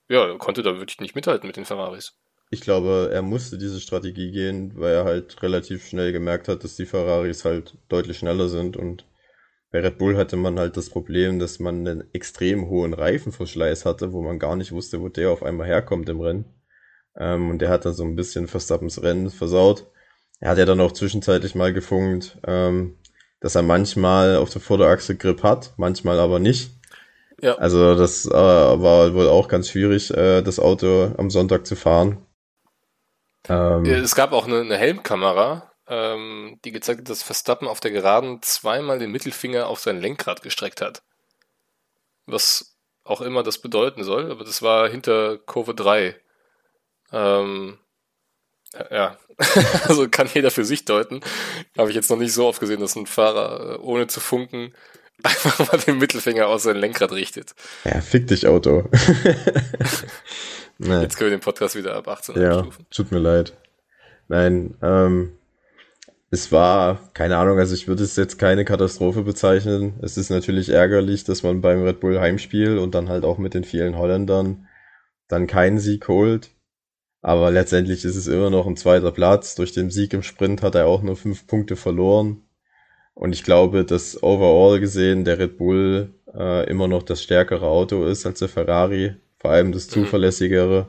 [0.10, 2.18] ja, konnte da wirklich nicht mithalten mit den Ferraris.
[2.50, 6.76] Ich glaube, er musste diese Strategie gehen, weil er halt relativ schnell gemerkt hat, dass
[6.76, 9.06] die Ferraris halt deutlich schneller sind und
[9.72, 14.12] bei Red Bull hatte man halt das Problem, dass man einen extrem hohen Reifenverschleiß hatte,
[14.12, 16.46] wo man gar nicht wusste, wo der auf einmal herkommt im Rennen.
[17.16, 19.88] Ähm, und der hat dann so ein bisschen Verstappens Rennen versaut.
[20.42, 22.98] Er hat ja dann auch zwischenzeitlich mal gefunkt, ähm,
[23.42, 26.72] dass er manchmal auf der Vorderachse Grip hat, manchmal aber nicht.
[27.42, 27.56] Ja.
[27.56, 32.26] Also das äh, war wohl auch ganz schwierig, äh, das Auto am Sonntag zu fahren.
[33.50, 37.90] Ähm, es gab auch eine, eine Helmkamera, ähm, die gezeigt hat, dass Verstappen auf der
[37.90, 41.02] Geraden zweimal den Mittelfinger auf sein Lenkrad gestreckt hat.
[42.28, 46.16] Was auch immer das bedeuten soll, aber das war hinter Kurve 3.
[47.12, 47.80] Ähm,
[48.92, 49.18] ja,
[49.88, 51.22] also kann jeder für sich deuten.
[51.78, 54.74] Habe ich jetzt noch nicht so oft gesehen, dass ein Fahrer äh, ohne zu funken
[55.24, 57.54] einfach mal den Mittelfinger aus sein Lenkrad richtet.
[57.84, 58.90] Ja, fick dich, Auto.
[60.78, 61.04] Nein.
[61.04, 62.86] Jetzt können wir den Podcast wieder ab 18 ja, abstufen.
[62.90, 63.54] Tut mir leid.
[64.28, 65.34] Nein, ähm,
[66.32, 70.00] es war, keine Ahnung, also ich würde es jetzt keine Katastrophe bezeichnen.
[70.02, 73.54] Es ist natürlich ärgerlich, dass man beim Red Bull Heimspiel und dann halt auch mit
[73.54, 74.68] den vielen Holländern
[75.28, 76.50] dann keinen Sieg holt.
[77.22, 79.56] Aber letztendlich ist es immer noch ein zweiter Platz.
[79.56, 82.42] Durch den Sieg im Sprint hat er auch nur fünf Punkte verloren.
[83.14, 88.06] Und ich glaube, dass overall gesehen der Red Bull äh, immer noch das stärkere Auto
[88.06, 89.16] ist als der Ferrari.
[89.38, 89.92] Vor allem das mhm.
[89.92, 90.88] zuverlässigere.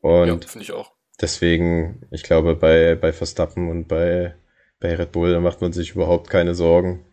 [0.00, 0.92] Und ja, finde ich auch.
[1.20, 4.34] Deswegen, ich glaube, bei, bei Verstappen und bei,
[4.80, 7.04] bei Red Bull, da macht man sich überhaupt keine Sorgen.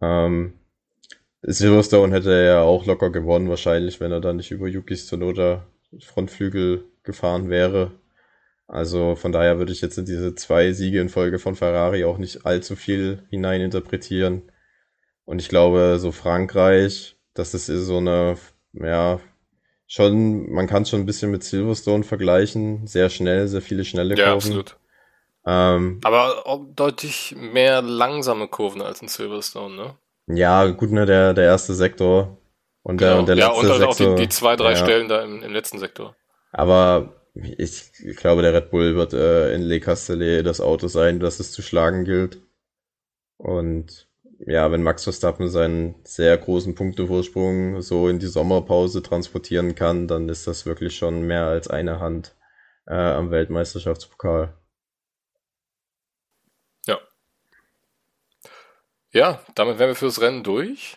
[0.00, 0.54] Ähm,
[1.42, 5.66] Silverstone hätte er ja auch locker gewonnen, wahrscheinlich, wenn er dann nicht über Yukis Tsunoda
[5.98, 7.92] Frontflügel gefahren wäre.
[8.66, 12.18] Also von daher würde ich jetzt in diese zwei Siege in Folge von Ferrari auch
[12.18, 14.52] nicht allzu viel hineininterpretieren.
[15.24, 18.36] Und ich glaube, so Frankreich, das ist so eine,
[18.72, 19.20] ja,
[19.86, 22.86] schon, man kann es schon ein bisschen mit Silverstone vergleichen.
[22.86, 24.28] Sehr schnell, sehr viele schnelle Kurven.
[24.28, 24.76] Ja, absolut.
[25.46, 26.44] Ähm, Aber
[26.74, 29.96] deutlich mehr langsame Kurven als in Silverstone, ne?
[30.36, 32.39] Ja, gut, ne, der, der erste Sektor.
[32.90, 33.10] Und genau.
[33.10, 34.76] der, und der letzte ja, und halt Sektor, auch die, die zwei, drei ja.
[34.76, 36.16] Stellen da im, im letzten Sektor.
[36.50, 41.20] Aber ich, ich glaube, der Red Bull wird äh, in Le Castellet das Auto sein,
[41.20, 42.40] das es zu schlagen gilt.
[43.36, 44.08] Und
[44.44, 50.28] ja, wenn Max Verstappen seinen sehr großen Punktevorsprung so in die Sommerpause transportieren kann, dann
[50.28, 52.34] ist das wirklich schon mehr als eine Hand
[52.88, 54.52] äh, am Weltmeisterschaftspokal.
[56.86, 56.98] Ja.
[59.12, 60.96] Ja, damit wären wir fürs Rennen durch,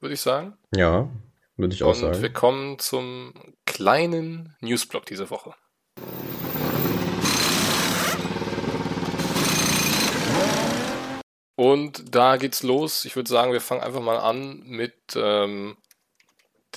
[0.00, 0.56] würde ich sagen.
[0.74, 1.08] Ja,
[1.56, 2.14] würde ich auch Und sagen.
[2.16, 3.34] Und wir kommen zum
[3.66, 5.54] kleinen Newsblock diese Woche.
[11.56, 13.04] Und da geht's los.
[13.04, 15.76] Ich würde sagen, wir fangen einfach mal an mit ähm,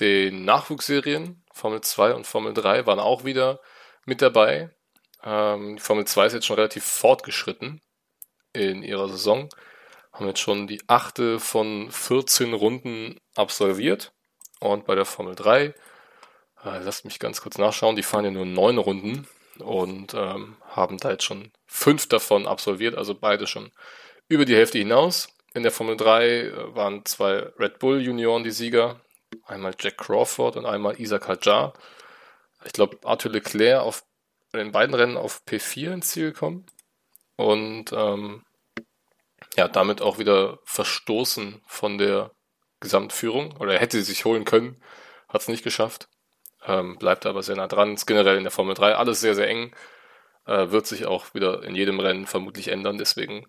[0.00, 1.44] den Nachwuchsserien.
[1.52, 3.60] Formel 2 und Formel 3 waren auch wieder
[4.06, 4.74] mit dabei.
[5.22, 7.80] Ähm, Formel 2 ist jetzt schon relativ fortgeschritten
[8.52, 9.48] in ihrer Saison.
[10.12, 14.12] Haben jetzt schon die achte von 14 Runden absolviert.
[14.60, 15.74] Und bei der Formel 3, äh,
[16.64, 19.26] lasst mich ganz kurz nachschauen, die fahren ja nur neun Runden
[19.58, 23.72] und ähm, haben da jetzt schon fünf davon absolviert, also beide schon
[24.28, 25.28] über die Hälfte hinaus.
[25.54, 29.00] In der Formel 3 äh, waren zwei Red Bull Junioren die Sieger,
[29.44, 31.72] einmal Jack Crawford und einmal Isaac Hadjar.
[32.64, 34.04] Ich glaube, Arthur Leclerc auf
[34.52, 36.66] in den beiden Rennen auf P4 ins Ziel gekommen
[37.36, 38.44] und ähm,
[39.56, 42.32] ja, damit auch wieder verstoßen von der
[42.80, 44.82] Gesamtführung oder er hätte sie sich holen können,
[45.28, 46.08] hat es nicht geschafft.
[46.64, 47.94] Ähm, bleibt aber sehr nah dran.
[47.94, 49.74] Ist generell in der Formel 3 alles sehr, sehr eng.
[50.46, 52.98] Äh, wird sich auch wieder in jedem Rennen vermutlich ändern.
[52.98, 53.46] Deswegen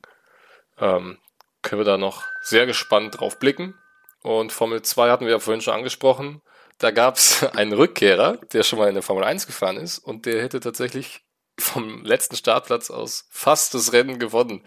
[0.80, 1.20] ähm,
[1.62, 3.76] können wir da noch sehr gespannt drauf blicken.
[4.22, 6.42] Und Formel 2 hatten wir ja vorhin schon angesprochen.
[6.80, 10.26] Da gab es einen Rückkehrer, der schon mal in der Formel 1 gefahren ist und
[10.26, 11.22] der hätte tatsächlich
[11.60, 14.62] vom letzten Startplatz aus fast das Rennen gewonnen.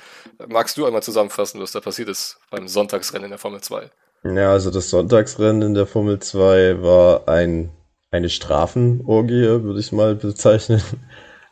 [0.48, 3.90] Magst du einmal zusammenfassen, was da passiert ist beim Sonntagsrennen in der Formel 2?
[4.24, 7.70] Ja, also das Sonntagsrennen in der Formel 2 war ein,
[8.10, 10.82] eine Strafenorgie, würde ich mal bezeichnen.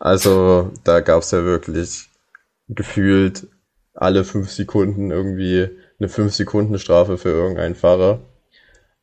[0.00, 2.10] Also da gab es ja wirklich
[2.68, 3.46] gefühlt
[3.94, 8.20] alle fünf Sekunden irgendwie eine fünf Sekunden Strafe für irgendeinen Fahrer.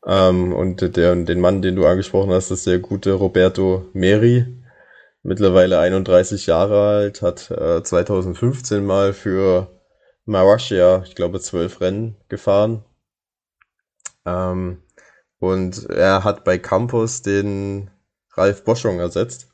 [0.06, 4.61] Ähm, und der, den Mann, den du angesprochen hast, ist der gute Roberto Meri,
[5.22, 9.68] mittlerweile 31 Jahre alt, hat äh, 2015 mal für
[10.24, 12.84] Marussia, ich glaube, zwölf Rennen gefahren
[14.24, 14.82] ähm,
[15.38, 17.90] und er hat bei Campus den
[18.34, 19.48] Ralf Boschung ersetzt,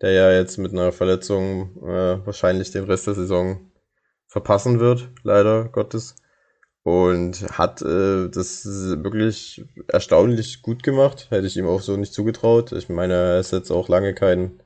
[0.00, 3.70] der ja jetzt mit einer Verletzung äh, wahrscheinlich den Rest der Saison
[4.28, 6.16] verpassen wird, leider Gottes.
[6.82, 11.26] Und hat äh, das wirklich erstaunlich gut gemacht.
[11.30, 12.70] Hätte ich ihm auch so nicht zugetraut.
[12.70, 14.62] Ich meine, er ist jetzt auch lange kein,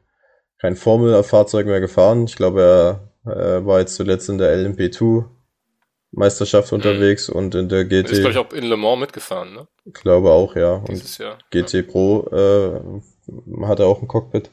[0.60, 2.24] kein Formel-Fahrzeug mehr gefahren.
[2.24, 5.24] Ich glaube, er äh, war jetzt zuletzt in der LMP2
[6.12, 7.36] Meisterschaft unterwegs mhm.
[7.36, 8.10] und in der GT.
[8.10, 9.68] Ist, glaube ich, auch in Le Mans mitgefahren, ne?
[9.84, 10.82] Ich glaube auch, ja.
[10.88, 11.38] Dieses und Jahr.
[11.50, 11.82] GT ja.
[11.82, 14.50] Pro äh, hat er auch ein Cockpit.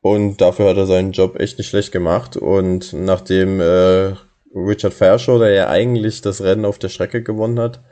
[0.00, 2.36] Und dafür hat er seinen Job echt nicht schlecht gemacht.
[2.36, 4.14] Und nachdem äh,
[4.54, 7.82] Richard Fairshore, der ja eigentlich das Rennen auf der Strecke gewonnen hat,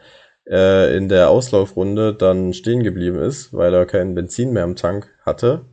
[0.48, 5.08] äh, in der Auslaufrunde dann stehen geblieben ist, weil er kein Benzin mehr im Tank
[5.24, 5.64] hatte.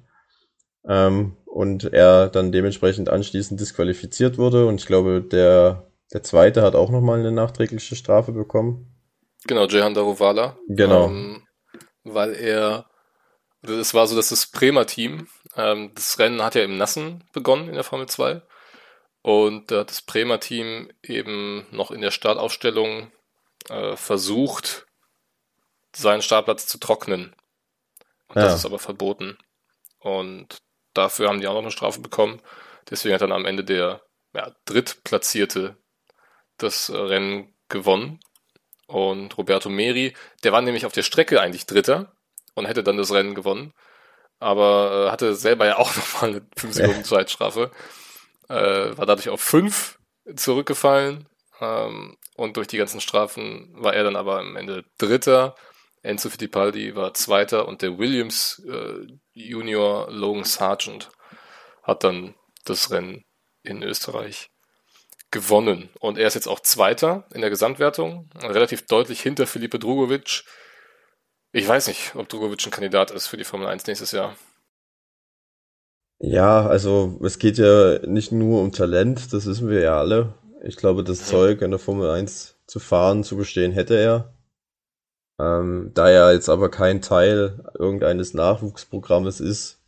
[0.88, 4.66] Ähm, und er dann dementsprechend anschließend disqualifiziert wurde.
[4.66, 8.92] Und ich glaube, der der zweite hat auch nochmal eine nachträgliche Strafe bekommen.
[9.46, 10.58] Genau, Jehan Daruvala.
[10.68, 11.08] Genau.
[11.08, 11.48] Ähm,
[12.04, 12.90] weil er,
[13.62, 17.70] es war so, dass das Bremer Team, ähm, das Rennen hat ja im Nassen begonnen
[17.70, 18.42] in der Formel 2.
[19.22, 23.12] Und da hat das Bremer Team eben noch in der Startaufstellung
[23.70, 24.88] äh, versucht,
[25.96, 27.36] seinen Startplatz zu trocknen.
[28.30, 28.44] Und ja.
[28.44, 29.38] das ist aber verboten.
[30.00, 30.60] Und
[30.94, 32.42] dafür haben die auch noch eine Strafe bekommen.
[32.90, 34.02] Deswegen hat dann am Ende der
[34.34, 35.78] ja, Drittplatzierte
[36.58, 38.20] das äh, Rennen gewonnen.
[38.88, 42.16] Und Roberto Meri, der war nämlich auf der Strecke eigentlich Dritter
[42.56, 43.74] und hätte dann das Rennen gewonnen.
[44.40, 47.72] Aber äh, hatte selber ja auch nochmal eine 5 Sekunden Zeitstrafe.
[48.48, 50.00] Äh, war dadurch auf 5
[50.36, 51.28] zurückgefallen.
[51.62, 55.56] Ähm, und durch die ganzen Strafen war er dann aber am Ende Dritter.
[56.02, 59.08] Enzo Fittipaldi war Zweiter und der Williams äh,
[59.48, 61.10] Junior Logan Sargent
[61.84, 62.36] hat dann
[62.66, 63.24] das Rennen
[63.64, 64.50] in Österreich
[65.32, 65.90] gewonnen.
[66.00, 70.44] Und er ist jetzt auch Zweiter in der Gesamtwertung, relativ deutlich hinter Felipe Drugovic.
[71.52, 74.36] Ich weiß nicht, ob Drugovic ein Kandidat ist für die Formel 1 nächstes Jahr.
[76.20, 80.34] Ja, also es geht ja nicht nur um Talent, das wissen wir ja alle.
[80.64, 84.34] Ich glaube, das Zeug in der Formel 1 zu fahren, zu bestehen, hätte er.
[85.40, 89.80] Ähm, da er jetzt aber kein Teil irgendeines Nachwuchsprogrammes ist,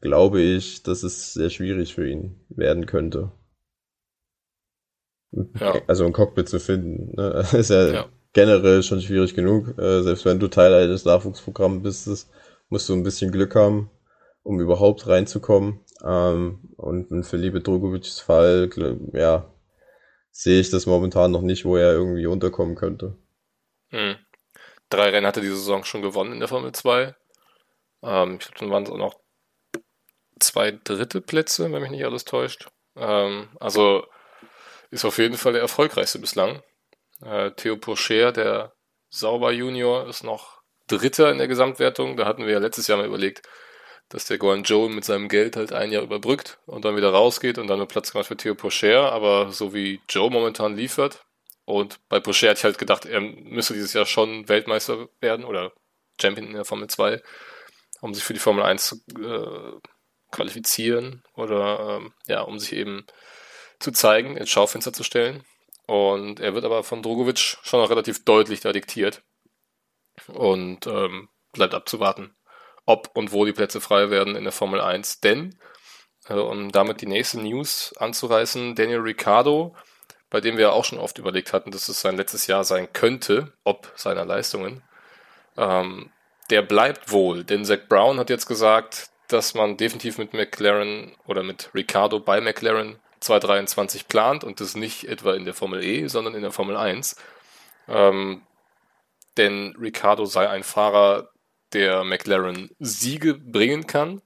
[0.00, 3.30] glaube ich, dass es sehr schwierig für ihn werden könnte.
[5.60, 5.80] Ja.
[5.86, 7.44] Also ein Cockpit zu finden, ne?
[7.52, 9.78] ist ja, ja, generell schon schwierig genug.
[9.78, 12.30] Äh, selbst wenn du Teil eines Nachwuchsprogramms bist,
[12.68, 13.90] musst du ein bisschen Glück haben,
[14.42, 15.80] um überhaupt reinzukommen.
[16.04, 18.70] Ähm, und in Felipe Drogovics Fall,
[19.12, 19.52] ja,
[20.30, 23.16] sehe ich das momentan noch nicht, wo er irgendwie unterkommen könnte.
[23.90, 24.16] Hm.
[24.94, 27.16] Drei Rennen hatte die Saison schon gewonnen in der Formel 2.
[28.04, 29.18] Ähm, ich glaube, dann waren es auch noch
[30.38, 32.68] zwei dritte Plätze, wenn mich nicht alles täuscht.
[32.96, 34.06] Ähm, also
[34.92, 36.62] ist auf jeden Fall der erfolgreichste bislang.
[37.22, 38.72] Äh, Theo Pourcher, der
[39.10, 42.16] Sauber Junior, ist noch Dritter in der Gesamtwertung.
[42.16, 43.42] Da hatten wir ja letztes Jahr mal überlegt,
[44.10, 47.66] dass der Joe mit seinem Geld halt ein Jahr überbrückt und dann wieder rausgeht und
[47.66, 49.10] dann nur Platz gemacht für Theo Pourcher.
[49.10, 51.23] Aber so wie Joe momentan liefert,
[51.64, 55.72] und bei Pourcher hatte ich halt gedacht, er müsste dieses Jahr schon Weltmeister werden oder
[56.20, 57.22] Champion in der Formel 2,
[58.00, 59.80] um sich für die Formel 1 zu äh,
[60.30, 63.06] qualifizieren oder ähm, ja, um sich eben
[63.78, 65.44] zu zeigen, ins Schaufenster zu stellen.
[65.86, 69.22] Und er wird aber von Drogovic schon noch relativ deutlich da diktiert.
[70.28, 72.36] Und ähm, bleibt abzuwarten,
[72.86, 75.20] ob und wo die Plätze frei werden in der Formel 1.
[75.20, 75.58] Denn,
[76.28, 79.74] äh, um damit die nächste News anzureißen, Daniel Ricciardo,
[80.34, 83.52] bei dem wir auch schon oft überlegt hatten, dass es sein letztes Jahr sein könnte,
[83.62, 84.82] ob seiner Leistungen,
[85.56, 86.10] ähm,
[86.50, 87.44] der bleibt wohl.
[87.44, 92.40] Denn Zach Brown hat jetzt gesagt, dass man definitiv mit McLaren oder mit Ricciardo bei
[92.40, 96.76] McLaren 2023 plant und das nicht etwa in der Formel E, sondern in der Formel
[96.76, 97.14] 1.
[97.86, 98.42] Ähm,
[99.36, 101.30] denn Ricciardo sei ein Fahrer,
[101.74, 104.20] der McLaren Siege bringen kann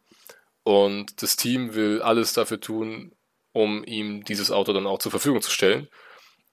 [0.62, 3.12] und das Team will alles dafür tun,
[3.58, 5.88] um ihm dieses Auto dann auch zur Verfügung zu stellen.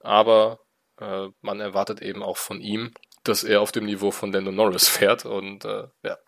[0.00, 0.60] Aber
[1.00, 2.92] äh, man erwartet eben auch von ihm,
[3.24, 6.18] dass er auf dem Niveau von Lando Norris fährt und äh, ja,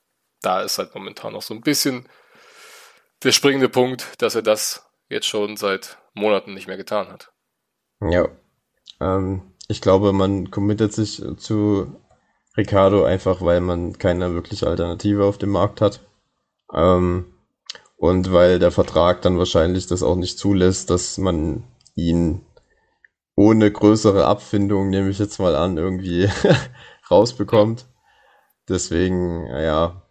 [0.41, 2.09] da ist halt momentan noch so ein bisschen
[3.23, 7.33] der springende Punkt, dass er das jetzt schon seit Monaten nicht mehr getan hat.
[8.01, 8.29] Ja.
[9.01, 12.01] Ähm, ich glaube, man committet sich zu
[12.57, 16.01] Ricardo einfach, weil man keine wirkliche Alternative auf dem Markt hat.
[16.73, 17.38] Ähm,
[17.99, 21.65] und weil der Vertrag dann wahrscheinlich das auch nicht zulässt, dass man
[21.97, 22.47] ihn
[23.35, 26.29] ohne größere Abfindung, nehme ich jetzt mal an, irgendwie
[27.11, 27.87] rausbekommt.
[28.69, 30.03] Deswegen, ja,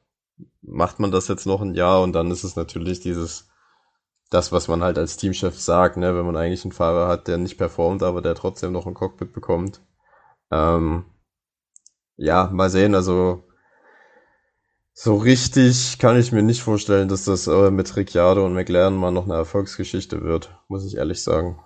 [0.61, 3.47] macht man das jetzt noch ein Jahr und dann ist es natürlich dieses
[4.29, 7.37] das, was man halt als Teamchef sagt, ne, wenn man eigentlich einen Fahrer hat, der
[7.37, 9.81] nicht performt, aber der trotzdem noch ein Cockpit bekommt.
[10.51, 11.05] Ähm,
[12.17, 13.46] ja, mal sehen, also
[14.99, 19.11] so richtig kann ich mir nicht vorstellen, dass das äh, mit Ricciardo und McLaren mal
[19.11, 21.59] noch eine Erfolgsgeschichte wird, muss ich ehrlich sagen.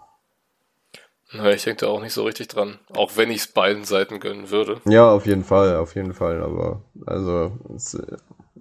[1.31, 4.19] Na, ich denke da auch nicht so richtig dran, auch wenn ich es beiden Seiten
[4.19, 4.81] gönnen würde.
[4.83, 7.93] Ja, auf jeden Fall, auf jeden Fall, aber also es,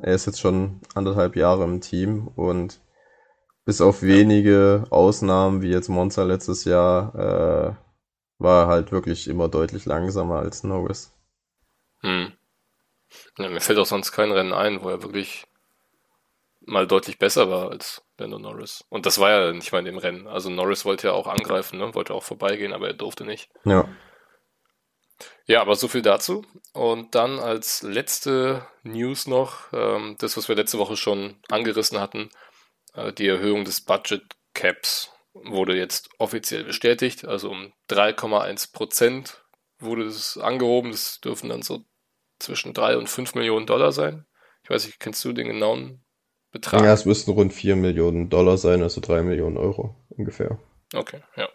[0.00, 2.78] er ist jetzt schon anderthalb Jahre im Team und
[3.64, 7.74] bis auf wenige Ausnahmen, wie jetzt Monza letztes Jahr, äh,
[8.38, 11.12] war halt wirklich immer deutlich langsamer als Norris.
[12.02, 12.34] Hm.
[13.38, 15.44] Ja, mir fällt auch sonst kein Rennen ein, wo er wirklich
[16.60, 18.84] mal deutlich besser war als Lando Norris.
[18.88, 20.26] Und das war ja nicht mal in dem Rennen.
[20.26, 21.94] Also Norris wollte ja auch angreifen, ne?
[21.94, 23.50] wollte auch vorbeigehen, aber er durfte nicht.
[23.64, 23.88] Ja.
[25.46, 26.44] Ja, aber so viel dazu.
[26.72, 32.30] Und dann als letzte News noch, ähm, das, was wir letzte Woche schon angerissen hatten,
[32.94, 34.22] äh, die Erhöhung des Budget
[34.54, 39.44] Caps wurde jetzt offiziell bestätigt, also um 3,1 Prozent
[39.78, 40.90] wurde es angehoben.
[40.90, 41.84] Das dürfen dann so
[42.40, 44.26] zwischen 3 und 5 Millionen Dollar sein.
[44.62, 46.04] Ich weiß nicht, kennst du den genauen
[46.50, 46.82] Betrag?
[46.82, 50.58] Ja, es müssten rund 4 Millionen Dollar sein, also 3 Millionen Euro ungefähr.
[50.94, 51.48] Okay, ja.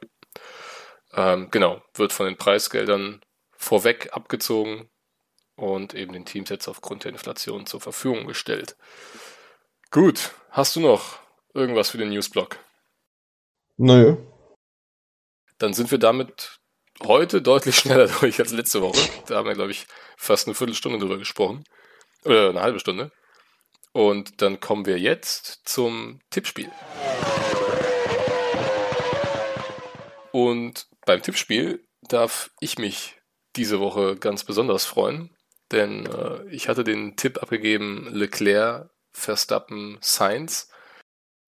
[1.14, 3.22] Ähm, genau, wird von den Preisgeldern
[3.52, 4.90] vorweg abgezogen
[5.56, 8.76] und eben den Teams jetzt aufgrund der Inflation zur Verfügung gestellt.
[9.92, 11.20] Gut, hast du noch
[11.54, 12.58] irgendwas für den Newsblock?
[13.78, 14.18] Nö.
[15.58, 16.60] Dann sind wir damit
[17.04, 19.00] heute deutlich schneller durch als letzte Woche.
[19.28, 19.88] Da haben wir, glaube ich,
[20.18, 21.64] fast eine Viertelstunde drüber gesprochen.
[22.24, 23.12] Oder eine halbe Stunde.
[23.92, 26.72] Und dann kommen wir jetzt zum Tippspiel.
[30.32, 33.18] Und beim Tippspiel darf ich mich
[33.56, 35.34] diese Woche ganz besonders freuen,
[35.72, 40.70] denn äh, ich hatte den Tipp abgegeben, Leclerc, Verstappen, Sainz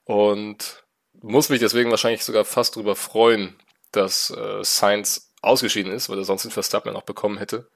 [0.06, 0.85] und
[1.22, 3.61] muss mich deswegen wahrscheinlich sogar fast darüber freuen,
[3.91, 7.69] dass äh, Sainz ausgeschieden ist, weil er sonst den Verstappen noch bekommen hätte.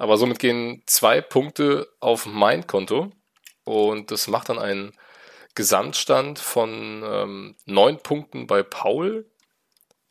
[0.00, 3.12] Aber somit gehen zwei Punkte auf mein Konto
[3.64, 4.96] und das macht dann einen
[5.54, 9.30] Gesamtstand von ähm, neun Punkten bei Paul,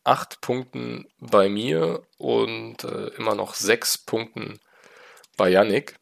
[0.03, 4.59] acht Punkten bei mir und äh, immer noch sechs Punkten
[5.37, 5.95] bei Yannick.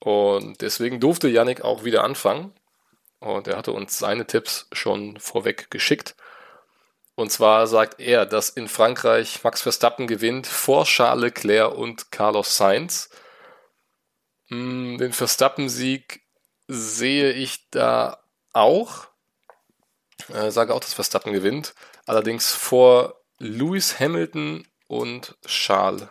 [0.00, 2.52] Und deswegen durfte Yannick auch wieder anfangen.
[3.20, 6.16] Und er hatte uns seine Tipps schon vorweg geschickt.
[7.14, 12.56] Und zwar sagt er, dass in Frankreich Max Verstappen gewinnt vor Charles Leclerc und Carlos
[12.56, 13.10] Sainz.
[14.48, 16.22] Hm, den Verstappen-Sieg
[16.68, 18.18] sehe ich da
[18.52, 19.06] auch.
[20.32, 21.74] Äh, sage auch, dass Verstappen gewinnt.
[22.06, 26.06] Allerdings vor Lewis Hamilton und Charles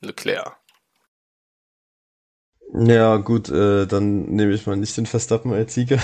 [0.00, 0.56] Leclerc.
[2.74, 5.98] Ja, gut, äh, dann nehme ich mal nicht den Verstappen als Sieger,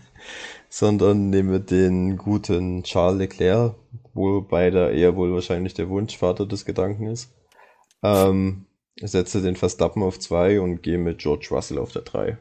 [0.70, 3.74] sondern nehme den guten Charles Leclerc,
[4.14, 7.30] wobei da eher wohl wahrscheinlich der Wunschvater des Gedanken ist.
[8.02, 8.64] Ähm,
[9.08, 12.38] setze den Verstappen auf zwei und gehe mit George Russell auf der drei.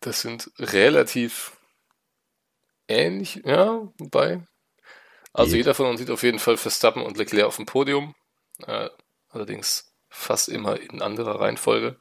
[0.00, 1.56] Das sind relativ
[2.88, 4.46] ähnlich, ja, wobei
[5.32, 8.14] also jeder von uns sieht auf jeden Fall Verstappen und Leclerc auf dem Podium.
[8.66, 8.90] Äh,
[9.30, 11.96] allerdings fast immer in anderer Reihenfolge.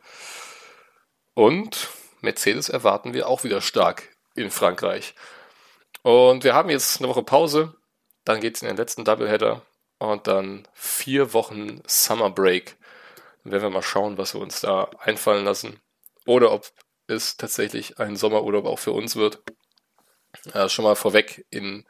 [1.35, 1.89] Und
[2.21, 5.13] Mercedes erwarten wir auch wieder stark in Frankreich.
[6.01, 7.75] Und wir haben jetzt eine Woche Pause.
[8.25, 9.61] Dann geht es in den letzten Doubleheader.
[9.99, 12.77] Und dann vier Wochen Summer Break.
[13.43, 15.79] Dann werden wir mal schauen, was wir uns da einfallen lassen.
[16.25, 16.71] Oder ob
[17.07, 19.41] es tatsächlich ein Sommerurlaub auch für uns wird.
[20.53, 21.85] Äh, schon mal vorweg in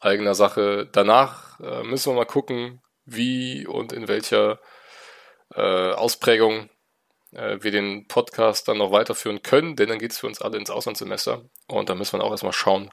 [0.00, 0.88] eigener Sache.
[0.90, 4.58] Danach äh, müssen wir mal gucken, wie und in welcher
[5.54, 6.68] äh, Ausprägung
[7.32, 10.58] äh, wir den Podcast dann noch weiterführen können, denn dann geht es für uns alle
[10.58, 12.90] ins Auslandssemester und da müssen wir auch erstmal schauen,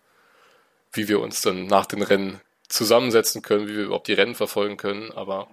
[0.91, 2.41] wie wir uns dann nach den Rennen
[2.73, 5.47] zusammensetzen können, wie wir überhaupt die Rennen verfolgen können, aber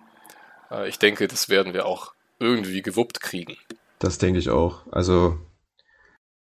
[0.70, 3.58] äh, ich denke, das werden wir auch irgendwie gewuppt kriegen.
[3.98, 4.86] Das denke ich auch.
[4.90, 5.38] Also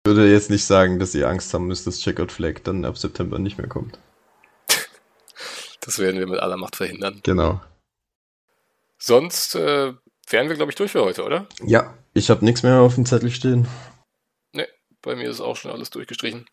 [0.04, 2.98] ich würde jetzt nicht sagen, dass ihr Angst haben müsst, dass Checkout Flag dann ab
[2.98, 4.00] September nicht mehr kommt.
[5.82, 7.20] Das werden wir mit aller Macht verhindern.
[7.22, 7.62] Genau.
[8.98, 9.94] Sonst äh,
[10.28, 11.48] wären wir, glaube ich, durch für heute, oder?
[11.64, 13.68] Ja, ich habe nichts mehr auf dem Zettel stehen.
[14.52, 14.68] Ne,
[15.04, 16.48] bei mir ist auch schon alles durchgestrichen.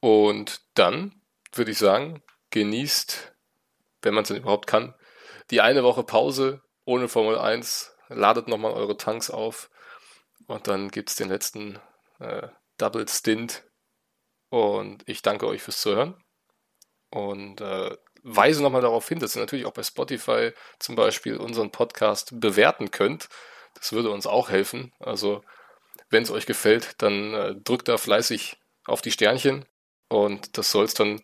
[0.00, 1.20] Und dann
[1.52, 2.20] würde ich sagen,
[2.56, 3.34] genießt,
[4.00, 4.94] wenn man es denn überhaupt kann,
[5.50, 7.94] die eine Woche Pause ohne Formel 1.
[8.08, 9.68] Ladet nochmal eure Tanks auf
[10.46, 11.78] und dann gibt es den letzten
[12.18, 13.64] äh, Double Stint.
[14.48, 16.14] Und ich danke euch fürs Zuhören.
[17.10, 21.72] Und äh, weise nochmal darauf hin, dass ihr natürlich auch bei Spotify zum Beispiel unseren
[21.72, 23.28] Podcast bewerten könnt.
[23.74, 24.94] Das würde uns auch helfen.
[24.98, 25.44] Also,
[26.08, 28.56] wenn es euch gefällt, dann äh, drückt da fleißig
[28.86, 29.66] auf die Sternchen.
[30.08, 31.20] Und das soll es dann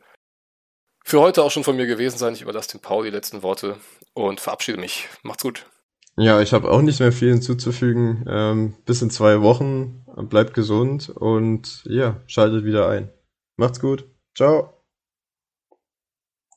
[1.05, 2.35] für heute auch schon von mir gewesen sein.
[2.35, 3.77] Ich überlasse dem Paul die letzten Worte
[4.15, 5.09] und verabschiede mich.
[5.23, 5.66] Macht's gut.
[6.16, 8.24] Ja, ich habe auch nicht mehr viel hinzuzufügen.
[8.29, 10.05] Ähm, bis in zwei Wochen.
[10.29, 13.11] Bleibt gesund und ja, schaltet wieder ein.
[13.57, 14.05] Macht's gut.
[14.37, 14.81] Ciao.